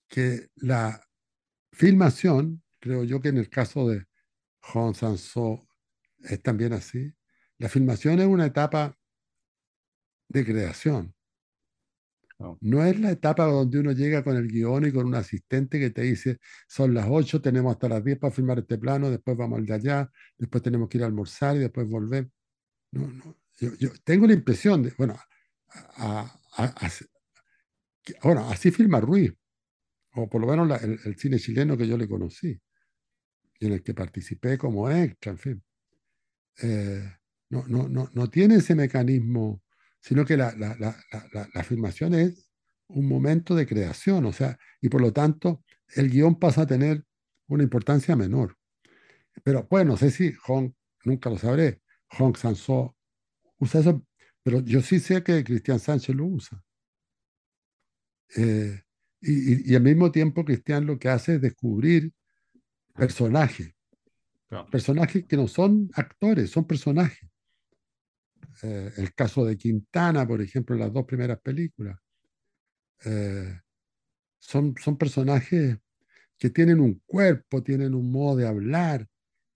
que 0.08 0.48
la 0.56 1.02
filmación, 1.72 2.62
creo 2.80 3.04
yo 3.04 3.20
que 3.20 3.28
en 3.30 3.38
el 3.38 3.50
caso 3.50 3.88
de 3.88 4.06
Hong 4.62 4.94
Sang-soo 4.94 5.68
es 6.20 6.42
también 6.42 6.72
así, 6.74 7.14
la 7.58 7.68
filmación 7.68 8.20
es 8.20 8.26
una 8.26 8.46
etapa 8.46 8.98
de 10.28 10.44
creación. 10.44 11.14
No, 12.62 12.84
es 12.84 12.98
la 12.98 13.10
etapa 13.10 13.44
donde 13.44 13.78
uno 13.80 13.92
llega 13.92 14.24
con 14.24 14.34
el 14.36 14.48
guion 14.48 14.86
y 14.86 14.92
con 14.92 15.06
un 15.06 15.14
asistente 15.14 15.78
que 15.78 15.90
te 15.90 16.02
dice, 16.02 16.38
son 16.66 16.94
las 16.94 17.06
8, 17.10 17.42
tenemos 17.42 17.72
hasta 17.72 17.88
las 17.88 18.02
10 18.02 18.18
para 18.18 18.32
filmar 18.32 18.58
este 18.58 18.78
plano, 18.78 19.10
después 19.10 19.36
vamos 19.36 19.58
al 19.58 19.66
de 19.66 19.74
allá, 19.74 20.10
después 20.38 20.62
tenemos 20.62 20.88
que 20.88 20.96
ir 20.98 21.04
a 21.04 21.06
almorzar 21.06 21.56
y 21.56 21.58
después 21.60 21.86
volver. 21.86 22.30
No, 22.92 23.08
no. 23.08 23.36
Yo, 23.60 23.90
tengo 24.04 24.26
la 24.26 24.34
impresión 24.34 24.82
de, 24.84 24.92
bueno, 24.98 25.16
a- 28.22 28.50
así 28.50 28.70
filma 28.70 29.00
Ruiz, 29.00 29.32
o 30.14 30.28
por 30.28 30.40
lo 30.42 30.48
menos 30.48 30.68
la- 30.68 30.76
el, 30.78 30.98
el 31.04 31.16
cine 31.16 31.38
chileno 31.38 31.76
que 31.76 31.88
yo 31.88 31.96
le 31.98 32.08
conocí 32.08 32.60
y 33.60 33.66
en 33.66 33.72
el 33.74 33.82
que 33.82 33.94
participé 33.94 34.58
como 34.58 34.90
extra, 34.90 35.32
en 35.32 35.38
fin. 35.38 35.62
Eh, 36.62 37.02
no, 37.50 37.64
no, 37.68 37.88
no, 37.88 38.10
no 38.14 38.30
tiene 38.30 38.56
ese 38.56 38.74
mecanismo, 38.74 39.62
sino 40.00 40.24
que 40.24 40.36
la, 40.36 40.54
la, 40.56 40.76
la, 40.78 41.48
la, 41.54 41.62
filmación 41.62 42.14
es 42.14 42.50
un 42.88 43.06
momento 43.06 43.54
de 43.54 43.66
creación, 43.66 44.24
o 44.24 44.32
sea, 44.32 44.58
y 44.80 44.88
por 44.88 45.00
lo 45.00 45.12
tanto 45.12 45.62
el 45.94 46.10
guion 46.10 46.38
pasa 46.38 46.62
a 46.62 46.66
tener 46.66 47.04
una 47.48 47.62
importancia 47.62 48.16
menor. 48.16 48.56
Pero 49.44 49.68
pues 49.68 49.86
no 49.86 49.96
sé 49.96 50.10
si 50.10 50.32
Hong, 50.44 50.72
nunca 51.04 51.30
lo 51.30 51.38
sabré, 51.38 51.82
Hong 52.18 52.34
Sang-soo 52.36 52.96
usa 53.58 53.80
eso, 53.80 54.06
pero 54.42 54.60
yo 54.60 54.80
sí 54.80 55.00
sé 55.00 55.22
que 55.22 55.44
Cristian 55.44 55.78
Sánchez 55.78 56.14
lo 56.16 56.26
usa. 56.26 56.62
Eh, 58.36 58.80
y, 59.20 59.52
y- 59.54 59.72
y 59.72 59.74
al 59.76 59.82
mismo 59.82 60.10
tiempo 60.10 60.44
Cristian 60.44 60.86
lo 60.86 60.98
que 60.98 61.08
hace 61.08 61.34
es 61.34 61.40
descubrir 61.40 62.12
personajes, 62.94 63.74
no. 64.50 64.66
personajes 64.66 65.24
que 65.26 65.36
no 65.36 65.46
son 65.48 65.90
actores, 65.94 66.50
son 66.50 66.66
personajes. 66.66 67.29
Eh, 68.62 68.92
el 68.96 69.14
caso 69.14 69.44
de 69.44 69.56
Quintana, 69.58 70.26
por 70.26 70.40
ejemplo, 70.42 70.74
en 70.76 70.80
las 70.82 70.92
dos 70.92 71.04
primeras 71.06 71.40
películas, 71.40 71.98
eh, 73.04 73.60
son, 74.40 74.76
son 74.82 74.96
personajes 74.98 75.78
que 76.38 76.50
tienen 76.50 76.80
un 76.80 77.02
cuerpo, 77.06 77.62
tienen 77.62 77.94
un 77.94 78.12
modo 78.12 78.36
de 78.38 78.48
hablar, 78.48 79.08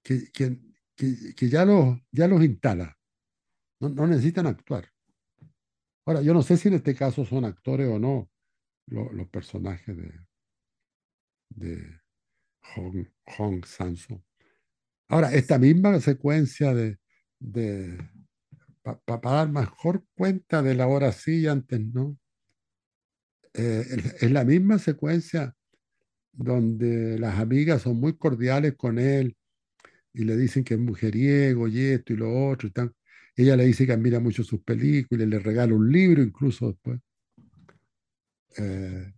que, 0.05 0.31
que, 0.33 0.59
que, 1.37 1.49
ya, 1.51 1.65
los, 1.65 1.99
ya 2.13 2.29
los 2.29 2.45
instala, 2.45 2.99
no, 3.81 3.91
no 3.91 4.07
necesitan 4.09 4.47
actuar. 4.49 4.91
Ahora, 6.07 6.23
yo 6.23 6.33
no 6.35 6.43
sé 6.43 6.57
si 6.57 6.69
en 6.69 6.75
este 6.75 6.95
caso 6.95 7.25
son 7.27 7.45
actores 7.45 7.89
o 7.89 7.99
no 7.99 8.31
lo- 8.89 9.13
los 9.13 9.29
personajes 9.29 9.97
de, 9.97 10.13
de 11.57 12.01
Hong, 12.77 13.07
Hong. 13.39 13.63
Ahora, 15.09 15.33
esta 15.33 15.59
misma 15.59 16.01
secuencia 16.01 16.75
de, 16.75 16.99
de 17.39 17.99
para 18.85 19.21
dar 19.37 19.51
mejor 19.51 20.05
cuenta 20.15 20.63
de 20.63 20.75
la 20.77 20.87
hora 20.87 21.13
sí 21.13 21.41
y 21.41 21.47
antes 21.49 21.81
no, 21.81 22.19
eh, 23.55 23.85
es 24.21 24.31
la 24.31 24.45
misma 24.45 24.79
secuencia 24.79 25.55
donde 26.33 27.19
las 27.19 27.39
amigas 27.41 27.83
son 27.83 28.01
muy 28.01 28.17
cordiales 28.19 28.75
con 28.77 28.99
él 28.99 29.37
y 30.15 30.25
le 30.25 30.37
dicen 30.37 30.65
que 30.65 30.75
es 30.75 30.81
mujeriego 30.81 31.69
y 31.69 31.81
esto 31.81 32.15
y 32.15 32.17
lo 32.17 32.49
otro 32.51 32.69
y 32.69 32.73
tal. 32.73 32.93
Ella 33.37 33.57
le 33.57 33.67
dice 33.67 33.87
que 33.87 33.93
admira 33.93 34.21
mucho 34.21 34.45
sus 34.45 34.63
películas, 34.63 35.29
le 35.29 35.39
regala 35.41 35.75
un 35.75 35.91
libro 35.93 36.23
incluso 36.23 36.69
después. 36.69 37.01
Eh, 38.57 39.13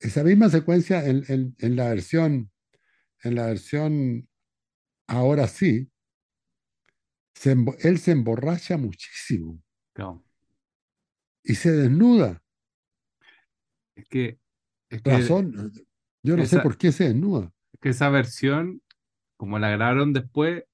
esa 0.00 0.24
misma 0.24 0.50
secuencia 0.50 1.06
en, 1.06 1.24
en- 1.28 1.56
en 1.60 1.76
la 1.76 1.90
versión, 1.90 2.52
en 3.24 3.36
la 3.36 3.48
versión 3.48 4.28
ahora 5.08 5.48
sí, 5.48 5.91
se 7.34 7.56
él 7.80 7.98
se 7.98 8.12
emborracha 8.12 8.76
muchísimo 8.76 9.60
Claro. 9.94 10.22
y 11.42 11.54
se 11.54 11.70
desnuda. 11.72 12.42
Es 13.94 14.06
que, 14.08 14.38
es 14.88 15.02
que, 15.02 15.10
Razón, 15.10 15.72
yo 16.22 16.36
no 16.36 16.46
sé 16.46 16.60
por 16.60 16.76
qué 16.76 16.92
se 16.92 17.04
desnuda. 17.08 17.52
es 17.72 17.80
que 17.80 17.88
esa 17.90 18.08
versión, 18.08 18.80
como 19.36 19.58
la 19.58 19.70
grabaron 19.70 20.12
después, 20.12 20.64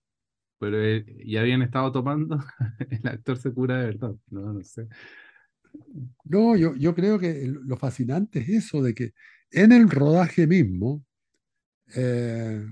pero 0.60 0.82
eh, 0.82 1.04
ya 1.24 1.40
habían 1.40 1.62
estado 1.62 1.92
tomando, 1.92 2.38
el 2.90 3.06
actor 3.08 3.38
se 3.38 3.52
cura 3.52 3.78
de 3.78 3.86
verdad. 3.86 4.14
No, 4.30 4.52
no 4.52 4.62
sé. 4.62 4.88
No, 6.24 6.56
yo, 6.56 6.74
yo 6.76 6.94
creo 6.94 7.18
que 7.18 7.46
lo 7.46 7.76
fascinante 7.76 8.40
es 8.40 8.48
eso, 8.48 8.82
de 8.82 8.94
que 8.94 9.12
en 9.50 9.72
el 9.72 9.88
rodaje 9.90 10.46
mismo, 10.46 11.04
eh, 11.94 12.64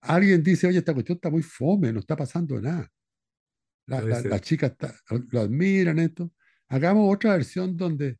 alguien 0.00 0.42
dice, 0.42 0.66
oye, 0.66 0.78
esta 0.78 0.94
cuestión 0.94 1.16
está 1.16 1.30
muy 1.30 1.42
fome, 1.42 1.92
no 1.92 2.00
está 2.00 2.16
pasando 2.16 2.60
nada. 2.60 2.88
La, 3.86 4.00
Puede 4.00 4.10
la, 4.12 4.20
la 4.22 4.36
ser. 4.36 4.40
chica 4.40 4.66
está- 4.66 4.94
lo 5.30 5.40
admiran 5.40 5.98
esto. 5.98 6.32
Hagamos 6.68 7.14
otra 7.14 7.32
versión 7.32 7.76
donde 7.76 8.18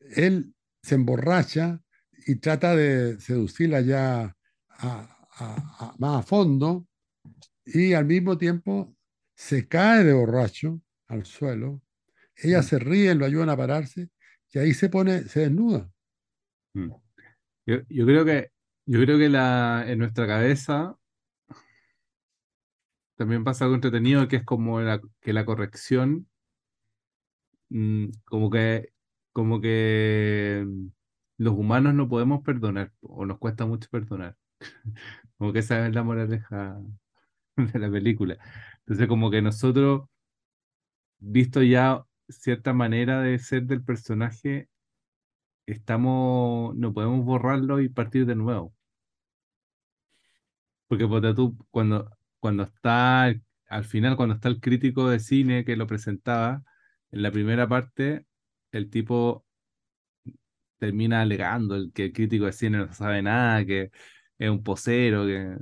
él 0.00 0.54
se 0.82 0.96
emborracha 0.96 1.80
y 2.26 2.36
trata 2.36 2.74
de 2.74 3.20
seducirla 3.20 3.80
ya 3.82 4.24
a- 4.68 5.28
a- 5.38 5.76
a- 5.80 5.94
más 5.98 6.20
a 6.20 6.26
fondo 6.26 6.88
y 7.64 7.92
al 7.92 8.04
mismo 8.06 8.36
tiempo 8.38 8.96
se 9.36 9.68
cae 9.68 10.04
de 10.04 10.12
borracho 10.12 10.80
al 11.08 11.24
suelo. 11.24 11.82
Ella 12.36 12.60
Mm, 12.60 12.62
se 12.62 12.78
ríe, 12.78 13.14
lo 13.14 13.24
ayudan 13.26 13.50
a 13.50 13.56
pararse 13.56 14.10
y 14.52 14.58
ahí 14.58 14.74
se 14.74 14.88
pone, 14.88 15.22
se 15.24 15.40
desnuda. 15.40 15.90
mm. 16.74 16.90
Yo, 17.66 17.76
yo 17.88 18.06
creo 18.06 18.24
que, 18.24 18.50
yo 18.86 19.00
creo 19.00 19.18
que 19.18 19.28
la, 19.28 19.84
en 19.86 19.98
nuestra 19.98 20.26
cabeza 20.26 20.96
también 23.16 23.44
pasa 23.44 23.64
algo 23.64 23.74
entretenido 23.76 24.28
que 24.28 24.36
es 24.36 24.44
como 24.44 24.78
que 25.20 25.32
la 25.32 25.44
corrección, 25.44 26.28
mm, 27.68 28.08
como 28.24 28.50
que, 28.50 28.92
como 29.32 29.60
que 29.60 30.64
mm, 30.66 30.88
los 31.38 31.54
humanos 31.54 31.94
no 31.94 32.08
podemos 32.08 32.42
perdonar 32.42 32.92
o 33.00 33.26
nos 33.26 33.38
cuesta 33.38 33.66
mucho 33.66 33.88
perdonar. 33.90 34.36
Como 35.38 35.52
que 35.52 35.58
esa 35.60 35.86
es 35.86 35.94
la 35.94 36.02
moraleja 36.02 36.78
de 37.56 37.78
la 37.78 37.90
película. 37.90 38.38
Entonces, 38.80 39.08
como 39.08 39.30
que 39.30 39.42
nosotros, 39.42 40.08
visto 41.18 41.62
ya 41.62 42.04
cierta 42.28 42.72
manera 42.72 43.20
de 43.22 43.38
ser 43.38 43.64
del 43.64 43.82
personaje, 43.84 44.68
estamos, 45.66 46.74
no 46.76 46.92
podemos 46.94 47.24
borrarlo 47.24 47.80
y 47.80 47.88
partir 47.88 48.26
de 48.26 48.36
nuevo. 48.36 48.74
Porque 50.88 51.06
ponte 51.06 51.34
tú, 51.34 51.56
cuando, 51.70 52.15
cuando 52.46 52.62
está, 52.62 53.24
al 53.24 53.84
final, 53.84 54.14
cuando 54.14 54.36
está 54.36 54.48
el 54.48 54.60
crítico 54.60 55.10
de 55.10 55.18
cine 55.18 55.64
que 55.64 55.74
lo 55.74 55.88
presentaba, 55.88 56.62
en 57.10 57.22
la 57.22 57.32
primera 57.32 57.66
parte, 57.66 58.24
el 58.70 58.88
tipo 58.88 59.44
termina 60.78 61.22
alegando 61.22 61.74
el, 61.74 61.92
que 61.92 62.04
el 62.04 62.12
crítico 62.12 62.44
de 62.44 62.52
cine 62.52 62.78
no 62.78 62.92
sabe 62.92 63.20
nada, 63.20 63.64
que 63.64 63.90
es 64.38 64.48
un 64.48 64.62
posero, 64.62 65.26
que... 65.26 65.56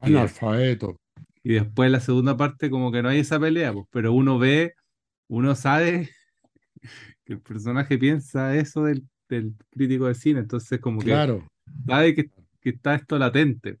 Analfabeto. 0.00 1.00
y 1.44 1.52
después 1.52 1.86
en 1.86 1.92
la 1.92 2.00
segunda 2.00 2.36
parte 2.36 2.68
como 2.68 2.90
que 2.90 3.00
no 3.00 3.10
hay 3.10 3.20
esa 3.20 3.38
pelea, 3.38 3.72
pues, 3.72 3.86
pero 3.92 4.12
uno 4.12 4.40
ve, 4.40 4.74
uno 5.28 5.54
sabe 5.54 6.10
que 7.24 7.34
el 7.34 7.40
personaje 7.42 7.96
piensa 7.96 8.56
eso 8.56 8.82
del, 8.82 9.06
del 9.28 9.54
crítico 9.70 10.08
de 10.08 10.16
cine, 10.16 10.40
entonces 10.40 10.80
como 10.80 10.98
que 10.98 11.10
Claro, 11.10 11.46
sabe 11.86 12.16
que, 12.16 12.28
que 12.60 12.70
está 12.70 12.96
esto 12.96 13.20
latente. 13.20 13.78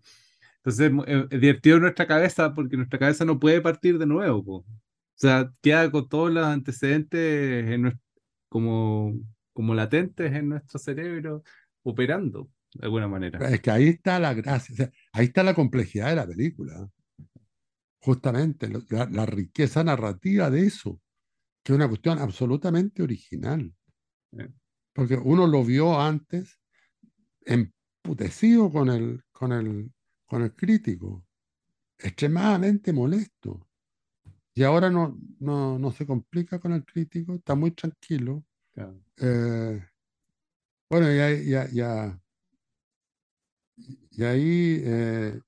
Entonces 0.68 0.92
es, 1.06 1.26
es 1.30 1.40
divertido 1.40 1.80
nuestra 1.80 2.06
cabeza 2.06 2.54
porque 2.54 2.76
nuestra 2.76 2.98
cabeza 2.98 3.24
no 3.24 3.38
puede 3.38 3.60
partir 3.60 3.98
de 3.98 4.06
nuevo. 4.06 4.44
po. 4.44 4.54
O 4.56 5.20
sea, 5.20 5.50
queda 5.62 5.90
con 5.90 6.08
todos 6.08 6.30
los 6.30 6.44
antecedentes 6.44 7.68
en 7.70 7.98
como, 8.48 9.14
como 9.52 9.74
latentes 9.74 10.32
en 10.32 10.50
nuestro 10.50 10.78
cerebro 10.78 11.42
operando 11.82 12.50
de 12.74 12.84
alguna 12.84 13.08
manera. 13.08 13.38
Es 13.48 13.60
que 13.60 13.70
ahí 13.70 13.88
está 13.88 14.18
la 14.18 14.34
gracia, 14.34 14.72
o 14.72 14.76
sea, 14.76 14.90
ahí 15.12 15.26
está 15.26 15.42
la 15.42 15.54
complejidad 15.54 16.10
de 16.10 16.16
la 16.16 16.26
película, 16.26 16.88
justamente, 18.00 18.68
la, 18.90 19.08
la 19.10 19.26
riqueza 19.26 19.82
narrativa 19.82 20.50
de 20.50 20.66
eso, 20.66 21.00
que 21.64 21.72
es 21.72 21.76
una 21.76 21.88
cuestión 21.88 22.18
absolutamente 22.18 23.02
original, 23.02 23.72
Eh, 24.32 24.48
porque 24.92 25.16
uno 25.16 25.46
lo 25.46 25.64
vio 25.64 25.98
antes 25.98 26.60
emputecido 27.44 28.70
con 28.70 28.90
el, 28.90 29.22
con 29.32 29.52
el, 29.52 29.90
con 30.28 30.42
el 30.44 30.54
crítico, 30.54 31.26
extremadamente 31.98 32.92
molesto, 32.92 33.68
y 34.54 34.64
ahora 34.64 34.90
no, 34.90 35.18
no, 35.40 35.78
no 35.78 35.92
se 35.92 36.06
complica 36.06 36.58
con 36.60 36.72
el 36.72 36.84
crítico, 36.84 37.34
está 37.34 37.54
muy 37.54 37.72
tranquilo. 37.72 38.44
claro. 38.74 39.00
eh, 39.18 39.82
bueno, 40.90 41.12
y, 41.12 41.18
ahí- 41.18 41.46
ya, 41.50 41.68
ya, 41.72 42.20
y 44.10 44.24
ahí 44.24 44.82
eh, 44.84 45.40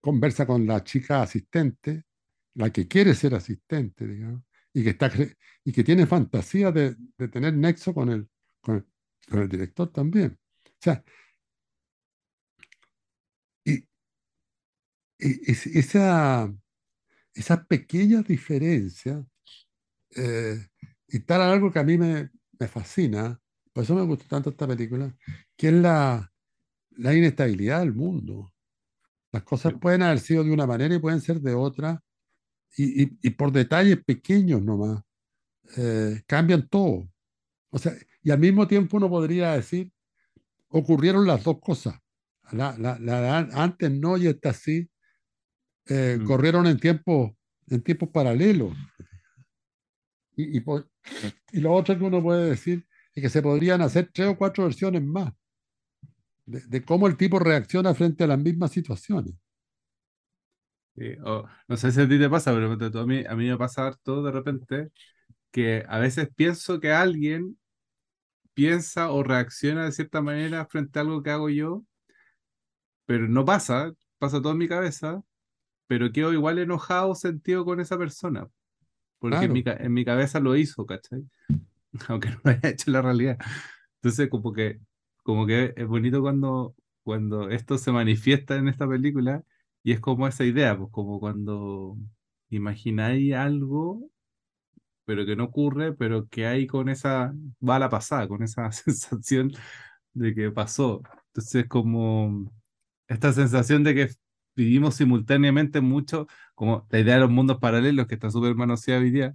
conversa 0.00 0.46
con 0.46 0.66
la 0.66 0.82
chica 0.84 1.22
asistente, 1.22 2.04
la 2.54 2.70
que 2.72 2.88
quiere 2.88 3.14
ser 3.14 3.34
asistente, 3.34 4.06
digamos, 4.06 4.42
y 4.72 4.84
que, 4.84 4.90
está, 4.90 5.10
y 5.64 5.72
que 5.72 5.84
tiene 5.84 6.06
fantasía 6.06 6.72
de, 6.72 6.96
de 7.16 7.28
tener 7.28 7.54
nexo 7.54 7.94
con 7.94 8.08
el, 8.10 8.28
con 8.60 8.76
el, 8.76 8.86
con 9.30 9.40
el 9.42 9.48
director 9.48 9.90
también. 9.92 10.38
O 10.66 10.70
sea, 10.80 11.02
y, 13.64 13.82
y- 15.18 15.50
y 15.52 15.78
esa, 15.78 16.52
esas 17.34 17.66
pequeñas 17.66 18.26
diferencias 18.26 19.24
eh, 20.16 20.58
instalan 21.08 21.50
algo 21.50 21.72
que 21.72 21.78
a 21.78 21.84
mí 21.84 21.98
me, 21.98 22.30
me 22.58 22.68
fascina, 22.68 23.40
por 23.72 23.84
eso 23.84 23.94
me 23.94 24.02
gustó 24.04 24.26
tanto 24.28 24.50
esta 24.50 24.66
película, 24.66 25.14
que 25.56 25.68
es 25.68 25.74
la, 25.74 26.32
la 26.92 27.14
inestabilidad 27.14 27.80
del 27.80 27.94
mundo. 27.94 28.52
Las 29.32 29.42
cosas 29.44 29.74
pueden 29.80 30.02
haber 30.02 30.20
sido 30.20 30.44
de 30.44 30.52
una 30.52 30.66
manera 30.66 30.94
y 30.94 30.98
pueden 31.00 31.20
ser 31.20 31.40
de 31.40 31.54
otra, 31.54 32.02
y, 32.76 33.04
y- 33.04 33.18
y 33.22 33.30
por 33.30 33.52
detalles 33.52 33.98
pequeños 34.04 34.62
nomás, 34.62 35.02
eh, 35.76 36.22
cambian 36.26 36.68
todo. 36.68 37.08
O 37.70 37.78
sea, 37.78 37.94
y 38.22 38.30
al 38.30 38.38
mismo 38.40 38.68
tiempo 38.68 38.98
uno 38.98 39.10
podría 39.10 39.52
decir, 39.54 39.92
ocurrieron 40.68 41.26
las 41.26 41.44
dos 41.44 41.58
cosas. 41.60 42.00
La, 42.52 42.76
la- 42.78 42.98
la 42.98 43.38
antes 43.38 43.90
no 43.90 44.16
y 44.16 44.26
esta 44.28 44.52
sí, 44.54 44.90
eh, 45.88 46.20
Mm. 46.20 46.24
corrieron 46.24 46.66
en 46.66 46.78
tiempos 46.78 47.32
en 47.68 47.82
tiempos 47.82 48.08
paralelos. 48.10 48.74
Y, 50.36 50.58
y, 50.58 50.64
y 51.52 51.60
lo 51.60 51.72
otro 51.74 51.98
que 51.98 52.04
uno 52.04 52.22
puede 52.22 52.50
decir 52.50 52.86
es 53.14 53.22
que 53.22 53.28
se 53.30 53.42
podrían 53.42 53.82
hacer 53.82 54.10
tres 54.12 54.28
o 54.28 54.36
cuatro 54.38 54.64
versiones 54.64 55.02
más 55.02 55.32
de, 56.46 56.60
de 56.66 56.84
cómo 56.84 57.06
el 57.06 57.16
tipo 57.16 57.38
reacciona 57.38 57.94
frente 57.94 58.24
a 58.24 58.26
las 58.26 58.38
mismas 58.40 58.72
situaciones. 58.72 59.34
Sí, 60.96 61.14
no 61.68 61.76
sé 61.76 61.92
si 61.92 62.00
a 62.00 62.08
ti 62.08 62.18
te 62.18 62.28
pasa, 62.28 62.52
pero 62.52 62.72
a 63.00 63.06
mí, 63.06 63.22
a 63.28 63.36
mí 63.36 63.48
me 63.48 63.56
pasa 63.56 63.86
harto 63.86 64.22
de 64.22 64.32
repente 64.32 64.90
que 65.52 65.84
a 65.88 65.98
veces 65.98 66.28
pienso 66.36 66.80
que 66.80 66.92
alguien 66.92 67.58
piensa 68.54 69.10
o 69.12 69.22
reacciona 69.22 69.86
de 69.86 69.92
cierta 69.92 70.22
manera 70.22 70.66
frente 70.66 70.98
a 70.98 71.02
algo 71.02 71.22
que 71.22 71.30
hago 71.30 71.50
yo, 71.50 71.84
pero 73.06 73.28
no 73.28 73.44
pasa, 73.44 73.92
pasa 74.18 74.40
todo 74.42 74.52
en 74.52 74.58
mi 74.58 74.68
cabeza, 74.68 75.22
pero 75.88 76.12
quedo 76.12 76.32
igual 76.32 76.58
enojado 76.58 77.14
sentido 77.16 77.64
con 77.64 77.80
esa 77.80 77.98
persona, 77.98 78.46
porque 79.18 79.46
en 79.46 79.52
mi, 79.52 79.64
Claro, 79.64 79.84
en 79.84 79.92
mi 79.92 80.04
cabeza 80.04 80.38
lo 80.38 80.54
hizo, 80.54 80.86
¿cachai? 80.86 81.24
Aunque 82.08 82.30
no 82.30 82.40
lo 82.44 82.50
haya 82.50 82.68
hecho 82.68 82.84
en 82.90 82.92
la 82.92 83.02
realidad. 83.02 83.38
Entonces, 83.96 84.28
como 84.28 84.52
que, 84.52 84.80
como 85.24 85.46
que 85.46 85.72
es 85.76 85.86
bonito 85.86 86.20
cuando, 86.20 86.76
cuando 87.02 87.48
esto 87.50 87.78
se 87.78 87.90
manifiesta 87.90 88.56
en 88.56 88.68
esta 88.68 88.86
película 88.86 89.42
y 89.82 89.92
es 89.92 90.00
como 90.00 90.28
esa 90.28 90.44
idea, 90.44 90.76
pues 90.76 90.90
como 90.92 91.18
cuando 91.18 91.96
imagináis 92.50 93.34
algo, 93.34 94.10
pero 95.06 95.24
que 95.24 95.36
no 95.36 95.44
ocurre, 95.44 95.94
pero 95.94 96.28
que 96.28 96.46
hay 96.46 96.66
con 96.66 96.90
esa 96.90 97.34
bala 97.60 97.88
pasada, 97.88 98.28
con 98.28 98.42
esa 98.42 98.70
sensación 98.72 99.52
de 100.12 100.34
que 100.34 100.50
pasó. 100.50 101.02
Entonces, 101.28 101.66
como 101.66 102.52
esta 103.08 103.32
sensación 103.32 103.82
de 103.84 103.94
que 103.94 104.10
vivimos 104.58 104.96
simultáneamente 104.96 105.80
mucho, 105.80 106.26
como 106.56 106.86
la 106.90 106.98
idea 106.98 107.14
de 107.14 107.20
los 107.20 107.30
mundos 107.30 107.58
paralelos 107.58 108.08
que 108.08 108.14
está 108.14 108.28
súper 108.30 108.56
manoseada 108.56 109.00
hoy 109.02 109.12
día, 109.12 109.32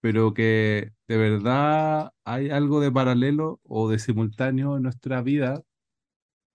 pero 0.00 0.34
que 0.34 0.92
de 1.08 1.16
verdad 1.16 2.12
hay 2.24 2.50
algo 2.50 2.80
de 2.80 2.92
paralelo 2.92 3.60
o 3.64 3.90
de 3.90 3.98
simultáneo 3.98 4.76
en 4.76 4.84
nuestra 4.84 5.20
vida, 5.22 5.62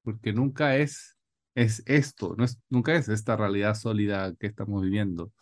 porque 0.03 0.32
nunca 0.32 0.78
es, 0.78 1.18
es 1.53 1.84
esto, 1.86 2.36
no 2.38 2.45
es, 2.45 2.60
nunca 2.70 2.95
es 2.95 3.10
esta 3.10 3.36
realidad 3.36 3.76
sólida 3.76 4.34
que 4.39 4.47
estamos 4.47 4.84
viviendo. 4.84 5.34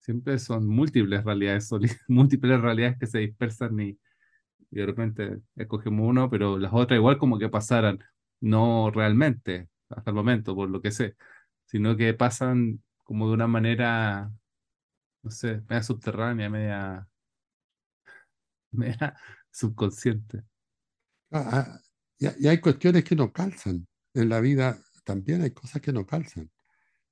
Siempre 0.00 0.40
son 0.40 0.66
múltiples 0.66 1.24
realidades 1.24 1.68
sólidas, 1.68 1.98
múltiples 2.08 2.60
realidades 2.60 2.98
que 2.98 3.06
se 3.06 3.20
dispersan 3.20 3.78
y, 3.80 3.90
y 4.70 4.76
de 4.76 4.86
repente 4.86 5.38
escogemos 5.56 6.08
uno, 6.08 6.28
pero 6.30 6.58
las 6.58 6.72
otras 6.74 6.98
igual 6.98 7.18
como 7.18 7.38
que 7.38 7.48
pasaran, 7.48 8.00
no 8.40 8.90
realmente, 8.90 9.68
hasta 9.88 10.10
el 10.10 10.16
momento, 10.16 10.54
por 10.56 10.70
lo 10.70 10.82
que 10.82 10.90
sé, 10.90 11.16
sino 11.72 11.96
que 11.96 12.12
pasan 12.12 12.82
como 13.02 13.28
de 13.28 13.34
una 13.34 13.46
manera, 13.48 14.30
no 15.22 15.30
sé, 15.30 15.62
media 15.68 15.82
subterránea, 15.82 16.50
media, 16.50 17.08
media 18.72 19.16
subconsciente. 19.50 20.44
Ah, 21.30 21.48
ah, 21.52 21.80
y, 22.18 22.44
y 22.44 22.48
hay 22.48 22.60
cuestiones 22.60 23.04
que 23.04 23.16
no 23.16 23.32
calzan. 23.32 23.86
En 24.12 24.28
la 24.28 24.40
vida 24.40 24.78
también 25.04 25.40
hay 25.40 25.52
cosas 25.52 25.80
que 25.80 25.94
no 25.94 26.06
calzan. 26.06 26.50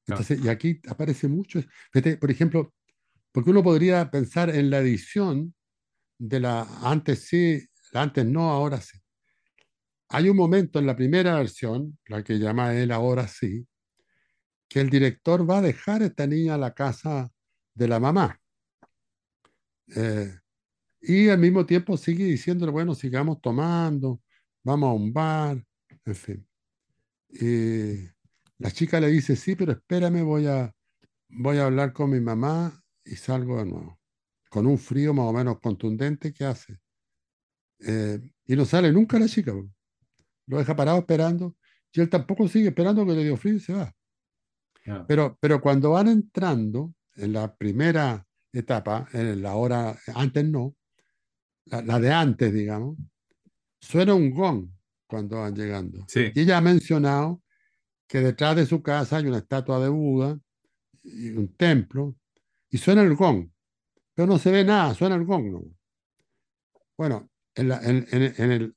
Entonces, 0.07 0.45
y 0.45 0.49
aquí 0.49 0.81
aparece 0.89 1.27
mucho. 1.27 1.61
Fíjate, 1.93 2.19
por 2.19 2.31
ejemplo, 2.31 2.75
porque 3.33 3.51
uno 3.51 3.63
podría 3.63 4.11
pensar 4.11 4.51
en 4.51 4.69
la 4.71 4.81
edición 4.81 5.55
de 6.19 6.41
la 6.41 6.63
antes 6.83 7.27
sí, 7.27 7.67
la 7.93 8.03
antes 8.03 8.27
no, 8.27 8.51
ahora 8.51 8.81
sí. 8.83 8.99
Hay 10.11 10.29
un 10.29 10.37
momento 10.37 10.79
en 10.79 10.87
la 10.87 10.97
primera 10.97 11.37
versión, 11.37 11.99
la 12.07 12.23
que 12.23 12.39
llama 12.39 12.75
él 12.75 12.91
ahora 12.91 13.29
sí, 13.29 13.67
que 14.71 14.81
el 14.81 14.89
director 14.89 15.51
va 15.51 15.59
a 15.59 15.63
dejar 15.63 16.01
a 16.01 16.07
esta 16.07 16.27
niña 16.29 16.55
a 16.55 16.59
la 16.59 16.73
casa 16.73 17.31
de 17.75 17.89
la 17.89 17.99
mamá. 17.99 18.41
Eh, 19.97 20.33
y 21.03 21.29
al 21.29 21.39
mismo 21.39 21.67
tiempo 21.67 21.97
sigue 21.97 22.25
diciéndole, 22.25 22.71
bueno, 22.71 22.95
sigamos 22.95 23.41
tomando, 23.41 24.23
vamos 24.63 24.91
a 24.91 24.93
un 24.93 25.13
bar, 25.13 25.67
en 26.05 26.15
fin. 26.15 26.49
Y 27.31 28.09
la 28.59 28.71
chica 28.71 29.01
le 29.01 29.09
dice, 29.09 29.35
sí, 29.35 29.57
pero 29.57 29.73
espérame, 29.73 30.23
voy 30.23 30.47
a, 30.47 30.73
voy 31.29 31.59
a 31.59 31.65
hablar 31.65 31.93
con 31.93 32.11
mi 32.11 32.21
mamá 32.21 32.81
y 33.05 33.17
salgo 33.17 33.59
de 33.59 33.67
nuevo. 33.67 33.99
Con 34.51 34.69
un 34.69 34.79
frío 34.79 35.13
más 35.13 35.27
o 35.27 35.33
menos 35.33 35.59
contundente 35.61 36.33
que 36.33 36.45
hace. 36.45 36.79
Eh, 37.81 38.21
y 38.47 38.55
no 38.55 38.65
sale 38.65 38.93
nunca 38.93 39.19
la 39.19 39.27
chica. 39.27 39.53
Lo 40.47 40.59
deja 40.59 40.77
parado 40.77 40.99
esperando. 40.99 41.57
Y 41.93 42.01
él 42.01 42.09
tampoco 42.09 42.47
sigue 42.47 42.69
esperando 42.69 43.05
que 43.05 43.13
le 43.15 43.25
dio 43.25 43.37
frío 43.37 43.57
y 43.57 43.61
se 43.61 43.73
va. 43.73 43.93
Pero, 45.07 45.37
pero 45.41 45.61
cuando 45.61 45.91
van 45.91 46.09
entrando 46.09 46.95
en 47.17 47.33
la 47.33 47.55
primera 47.55 48.27
etapa, 48.53 49.09
en 49.13 49.43
la 49.43 49.55
hora, 49.55 49.97
antes 50.15 50.45
no, 50.45 50.75
la, 51.67 51.83
la 51.83 52.01
de 52.01 52.13
antes, 52.13 52.53
digamos, 52.53 52.97
suena 53.81 54.15
un 54.15 54.31
gong 54.31 54.69
cuando 55.07 55.41
van 55.41 55.55
llegando. 55.55 56.05
Sí, 56.09 56.31
Y 56.35 56.41
ella 56.41 56.59
ha 56.59 56.61
mencionado 56.61 57.43
que 58.09 58.21
detrás 58.21 58.57
de 58.57 58.67
su 58.67 58.83
casa 58.83 59.19
hay 59.19 59.27
una 59.27 59.39
estatua 59.39 59.81
de 59.81 59.89
Buda 59.89 60.39
y 61.03 61.31
un 61.31 61.55
templo, 61.57 62.17
y 62.71 62.79
suena 62.79 63.03
el 63.03 63.15
gong, 63.15 63.49
pero 64.15 64.27
no 64.27 64.39
se 64.39 64.51
ve 64.51 64.65
nada, 64.65 64.95
suena 64.95 65.15
el 65.17 65.25
gong. 65.25 65.53
¿no? 65.53 65.63
Bueno, 66.97 67.31
en, 67.55 67.69
la- 67.69 67.83
en- 67.83 68.07
en- 68.11 68.35
en 68.37 68.51
el, 68.53 68.77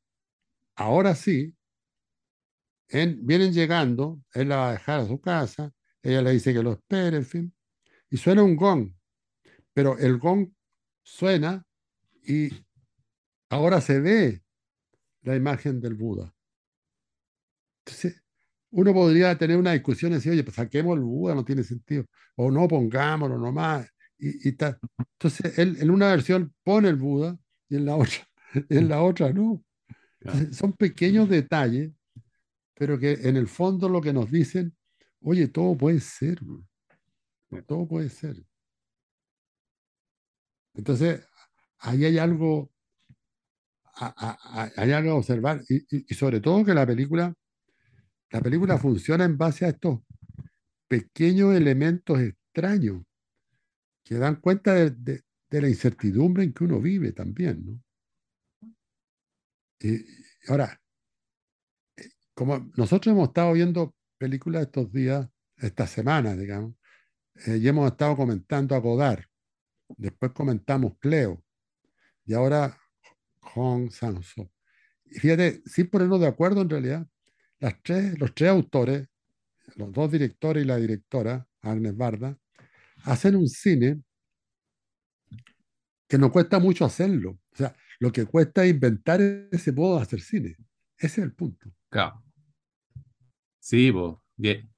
ahora 0.76 1.16
sí, 1.16 1.56
en- 2.90 3.26
vienen 3.26 3.54
llegando, 3.54 4.22
él 4.34 4.50
la 4.50 4.58
va 4.58 4.70
a 4.70 4.74
dejar 4.74 5.00
a 5.02 5.08
su 5.08 5.20
casa, 5.20 5.72
ella 6.04 6.22
le 6.22 6.32
dice 6.32 6.54
que 6.54 6.62
lo 6.62 6.74
espere, 6.74 7.18
en 7.18 7.26
fin, 7.26 7.54
y 8.10 8.18
suena 8.18 8.44
un 8.44 8.56
gong, 8.56 8.94
pero 9.74 9.98
el 9.98 10.18
gong 10.20 10.50
suena 11.02 11.66
y 12.26 12.50
ahora 13.50 13.82
se 13.82 14.00
ve 14.00 14.44
la 15.22 15.36
imagen 15.36 15.80
del 15.80 15.96
Buda. 15.96 16.34
Entonces, 17.86 18.22
uno 18.72 18.94
podría 18.94 19.38
tener 19.38 19.58
una 19.58 19.74
discusión 19.74 20.12
y 20.12 20.16
decir, 20.16 20.32
oye, 20.32 20.44
pues 20.44 20.56
saquemos 20.56 20.96
el 20.96 21.04
Buda, 21.04 21.36
no 21.36 21.46
tiene 21.46 21.64
sentido, 21.64 22.06
o 22.36 22.52
no 22.52 22.68
pongámoslo 22.68 23.38
nomás, 23.38 23.88
y, 24.18 24.50
y 24.50 24.52
tal. 24.54 24.78
Entonces, 25.20 25.58
él 25.58 25.78
en 25.80 25.90
una 25.90 26.10
versión 26.10 26.54
pone 26.64 26.90
el 26.90 26.96
Buda 26.98 27.38
y 27.70 27.78
en 27.78 27.86
la 27.86 27.96
otra, 27.96 28.28
en 28.70 28.90
la 28.90 29.02
otra 29.02 29.32
no. 29.32 29.64
Entonces, 30.20 30.56
son 30.56 30.74
pequeños 30.74 31.30
detalles 31.30 31.92
pero 32.76 33.00
que 33.00 33.14
en 33.14 33.38
el 33.38 33.48
fondo 33.48 33.88
lo 33.90 34.02
que 34.02 34.14
nos 34.14 34.32
dicen, 34.32 34.76
oye, 35.24 35.48
todo 35.48 35.76
puede 35.78 36.00
ser, 36.00 36.40
todo 37.68 37.88
puede 37.88 38.10
ser. 38.10 38.44
Entonces, 40.76 41.26
ahí 41.80 42.06
hay 42.06 42.18
algo, 42.20 42.72
a- 43.96 44.70
hay 44.78 44.92
algo 44.92 45.12
a 45.12 45.16
observar 45.16 45.62
y, 45.70 45.78
y- 45.96 46.06
y 46.08 46.14
sobre 46.16 46.40
todo 46.42 46.66
que 46.66 46.74
la 46.74 46.86
película, 46.86 47.34
la 48.32 48.42
película 48.42 48.78
funciona 48.78 49.26
en 49.26 49.38
base 49.38 49.66
a 49.66 49.70
estos 49.70 50.02
pequeños 50.90 51.56
elementos 51.56 52.20
extraños 52.22 53.04
que 54.06 54.16
dan 54.16 54.38
cuenta 54.38 54.74
de, 54.76 54.92
de- 54.92 55.22
de 55.50 55.62
la 55.62 55.68
incertidumbre 55.70 56.44
en 56.46 56.54
que 56.54 56.64
uno 56.64 56.80
vive 56.80 57.12
también, 57.12 57.66
¿no? 57.66 57.82
Y, 59.80 59.94
y 59.98 60.06
ahora, 60.50 60.82
como 62.34 62.72
nosotros 62.76 63.14
hemos 63.14 63.30
estado 63.30 63.54
viendo 63.54 63.94
películas 64.24 64.62
estos 64.62 64.90
días, 64.90 65.28
estas 65.58 65.90
semanas, 65.90 66.38
digamos, 66.38 66.76
eh, 67.46 67.58
y 67.58 67.68
hemos 67.68 67.92
estado 67.92 68.16
comentando 68.16 68.74
a 68.74 68.78
Godard, 68.78 69.26
después 69.98 70.32
comentamos 70.32 70.94
Cleo, 70.98 71.44
y 72.24 72.34
ahora 72.34 72.80
Hong 73.42 73.90
Sang-soo. 73.90 74.50
Y 75.04 75.20
fíjate, 75.20 75.62
sin 75.66 75.90
ponernos 75.90 76.22
de 76.22 76.28
acuerdo 76.28 76.62
en 76.62 76.70
realidad, 76.70 77.06
las 77.60 77.84
tres, 77.84 78.18
los 78.18 78.34
tres 78.34 78.50
autores, 78.50 79.10
los 79.76 79.92
dos 79.92 80.10
directores 80.10 80.64
y 80.64 80.68
la 80.68 80.78
directora, 80.78 81.46
Agnes 81.62 81.98
Barda, 81.98 82.38
hacen 83.04 83.36
un 83.36 83.50
cine 83.50 84.04
que 86.08 86.18
no 86.18 86.32
cuesta 86.32 86.60
mucho 86.60 86.86
hacerlo. 86.86 87.42
O 87.52 87.56
sea, 87.58 87.76
lo 88.00 88.10
que 88.10 88.26
cuesta 88.26 88.64
es 88.64 88.72
inventar 88.72 89.20
ese 89.20 89.74
modo 89.74 89.98
de 89.98 90.04
hacer 90.04 90.22
cine. 90.22 90.56
Ese 90.98 91.20
es 91.20 91.26
el 91.26 91.34
punto. 91.34 91.74
Claro. 91.90 92.23
Sí, 93.64 93.92
pues. 93.92 94.16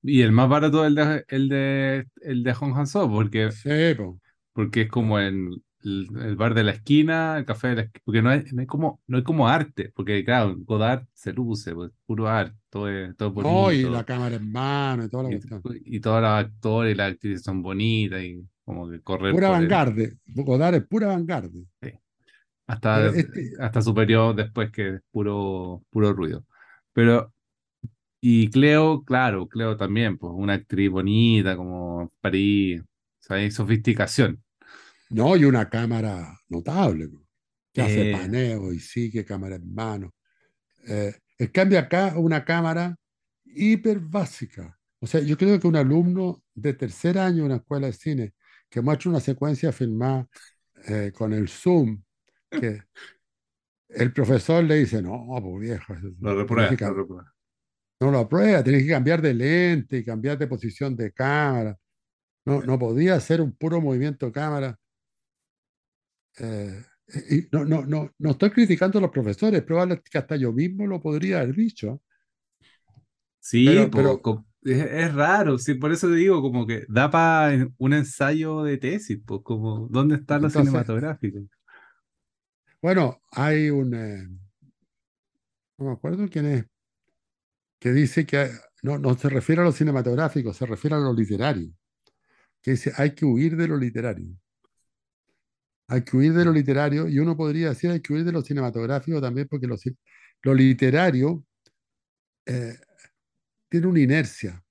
Y, 0.04 0.22
el 0.22 0.32
más 0.32 0.48
barato 0.50 0.84
es 0.86 0.90
el 0.90 0.96
de, 0.96 1.26
el 1.30 1.50
de, 1.50 2.08
el 2.22 2.44
de 2.44 2.54
Hong 2.54 2.74
Han-soo, 2.78 3.10
porque, 3.10 3.50
Sí, 3.50 3.70
po. 3.98 4.20
porque 4.54 4.82
es 4.84 4.90
como 4.90 5.18
el, 5.20 5.64
el, 5.84 6.08
el 6.22 6.36
bar 6.36 6.54
de 6.54 6.64
la 6.64 6.72
esquina, 6.72 7.38
el 7.38 7.46
café 7.46 7.70
de 7.70 7.76
la 7.76 7.82
esquina, 7.84 8.02
porque 8.06 8.22
no 8.22 8.32
es, 8.32 8.54
no 8.54 8.62
es 8.62 8.68
como, 8.68 9.02
no 9.08 9.18
es 9.18 9.24
como 9.24 9.48
arte, 9.48 9.92
porque 9.96 10.24
claro, 10.24 10.56
Godard 10.60 11.08
se 11.14 11.34
luce, 11.34 11.74
pues, 11.74 11.92
puro 12.06 12.28
arte, 12.28 12.56
todo 12.70 12.90
es, 12.90 13.16
todo 13.18 13.30
es 13.30 13.36
No, 13.36 13.72
y 13.72 13.88
la 13.90 14.04
bonito, 14.04 14.06
cámara 14.06 14.36
en 14.36 14.52
mano 14.52 15.06
y 15.06 15.10
toda 15.10 15.24
la 15.24 15.30
y, 15.30 15.40
cuestión. 15.40 15.64
y 15.64 16.00
todos 16.00 16.22
los 16.22 16.30
actores 16.32 16.94
y 16.94 16.98
las 16.98 17.12
actrices 17.14 17.44
son 17.44 17.62
bonitas, 17.64 18.22
y 18.24 18.48
como 18.64 18.90
que 18.90 19.02
correr 19.02 19.32
Pura 19.34 19.50
vanguardia. 19.50 20.10
Godard 20.28 20.76
es 20.76 20.88
pura 20.88 21.08
vanguardia. 21.08 21.64
sí. 21.82 21.92
Hasta, 22.68 23.08
este, 23.08 23.52
hasta 23.60 23.82
superior 23.82 24.36
después 24.36 24.72
que 24.72 24.96
es 24.96 25.02
puro, 25.12 25.84
puro 25.92 26.14
ruido. 26.14 26.46
Pero 26.94 27.34
Y 28.28 28.50
Cleo, 28.50 29.04
claro, 29.06 29.48
Cleo 29.48 29.78
también, 29.78 30.18
pues 30.18 30.34
una 30.36 30.54
actriz 30.54 30.90
bonita, 30.90 31.56
como 31.56 32.12
París, 32.22 32.82
hay 33.30 33.52
sofisticación. 33.52 34.44
no, 35.10 35.36
y 35.36 35.46
una 35.46 35.70
cámara 35.70 36.40
notable, 36.50 37.08
po, 37.10 37.20
que 37.74 37.82
hace 37.82 38.06
Eh, 38.06 38.06
paneo 38.06 38.74
y 38.74 38.80
sigue 38.80 39.26
cámara 39.26 39.56
en 39.56 39.74
mano. 39.74 40.14
Eh, 40.88 41.14
en 41.40 41.48
cambio, 41.50 41.80
acá 41.80 42.16
una 42.18 42.46
cámara 42.46 42.96
hiper 43.46 44.00
básica. 44.00 44.78
O 45.00 45.08
sea, 45.08 45.22
yo 45.22 45.38
creo 45.38 45.60
que 45.60 45.68
un 45.68 45.76
alumno 45.78 46.44
de 46.56 46.74
tercer 46.74 47.20
año 47.20 47.40
en 47.42 47.46
una 47.48 47.56
escuela 47.58 47.88
de 47.88 47.94
cine 47.94 48.34
que 48.70 48.82
muestra 48.82 49.12
una 49.12 49.20
secuencia 49.22 49.72
filmada 49.74 50.28
eh, 50.88 51.12
con 51.16 51.34
el 51.34 51.50
zoom, 51.50 52.04
que 52.56 52.84
el 53.90 54.14
profesor 54.14 54.64
le 54.64 54.76
dice, 54.76 55.02
no, 55.02 55.26
pues 55.42 55.60
viejo, 55.62 55.94
eso- 55.96 56.08
lo 56.20 56.46
tenés 56.48 56.68
que 56.68 56.78
no 58.00 58.12
lo 58.12 58.20
aprueba, 58.20 58.64
tenés 58.64 58.84
que 58.84 58.90
cambiar 58.90 59.22
de 59.22 59.34
lente 59.34 59.98
y 59.98 60.04
cambiar 60.06 60.38
de 60.38 60.48
posición 60.48 60.96
de 60.96 61.12
cámara. 61.12 61.78
No, 62.46 62.62
no 62.62 62.80
podía 62.80 63.16
hacer 63.16 63.42
un 63.42 63.54
puro 63.54 63.82
movimiento 63.82 64.28
de 64.28 64.32
cámara. 64.32 64.80
Eh, 66.38 66.84
y 67.30 67.48
no, 67.52 67.66
no, 67.66 67.86
no, 67.86 68.12
no 68.18 68.32
estoy 68.32 68.50
criticando 68.52 69.00
a 69.00 69.02
los 69.02 69.12
profesores, 69.12 69.64
probablemente 69.64 70.10
que 70.10 70.18
hasta 70.18 70.36
yo 70.36 70.52
mismo 70.52 70.88
lo 70.88 71.00
podría 71.00 71.42
haber 71.42 71.56
dicho, 71.56 72.02
Sí, 73.40 73.68
pero, 73.92 74.20
es, 74.64 74.82
es 74.82 75.14
raro, 75.14 75.60
sí, 75.60 75.76
por 75.76 75.92
eso 75.92 76.08
te 76.08 76.16
digo, 76.16 76.42
como 76.42 76.66
que 76.66 76.84
da 76.90 77.12
para 77.12 77.70
un 77.78 77.94
ensayo 77.94 78.64
de 78.64 78.78
tesis, 78.78 79.20
pues, 79.24 79.42
como, 79.44 79.88
¿dónde 79.90 80.16
está 80.16 80.40
lo 80.40 80.48
entonces, 80.48 80.62
cinematográfico? 80.70 81.40
bueno, 82.82 83.22
hay 83.32 83.70
un, 83.70 83.94
eh, 83.94 84.28
no 85.78 85.86
me 85.86 85.92
acuerdo 85.94 86.28
quién 86.30 86.46
es, 86.46 86.66
que 87.86 87.94
dice 87.94 88.26
que 88.26 88.50
no, 88.82 88.98
no 88.98 89.16
se 89.16 89.30
refiere 89.30 89.62
a 89.62 89.66
lo 89.66 89.72
cinematográfico, 89.72 90.56
se 90.56 90.66
refiere 90.66 90.96
a 90.96 91.00
lo 91.00 91.14
literario, 91.14 91.72
que 92.60 92.72
dice 92.72 92.92
hay 92.98 93.14
que 93.14 93.26
huir 93.26 93.56
de 93.56 93.68
lo 93.68 93.78
literario. 93.78 94.36
Hay 95.88 96.02
que 96.04 96.18
huir 96.18 96.34
de 96.34 96.46
lo 96.46 96.52
literario 96.52 97.08
y 97.08 97.20
uno 97.20 97.38
podría 97.38 97.70
decir 97.70 97.92
hay 97.92 98.00
que 98.02 98.12
huir 98.12 98.26
de 98.26 98.32
lo 98.32 98.42
cinematográfico 98.42 99.22
también 99.22 99.48
porque 99.48 99.68
lo, 99.68 99.76
lo 100.42 100.56
literario 100.56 101.46
eh, 102.48 102.76
tiene 103.70 103.86
una 103.86 104.00
inercia. 104.00 104.66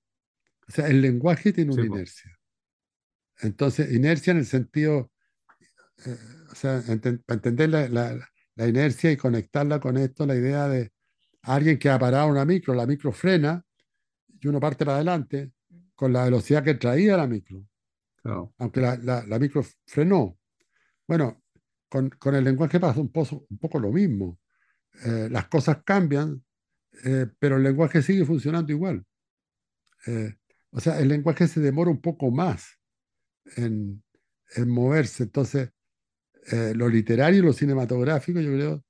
O 0.67 0.71
sea, 0.73 0.89
el 0.89 0.99
lenguaje 0.99 1.53
tiene 1.53 1.71
una 1.71 1.83
inercia. 1.85 2.37
Entonces, 3.39 3.93
inercia 3.93 4.31
en 4.31 4.39
el 4.39 4.45
sentido, 4.45 5.09
eh, 6.05 6.17
o 6.51 6.55
sea, 6.55 6.83
para 7.25 7.35
entender 7.37 7.69
la, 7.69 7.87
la- 7.87 8.29
la 8.57 8.67
inercia 8.67 9.09
y 9.11 9.17
conectarla 9.17 9.79
con 9.79 9.95
esto, 9.97 10.25
la 10.25 10.35
idea 10.35 10.67
de 10.67 10.91
alguien 11.45 11.77
que 11.79 11.89
ha 11.89 11.99
parado 11.99 12.27
una 12.29 12.45
micro, 12.45 12.73
la 12.73 12.85
micro 12.85 13.11
frena 13.11 13.63
y 14.41 14.47
uno 14.47 14.59
parte 14.59 14.85
para 14.85 14.97
adelante 14.97 15.51
con 15.95 16.13
la 16.13 16.25
velocidad 16.25 16.63
que 16.63 16.75
traía 16.75 17.17
la 17.17 17.27
micro, 17.27 17.65
aunque 18.57 18.81
la, 18.81 18.97
la- 18.97 19.25
la 19.25 19.39
micro 19.39 19.63
frenó. 19.85 20.37
Bueno, 21.07 21.43
con, 21.89 22.09
con 22.11 22.35
el 22.35 22.43
lenguaje 22.43 22.79
pasa 22.79 22.99
un 23.01 23.11
poco, 23.11 23.45
un 23.49 23.57
poco 23.59 23.79
lo 23.79 23.91
mismo. 23.91 24.39
Eh, 25.05 25.29
las 25.31 25.47
cosas 25.49 25.79
cambian, 25.85 26.43
eh, 27.05 27.27
pero 27.39 27.57
el 27.57 27.63
lenguaje 27.63 28.01
sigue 28.01 28.25
funcionando 28.25 28.71
igual. 28.71 29.05
Eh, 30.07 30.35
o 30.71 30.79
sea, 30.79 30.99
el 30.99 31.07
lenguaje 31.09 31.47
se 31.47 31.59
demora 31.61 31.89
un 31.91 32.01
poco 32.01 32.31
más 32.31 32.79
en, 33.57 34.03
en 34.55 34.69
moverse. 34.69 35.23
Entonces, 35.23 35.71
eh, 36.51 36.73
lo 36.75 36.89
literario 36.89 37.39
y 37.41 37.45
lo 37.45 37.53
cinematográfico, 37.53 38.41
yo 38.41 38.53
creo, 38.53 38.85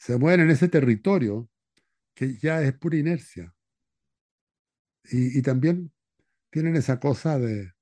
se 0.00 0.16
mueven 0.16 0.40
en 0.40 0.50
ese 0.50 0.68
territorio 0.68 1.48
que 2.14 2.38
ya 2.38 2.62
es 2.62 2.72
pura 2.72 2.96
inercia. 2.96 3.54
Y, 5.04 5.42
también 5.42 5.92
tienen 6.50 6.74
esa 6.76 6.98
cosa 6.98 7.38
de, 7.38 7.72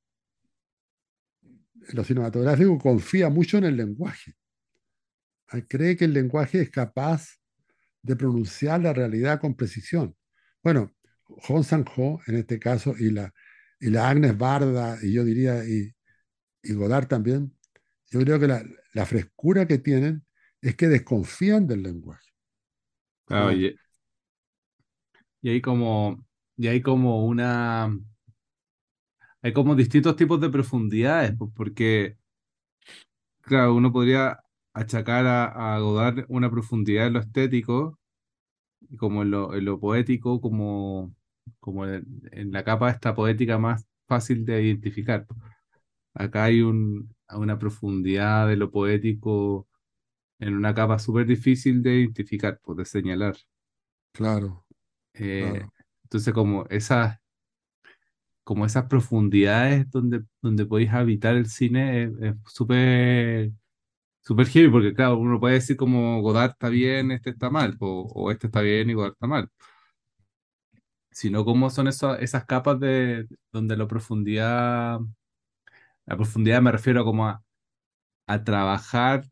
lo 1.91 2.03
cinematográfico 2.03 2.79
confía 2.79 3.29
mucho 3.29 3.59
en 3.59 3.65
el 3.65 3.77
lenguaje. 3.77 4.35
Cree 5.69 5.97
que 5.97 6.07
el 6.07 6.13
lenguaje 6.13 6.61
es 6.61 6.71
capaz 6.71 7.39
de 8.03 8.17
pronunciar 8.17 8.81
la 8.81 8.93
realidad 8.93 9.41
con 9.41 9.55
precisión. 9.55 10.17
Bueno, 10.63 10.93
Hong 11.23 11.63
Sang-ho 11.63 12.21
en 12.27 12.37
este 12.37 12.59
caso 12.59 12.95
y 12.99 13.11
la, 13.11 13.33
y 13.79 13.91
la 13.91 14.09
Agnes 14.09 14.37
Barda 14.37 14.99
y 15.03 15.13
yo 15.13 15.25
diría 15.25 15.65
y, 15.65 15.95
y 16.63 16.73
Godard 16.73 17.07
también, 17.07 17.57
yo 18.11 18.21
creo 18.21 18.41
que 18.41 18.49
la 18.49 19.07
frescura 19.07 19.67
que 19.67 19.79
tienen 19.79 20.25
es 20.63 20.77
que 20.77 20.87
desconfían 20.89 21.67
del 21.67 21.83
lenguaje. 21.83 22.31
Claro, 23.27 23.53
y, 23.53 23.79
y 25.43 25.51
hay 25.51 25.61
como, 25.61 26.25
y 26.57 26.69
hay 26.69 26.83
como 26.83 27.27
una, 27.27 27.91
hay 29.43 29.53
como 29.53 29.75
distintos 29.75 30.17
tipos 30.17 30.41
de 30.41 30.51
profundidades, 30.51 31.35
pues, 31.39 31.51
porque 31.55 32.17
Claro, 33.43 33.75
uno 33.75 33.93
podría 33.93 34.41
achacar 34.75 35.27
a, 35.27 35.75
a 35.77 35.79
Godard 35.81 36.25
una 36.29 36.51
profundidad 36.51 37.07
en 37.07 37.15
lo 37.15 37.21
estético, 37.21 37.99
y 38.91 38.97
como 38.99 39.23
en 39.23 39.31
lo, 39.33 39.55
en 39.55 39.65
lo 39.67 39.81
poético, 39.81 40.41
como, 40.41 41.15
como 41.61 41.87
en, 41.87 42.07
en 42.33 42.53
la 42.53 42.65
capa 42.65 42.91
esta 42.91 43.15
poética 43.15 43.59
más 43.59 43.87
fácil 44.09 44.45
de 44.47 44.63
identificar. 44.65 45.27
Acá 46.15 46.47
hay 46.47 46.63
un, 46.63 47.15
una 47.35 47.59
profundidad 47.61 48.49
de 48.49 48.57
lo 48.59 48.73
poético 48.73 49.68
en 50.41 50.55
una 50.55 50.75
capa 50.75 50.99
súper 50.99 51.27
difícil 51.27 51.83
de 51.83 51.97
identificar, 52.01 52.61
pues, 52.63 52.79
de 52.79 52.85
señalar. 52.87 53.37
claro, 54.13 54.67
Eh, 55.15 55.31
claro, 55.37 55.73
entonces, 56.05 56.33
como 56.35 56.65
esas, 56.71 57.19
como 58.45 58.65
esas 58.67 58.87
profundidades 58.87 59.91
donde, 59.91 60.25
donde 60.43 60.65
podéis 60.67 60.91
habitar 60.93 61.37
el 61.37 61.47
cine 61.49 62.05
es 62.21 62.35
súper 62.47 63.53
Super 64.23 64.47
heavy, 64.49 64.71
porque 64.71 64.95
claro, 64.95 65.19
uno 65.19 65.41
puede 65.41 65.55
decir 65.57 65.77
como 65.77 66.23
Godard 66.23 66.53
está 66.53 66.69
bien, 66.69 67.13
este 67.13 67.31
está 67.31 67.51
mal, 67.51 67.77
o, 67.81 68.03
o 68.15 68.31
este 68.33 68.49
está 68.49 68.61
bien 68.63 68.91
y 68.91 68.95
Godard 68.95 69.13
está 69.15 69.27
mal. 69.27 69.51
Sino 71.11 71.45
cómo 71.45 71.71
son 71.71 71.89
esas 71.89 72.21
esas 72.23 72.45
capas 72.47 72.79
de 72.81 73.27
donde 73.53 73.77
la 73.77 73.89
profundidad, 73.89 75.01
la 76.07 76.17
profundidad 76.17 76.63
me 76.63 76.73
refiero 76.73 77.05
como 77.05 77.27
a, 77.29 77.43
a 78.27 78.45
trabajar 78.45 79.25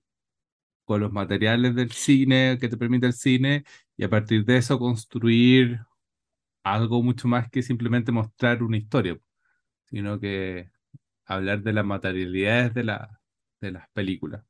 con 0.87 1.01
los 1.03 1.12
materiales 1.12 1.74
del 1.74 1.93
cine 1.93 2.59
que 2.61 2.68
te 2.68 2.78
permite 2.78 3.07
el 3.07 3.12
cine 3.12 3.64
y 3.97 4.05
a 4.05 4.11
partir 4.11 4.45
de 4.47 4.59
eso 4.59 4.78
construir 4.78 5.80
algo 6.64 7.03
mucho 7.03 7.28
más 7.28 7.51
que 7.51 7.62
simplemente 7.62 8.12
mostrar 8.12 8.62
una 8.62 8.78
historia, 8.78 9.18
sino 9.87 10.20
que 10.20 10.70
hablar 11.26 11.62
de 11.62 11.72
las 11.72 11.84
materialidades 11.84 12.74
de, 12.74 12.84
la, 12.84 13.20
de 13.61 13.72
las 13.72 13.89
películas, 13.91 14.45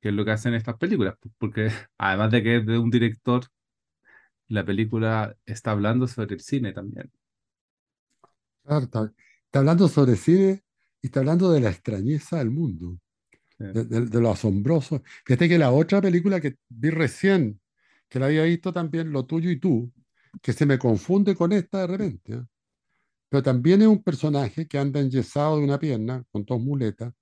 que 0.00 0.10
es 0.10 0.14
lo 0.14 0.24
que 0.24 0.32
hacen 0.32 0.54
estas 0.54 0.76
películas, 0.76 1.16
porque 1.38 1.70
además 1.98 2.32
de 2.32 2.42
que 2.42 2.56
es 2.58 2.66
de 2.66 2.78
un 2.78 2.90
director, 2.90 3.44
la 4.48 4.64
película 4.64 5.36
está 5.46 5.72
hablando 5.72 6.08
sobre 6.08 6.34
el 6.34 6.40
cine 6.40 6.72
también. 6.72 7.12
Claro, 8.64 8.84
está, 8.84 9.12
está 9.44 9.58
hablando 9.60 9.88
sobre 9.88 10.16
cine 10.16 10.64
y 11.00 11.06
está 11.06 11.20
hablando 11.20 11.52
de 11.52 11.60
la 11.60 11.70
extrañeza 11.70 12.38
del 12.38 12.50
mundo. 12.50 12.98
De, 13.58 14.20
lo 14.20 14.30
asombroso. 14.30 15.02
Fíjate 15.24 15.48
que 15.48 15.58
la 15.58 15.70
otra 15.70 16.00
película 16.00 16.40
que 16.40 16.56
vi 16.68 16.90
recién, 16.90 17.60
que 18.08 18.18
la 18.18 18.26
había 18.26 18.44
visto 18.44 18.72
también, 18.72 19.12
Lo 19.12 19.26
tuyo 19.26 19.50
y 19.50 19.58
tú, 19.58 19.92
que 20.42 20.52
se 20.52 20.66
me 20.66 20.78
confunde 20.78 21.34
con 21.34 21.52
esta 21.52 21.80
de 21.80 21.86
repente, 21.86 22.32
¿eh? 22.34 22.42
Pero 23.28 23.42
también 23.42 23.82
es 23.82 23.88
un 23.88 24.02
personaje 24.02 24.66
que 24.66 24.78
anda 24.78 25.00
enyesado 25.00 25.58
de 25.58 25.64
una 25.64 25.78
pierna, 25.78 26.24
con 26.30 26.44
dos 26.44 26.60
muletas. 26.60 27.12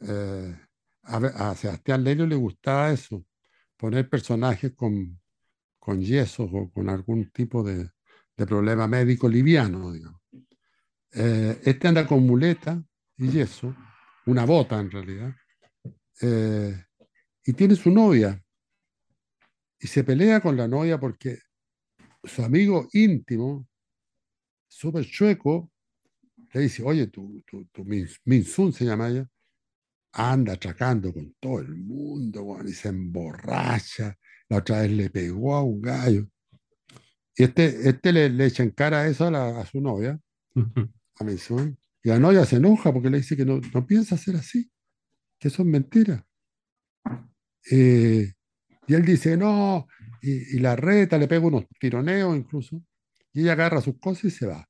Eh, 0.00 0.56
a, 1.04 1.54
Sebastián 1.54 2.02
Lelio 2.02 2.26
le 2.26 2.34
gustaba 2.34 2.90
eso, 2.90 3.24
poner 3.76 4.08
personajes 4.08 4.72
con, 4.74 5.20
con 5.78 6.00
yesos 6.00 6.50
o 6.52 6.70
con 6.70 6.88
algún 6.88 7.30
tipo 7.30 7.62
de, 7.62 7.90
de 8.36 8.46
problema 8.46 8.88
médico 8.88 9.28
liviano, 9.28 9.92
digamos. 9.92 10.20
Eh, 11.12 11.60
este 11.64 11.88
anda 11.88 12.06
con 12.06 12.26
muleta 12.26 12.82
y 13.18 13.28
yeso, 13.30 13.74
una 14.26 14.44
bota 14.44 14.80
en 14.80 14.90
realidad, 14.90 15.34
eh, 16.22 16.84
y 17.44 17.52
tiene 17.52 17.74
su 17.76 17.90
novia, 17.90 18.42
y 19.78 19.86
se 19.86 20.04
pelea 20.04 20.40
con 20.40 20.56
la 20.56 20.68
novia 20.68 20.98
porque 20.98 21.38
su 22.24 22.42
amigo 22.42 22.88
íntimo, 22.92 23.66
súper 24.68 25.04
chueco, 25.04 25.70
le 26.52 26.60
dice, 26.60 26.82
oye, 26.84 27.08
tu, 27.08 27.42
tu, 27.46 27.64
tu 27.66 27.84
Min, 27.84 28.06
Min 28.24 28.44
Sun 28.44 28.72
se 28.72 28.84
llama 28.84 29.08
ella, 29.08 29.28
anda 30.12 30.52
atracando 30.54 31.12
con 31.12 31.34
todo 31.40 31.58
el 31.60 31.74
mundo, 31.74 32.42
weón, 32.42 32.68
y 32.68 32.72
se 32.72 32.88
emborracha. 32.88 34.16
La 34.48 34.58
otra 34.58 34.82
vez 34.82 34.90
le 34.90 35.10
pegó 35.10 35.54
a 35.54 35.62
un 35.62 35.80
gallo. 35.80 36.28
Y 37.36 37.44
este, 37.44 37.88
este 37.88 38.12
le, 38.12 38.28
le 38.28 38.46
echa 38.46 38.62
en 38.62 38.70
cara 38.70 39.06
eso 39.08 39.26
a, 39.26 39.30
la- 39.30 39.60
a 39.60 39.66
su 39.66 39.80
novia, 39.80 40.20
a 41.18 41.24
Min 41.24 41.38
Sun, 41.38 41.78
y 42.04 42.08
la 42.10 42.18
novia 42.18 42.44
se 42.44 42.56
enoja 42.56 42.92
porque 42.92 43.10
le 43.10 43.18
dice 43.18 43.36
que 43.36 43.44
no, 43.44 43.60
no 43.74 43.86
piensa 43.86 44.16
ser 44.16 44.36
así, 44.36 44.70
que 45.42 45.48
eso 45.48 45.62
es 45.62 45.68
mentira. 45.68 46.24
Eh, 47.68 48.32
y 48.86 48.94
él 48.94 49.04
dice, 49.04 49.36
no, 49.36 49.88
y, 50.22 50.56
y 50.56 50.60
la 50.60 50.76
reta, 50.76 51.18
le 51.18 51.26
pega 51.26 51.44
unos 51.44 51.66
tironeos 51.80 52.36
incluso, 52.36 52.80
y 53.32 53.40
ella 53.40 53.54
agarra 53.54 53.80
sus 53.80 53.98
cosas 53.98 54.26
y 54.26 54.30
se 54.30 54.46
va. 54.46 54.68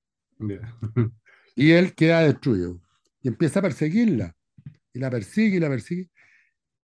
Y 1.54 1.72
él 1.72 1.94
queda 1.94 2.20
destruido. 2.20 2.80
Y 3.20 3.28
empieza 3.28 3.58
a 3.58 3.62
perseguirla. 3.62 4.34
Y 4.94 4.98
la 4.98 5.10
persigue 5.10 5.58
y 5.58 5.60
la 5.60 5.68
persigue. 5.68 6.10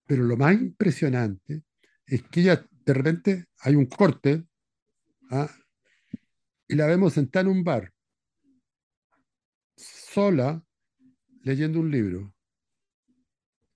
Pero 0.06 0.22
lo 0.24 0.36
más 0.36 0.52
impresionante 0.52 1.62
es 2.04 2.22
que 2.24 2.40
ella, 2.40 2.66
de 2.84 2.92
repente, 2.92 3.46
hay 3.60 3.74
un 3.74 3.86
corte, 3.86 4.44
¿ah? 5.30 5.50
y 6.68 6.74
la 6.74 6.86
vemos 6.86 7.14
sentada 7.14 7.44
en 7.44 7.56
un 7.56 7.64
bar, 7.64 7.90
sola, 9.76 10.62
leyendo 11.42 11.80
un 11.80 11.90
libro. 11.90 12.34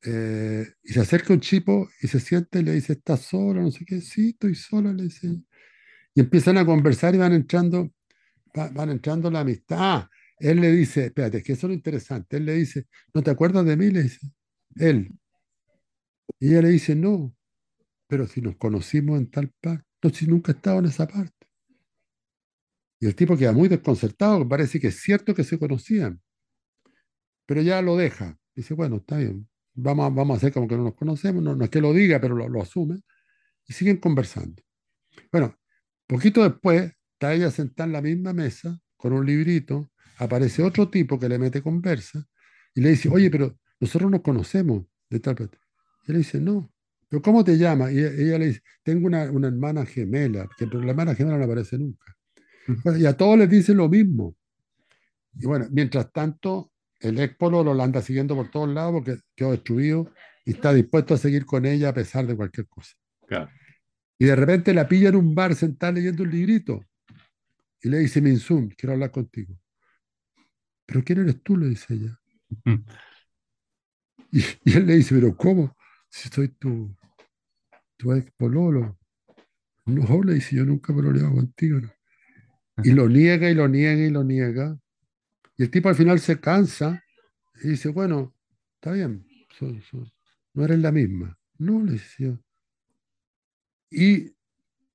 Eh, 0.04 0.66
y 0.82 0.92
se 0.92 1.00
acerca 1.00 1.32
un 1.32 1.40
chico 1.40 1.88
y 2.00 2.08
se 2.08 2.18
siente 2.20 2.60
y 2.60 2.62
le 2.64 2.72
dice, 2.72 2.94
¿estás 2.94 3.20
sola? 3.22 3.60
No 3.62 3.70
sé 3.70 3.84
qué, 3.84 4.00
sí, 4.00 4.30
estoy 4.30 4.54
sola, 4.54 4.92
le 4.92 5.04
dice. 5.04 5.28
Y 6.14 6.20
empiezan 6.20 6.58
a 6.58 6.66
conversar 6.66 7.14
y 7.14 7.18
van 7.18 7.32
entrando, 7.34 7.90
va- 8.58 8.70
van 8.70 8.90
entrando 8.90 9.30
la 9.30 9.40
amistad. 9.40 10.06
Él 10.38 10.60
le 10.60 10.72
dice, 10.72 11.06
espérate, 11.06 11.38
es 11.38 11.44
que 11.44 11.52
eso 11.54 11.66
es 11.66 11.70
lo 11.70 11.74
interesante. 11.74 12.38
Él 12.38 12.46
le 12.46 12.54
dice, 12.54 12.86
¿no 13.14 13.22
te 13.22 13.30
acuerdas 13.32 13.64
de 13.66 13.76
mí? 13.76 13.90
Le 13.90 14.04
dice, 14.04 14.20
él. 14.76 15.10
Y 16.38 16.48
ella 16.50 16.60
le 16.62 16.68
dice, 16.68 16.94
no, 16.94 17.34
pero 18.08 18.26
si 18.26 18.42
nos 18.42 18.56
conocimos 18.56 19.18
en 19.20 19.30
tal 19.30 19.50
parte, 19.60 19.86
no, 20.02 20.10
si 20.10 20.26
nunca 20.26 20.52
he 20.52 20.56
estado 20.56 20.80
en 20.80 20.86
esa 20.86 21.06
parte. 21.08 21.48
Y 23.00 23.06
el 23.06 23.14
tipo 23.14 23.36
queda 23.36 23.52
muy 23.52 23.68
desconcertado, 23.68 24.48
parece 24.48 24.80
que 24.80 24.86
es 24.86 24.98
cierto 25.02 25.34
que 25.34 25.44
se 25.44 25.58
conocían, 25.58 26.22
pero 27.46 27.62
ya 27.62 27.82
lo 27.82 27.96
deja. 27.96 28.38
Dice, 28.54 28.74
bueno, 28.74 28.96
está 28.96 29.16
bien, 29.18 29.48
vamos 29.74 30.06
a, 30.06 30.08
vamos 30.10 30.34
a 30.34 30.36
hacer 30.38 30.52
como 30.52 30.68
que 30.68 30.76
no 30.76 30.84
nos 30.84 30.94
conocemos, 30.94 31.42
no, 31.42 31.54
no 31.56 31.64
es 31.64 31.70
que 31.70 31.80
lo 31.80 31.92
diga, 31.92 32.20
pero 32.20 32.34
lo, 32.34 32.48
lo 32.48 32.62
asume, 32.62 33.00
y 33.66 33.72
siguen 33.72 33.98
conversando. 33.98 34.62
Bueno, 35.30 35.56
poquito 36.06 36.42
después, 36.42 36.92
está 37.12 37.34
ella 37.34 37.50
sentada 37.50 37.86
en 37.86 37.92
la 37.92 38.02
misma 38.02 38.32
mesa, 38.32 38.78
con 38.96 39.12
un 39.12 39.26
librito, 39.26 39.90
aparece 40.18 40.62
otro 40.62 40.88
tipo 40.88 41.18
que 41.18 41.28
le 41.28 41.38
mete 41.38 41.62
conversa, 41.62 42.24
y 42.74 42.80
le 42.80 42.90
dice, 42.90 43.08
oye, 43.08 43.30
pero 43.30 43.58
nosotros 43.80 44.10
nos 44.10 44.22
conocemos 44.22 44.84
de 45.10 45.20
tal 45.20 45.34
parte. 45.34 45.58
Y 46.06 46.10
él 46.10 46.12
le 46.14 46.18
dice, 46.18 46.40
no, 46.40 46.72
pero 47.08 47.20
¿cómo 47.20 47.44
te 47.44 47.58
llamas? 47.58 47.92
Y 47.92 47.98
ella, 47.98 48.10
ella 48.16 48.38
le 48.38 48.46
dice, 48.46 48.62
tengo 48.82 49.06
una, 49.06 49.30
una 49.30 49.48
hermana 49.48 49.84
gemela, 49.84 50.48
que, 50.56 50.66
pero 50.66 50.82
la 50.82 50.90
hermana 50.90 51.14
gemela 51.14 51.38
no 51.38 51.44
aparece 51.44 51.78
nunca. 51.78 52.16
Bueno, 52.84 52.98
y 52.98 53.06
a 53.06 53.16
todos 53.16 53.38
les 53.38 53.50
dice 53.50 53.74
lo 53.74 53.88
mismo. 53.88 54.36
Y 55.34 55.46
bueno, 55.46 55.66
mientras 55.70 56.12
tanto, 56.12 56.71
el 57.02 57.20
ex 57.20 57.36
pololo 57.36 57.74
lo 57.74 57.82
anda 57.82 58.00
siguiendo 58.00 58.34
por 58.34 58.50
todos 58.50 58.68
lados 58.68 58.92
porque 58.92 59.18
quedó 59.36 59.50
destruido 59.50 60.12
y 60.44 60.52
está 60.52 60.72
dispuesto 60.72 61.14
a 61.14 61.18
seguir 61.18 61.44
con 61.44 61.66
ella 61.66 61.90
a 61.90 61.94
pesar 61.94 62.26
de 62.26 62.36
cualquier 62.36 62.66
cosa. 62.68 62.94
Claro. 63.26 63.50
Y 64.18 64.24
de 64.26 64.36
repente 64.36 64.72
la 64.72 64.88
pilla 64.88 65.08
en 65.08 65.16
un 65.16 65.34
bar 65.34 65.54
sentada 65.54 65.92
leyendo 65.92 66.22
un 66.22 66.30
librito 66.30 66.84
y 67.82 67.88
le 67.88 67.98
dice, 67.98 68.20
Minsun, 68.20 68.70
quiero 68.70 68.92
hablar 68.92 69.10
contigo. 69.10 69.58
¿Pero 70.86 71.02
quién 71.02 71.20
eres 71.20 71.42
tú? 71.42 71.56
Le 71.56 71.68
dice 71.68 71.94
ella. 71.94 72.18
Y, 74.34 74.42
y 74.64 74.76
él 74.78 74.86
le 74.86 74.94
dice, 74.94 75.14
¿pero 75.14 75.36
cómo? 75.36 75.76
Si 76.08 76.30
soy 76.30 76.48
tu, 76.48 76.96
tu 77.98 78.14
ex 78.14 78.32
pololo. 78.36 78.98
No, 79.84 80.22
le 80.22 80.34
dice, 80.34 80.56
yo 80.56 80.64
nunca 80.64 80.92
me 80.92 81.02
lo 81.02 81.12
leo 81.12 81.30
contigo. 81.30 81.80
¿no? 81.80 81.90
Y 82.82 82.92
lo 82.92 83.08
niega 83.08 83.50
y 83.50 83.54
lo 83.54 83.68
niega 83.68 84.02
y 84.02 84.10
lo 84.10 84.24
niega. 84.24 84.78
Y 85.62 85.64
el 85.64 85.70
tipo 85.70 85.88
al 85.88 85.94
final 85.94 86.18
se 86.18 86.40
cansa 86.40 87.04
y 87.62 87.68
dice, 87.68 87.90
bueno, 87.90 88.34
está 88.74 88.90
bien, 88.90 89.24
so- 89.56 89.80
so- 89.90 90.12
no 90.54 90.64
eres 90.64 90.80
la 90.80 90.90
misma. 90.90 91.38
No, 91.58 91.80
le 91.84 91.92
decía. 91.92 92.36
Y 93.92 94.34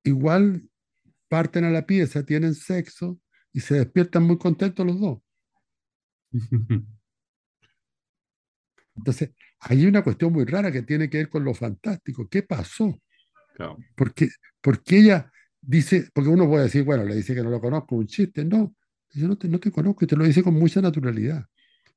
igual 0.04 0.68
parten 1.28 1.64
a 1.64 1.70
la 1.70 1.86
pieza, 1.86 2.24
tienen 2.24 2.54
sexo 2.54 3.20
y 3.52 3.60
se 3.60 3.76
despiertan 3.76 4.24
muy 4.24 4.38
contentos 4.38 4.86
los 4.86 5.00
dos. 5.00 5.20
Entonces, 8.96 9.30
hay 9.60 9.86
una 9.86 10.02
cuestión 10.02 10.32
muy 10.32 10.44
rara 10.44 10.72
que 10.72 10.82
tiene 10.82 11.08
que 11.08 11.18
ver 11.18 11.28
con 11.28 11.44
lo 11.44 11.54
fantástico. 11.54 12.28
¿Qué 12.28 12.42
pasó? 12.42 12.98
Claro. 13.54 13.78
Porque, 13.96 14.28
porque 14.62 14.98
ella 15.00 15.32
dice, 15.60 16.10
porque 16.14 16.30
uno 16.30 16.48
puede 16.48 16.64
decir, 16.64 16.84
bueno, 16.84 17.04
le 17.04 17.16
dice 17.16 17.34
que 17.34 17.42
no 17.42 17.50
lo 17.50 17.60
conozco, 17.60 17.96
un 17.96 18.06
chiste. 18.08 18.44
No, 18.44 18.76
dice, 19.12 19.26
no 19.26 19.36
te, 19.36 19.48
no 19.48 19.58
te 19.60 19.70
conozco 19.70 20.04
y 20.04 20.08
te 20.08 20.16
lo 20.16 20.24
dice 20.24 20.42
con 20.42 20.54
mucha 20.54 20.80
naturalidad. 20.80 21.46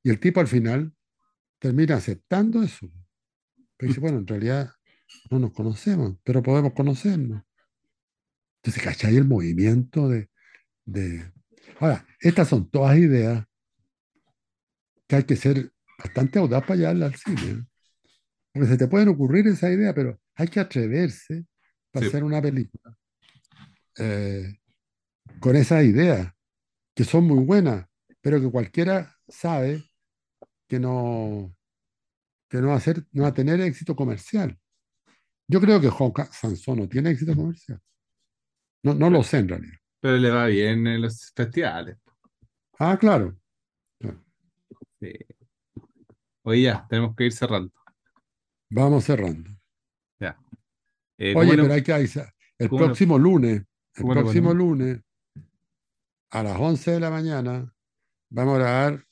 Y 0.03 0.09
el 0.09 0.19
tipo 0.19 0.39
al 0.39 0.47
final 0.47 0.93
termina 1.59 1.95
aceptando 1.95 2.63
eso. 2.63 2.91
Pero 3.77 3.89
dice, 3.89 3.99
bueno, 3.99 4.19
en 4.19 4.27
realidad 4.27 4.71
no 5.29 5.39
nos 5.39 5.51
conocemos, 5.51 6.17
pero 6.23 6.41
podemos 6.41 6.73
conocernos. 6.73 7.43
Entonces, 8.63 8.83
¿cachai 8.83 9.15
el 9.17 9.25
movimiento 9.25 10.07
de, 10.07 10.29
de... 10.85 11.31
Ahora, 11.79 12.05
estas 12.19 12.47
son 12.47 12.69
todas 12.69 12.97
ideas 12.97 13.43
que 15.07 15.15
hay 15.17 15.23
que 15.23 15.35
ser 15.35 15.71
bastante 15.97 16.39
audaz 16.39 16.63
para 16.63 16.75
llevarlas 16.77 17.13
al 17.13 17.19
cine. 17.19 17.51
¿eh? 17.51 17.63
Porque 18.53 18.69
se 18.69 18.77
te 18.77 18.87
pueden 18.87 19.09
ocurrir 19.09 19.47
esa 19.47 19.69
idea, 19.71 19.93
pero 19.93 20.19
hay 20.35 20.47
que 20.47 20.59
atreverse 20.59 21.45
para 21.91 22.05
Sí. 22.05 22.09
hacer 22.09 22.23
una 22.23 22.41
película 22.41 22.95
eh, 23.97 24.57
con 25.39 25.55
esas 25.55 25.83
ideas, 25.83 26.31
que 26.95 27.03
son 27.03 27.25
muy 27.25 27.43
buenas, 27.43 27.87
pero 28.21 28.39
que 28.39 28.51
cualquiera 28.51 29.15
sabe 29.27 29.83
que 30.67 30.79
no, 30.79 31.55
que 32.49 32.57
no 32.59 32.69
va 32.69 32.75
a, 32.75 32.79
ser, 32.79 33.05
no 33.11 33.23
va 33.23 33.29
a 33.29 33.33
tener 33.33 33.59
éxito 33.61 33.95
comercial. 33.95 34.57
Yo 35.47 35.59
creo 35.59 35.81
que 35.81 35.89
Juan 35.89 36.13
Sansón 36.31 36.79
no 36.79 36.87
tiene 36.87 37.11
éxito 37.11 37.35
comercial. 37.35 37.81
No, 38.83 38.93
no 38.93 39.09
lo 39.09 39.23
sé 39.23 39.39
en 39.39 39.49
realidad. 39.49 39.77
Pero 39.99 40.17
le 40.17 40.31
va 40.31 40.45
bien 40.47 40.87
en 40.87 41.01
los 41.01 41.31
festivales. 41.35 41.97
Ah, 42.79 42.97
claro. 42.97 43.37
claro. 43.99 44.23
Sí. 44.99 45.13
Oye, 46.43 46.61
ya, 46.63 46.87
tenemos 46.89 47.15
que 47.15 47.25
ir 47.25 47.33
cerrando. 47.33 47.71
Vamos 48.69 49.03
cerrando. 49.03 49.49
Ya. 50.19 50.39
Eh, 51.17 51.33
¿cómo 51.33 51.45
Oye, 51.45 51.55
pero 51.55 51.73
hay 51.73 51.83
que 51.83 51.93
avisar. 51.93 52.33
El 52.57 52.69
próximo 52.69 53.19
lunes, 53.19 53.63
el 53.95 54.05
próximo 54.05 54.53
lunes, 54.53 55.01
a 56.31 56.43
las 56.43 56.59
11 56.59 56.91
de 56.91 56.99
la 56.99 57.09
mañana, 57.09 57.73
vamos 58.29 58.55
a 58.55 58.59
grabar 58.59 59.05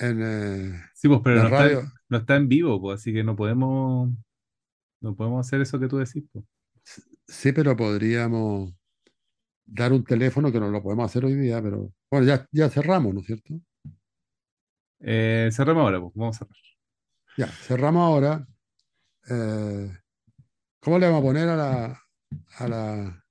en 0.00 0.22
eh, 0.22 0.82
Sí, 0.94 1.08
pues, 1.08 1.20
pero 1.24 1.36
la 1.36 1.42
no 1.44 1.48
está, 1.48 1.58
radio. 1.58 1.82
no 2.08 2.18
está 2.18 2.36
en 2.36 2.48
vivo, 2.48 2.80
pues, 2.80 3.00
así 3.00 3.12
que 3.12 3.24
no 3.24 3.36
podemos, 3.36 4.10
no 5.00 5.16
podemos 5.16 5.46
hacer 5.46 5.60
eso 5.60 5.78
que 5.80 5.88
tú 5.88 5.98
decís, 5.98 6.24
pues. 6.32 6.44
Sí, 7.26 7.52
pero 7.52 7.76
podríamos 7.76 8.74
dar 9.64 9.92
un 9.92 10.04
teléfono 10.04 10.52
que 10.52 10.60
no 10.60 10.68
lo 10.70 10.82
podemos 10.82 11.06
hacer 11.06 11.24
hoy 11.24 11.34
día, 11.34 11.62
pero 11.62 11.92
bueno, 12.10 12.26
ya, 12.26 12.46
ya 12.52 12.68
cerramos, 12.68 13.14
¿no 13.14 13.20
es 13.20 13.26
cierto? 13.26 13.54
Eh, 15.00 15.48
cerremos 15.52 15.82
ahora, 15.82 16.00
pues, 16.00 16.12
vamos 16.14 16.36
a 16.36 16.38
cerrar. 16.40 16.56
Ya, 17.36 17.46
cerramos 17.46 18.02
ahora. 18.02 18.46
Eh, 19.30 19.90
¿cómo 20.80 20.98
le 20.98 21.06
vamos 21.06 21.20
a 21.20 21.24
poner 21.24 21.48
a 21.48 21.56
la, 21.56 22.02
a 22.58 22.68
la, 22.68 23.24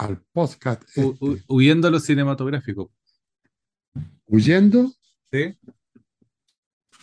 al 0.00 0.22
podcast 0.32 0.82
este? 0.84 1.02
hu- 1.02 1.42
huyendo 1.48 1.88
a 1.88 1.90
lo 1.90 2.00
cinematográfico. 2.00 2.90
Huyendo, 4.26 4.92
¿Sí? 5.32 5.56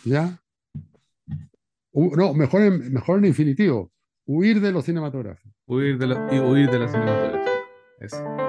¿ya? 0.04 0.40
No, 1.92 2.34
mejor 2.34 2.62
en, 2.62 2.92
mejor 2.92 3.18
en 3.18 3.26
infinitivo. 3.26 3.92
Huir 4.26 4.60
de 4.60 4.72
los 4.72 4.84
cinematográficos. 4.84 5.52
Huir 5.66 5.98
de 5.98 6.06
la, 6.06 6.28
y 6.34 6.38
huir 6.38 6.70
de 6.70 6.78
la 6.78 6.88
cinematografía. 6.88 7.52
Eso. 8.00 8.47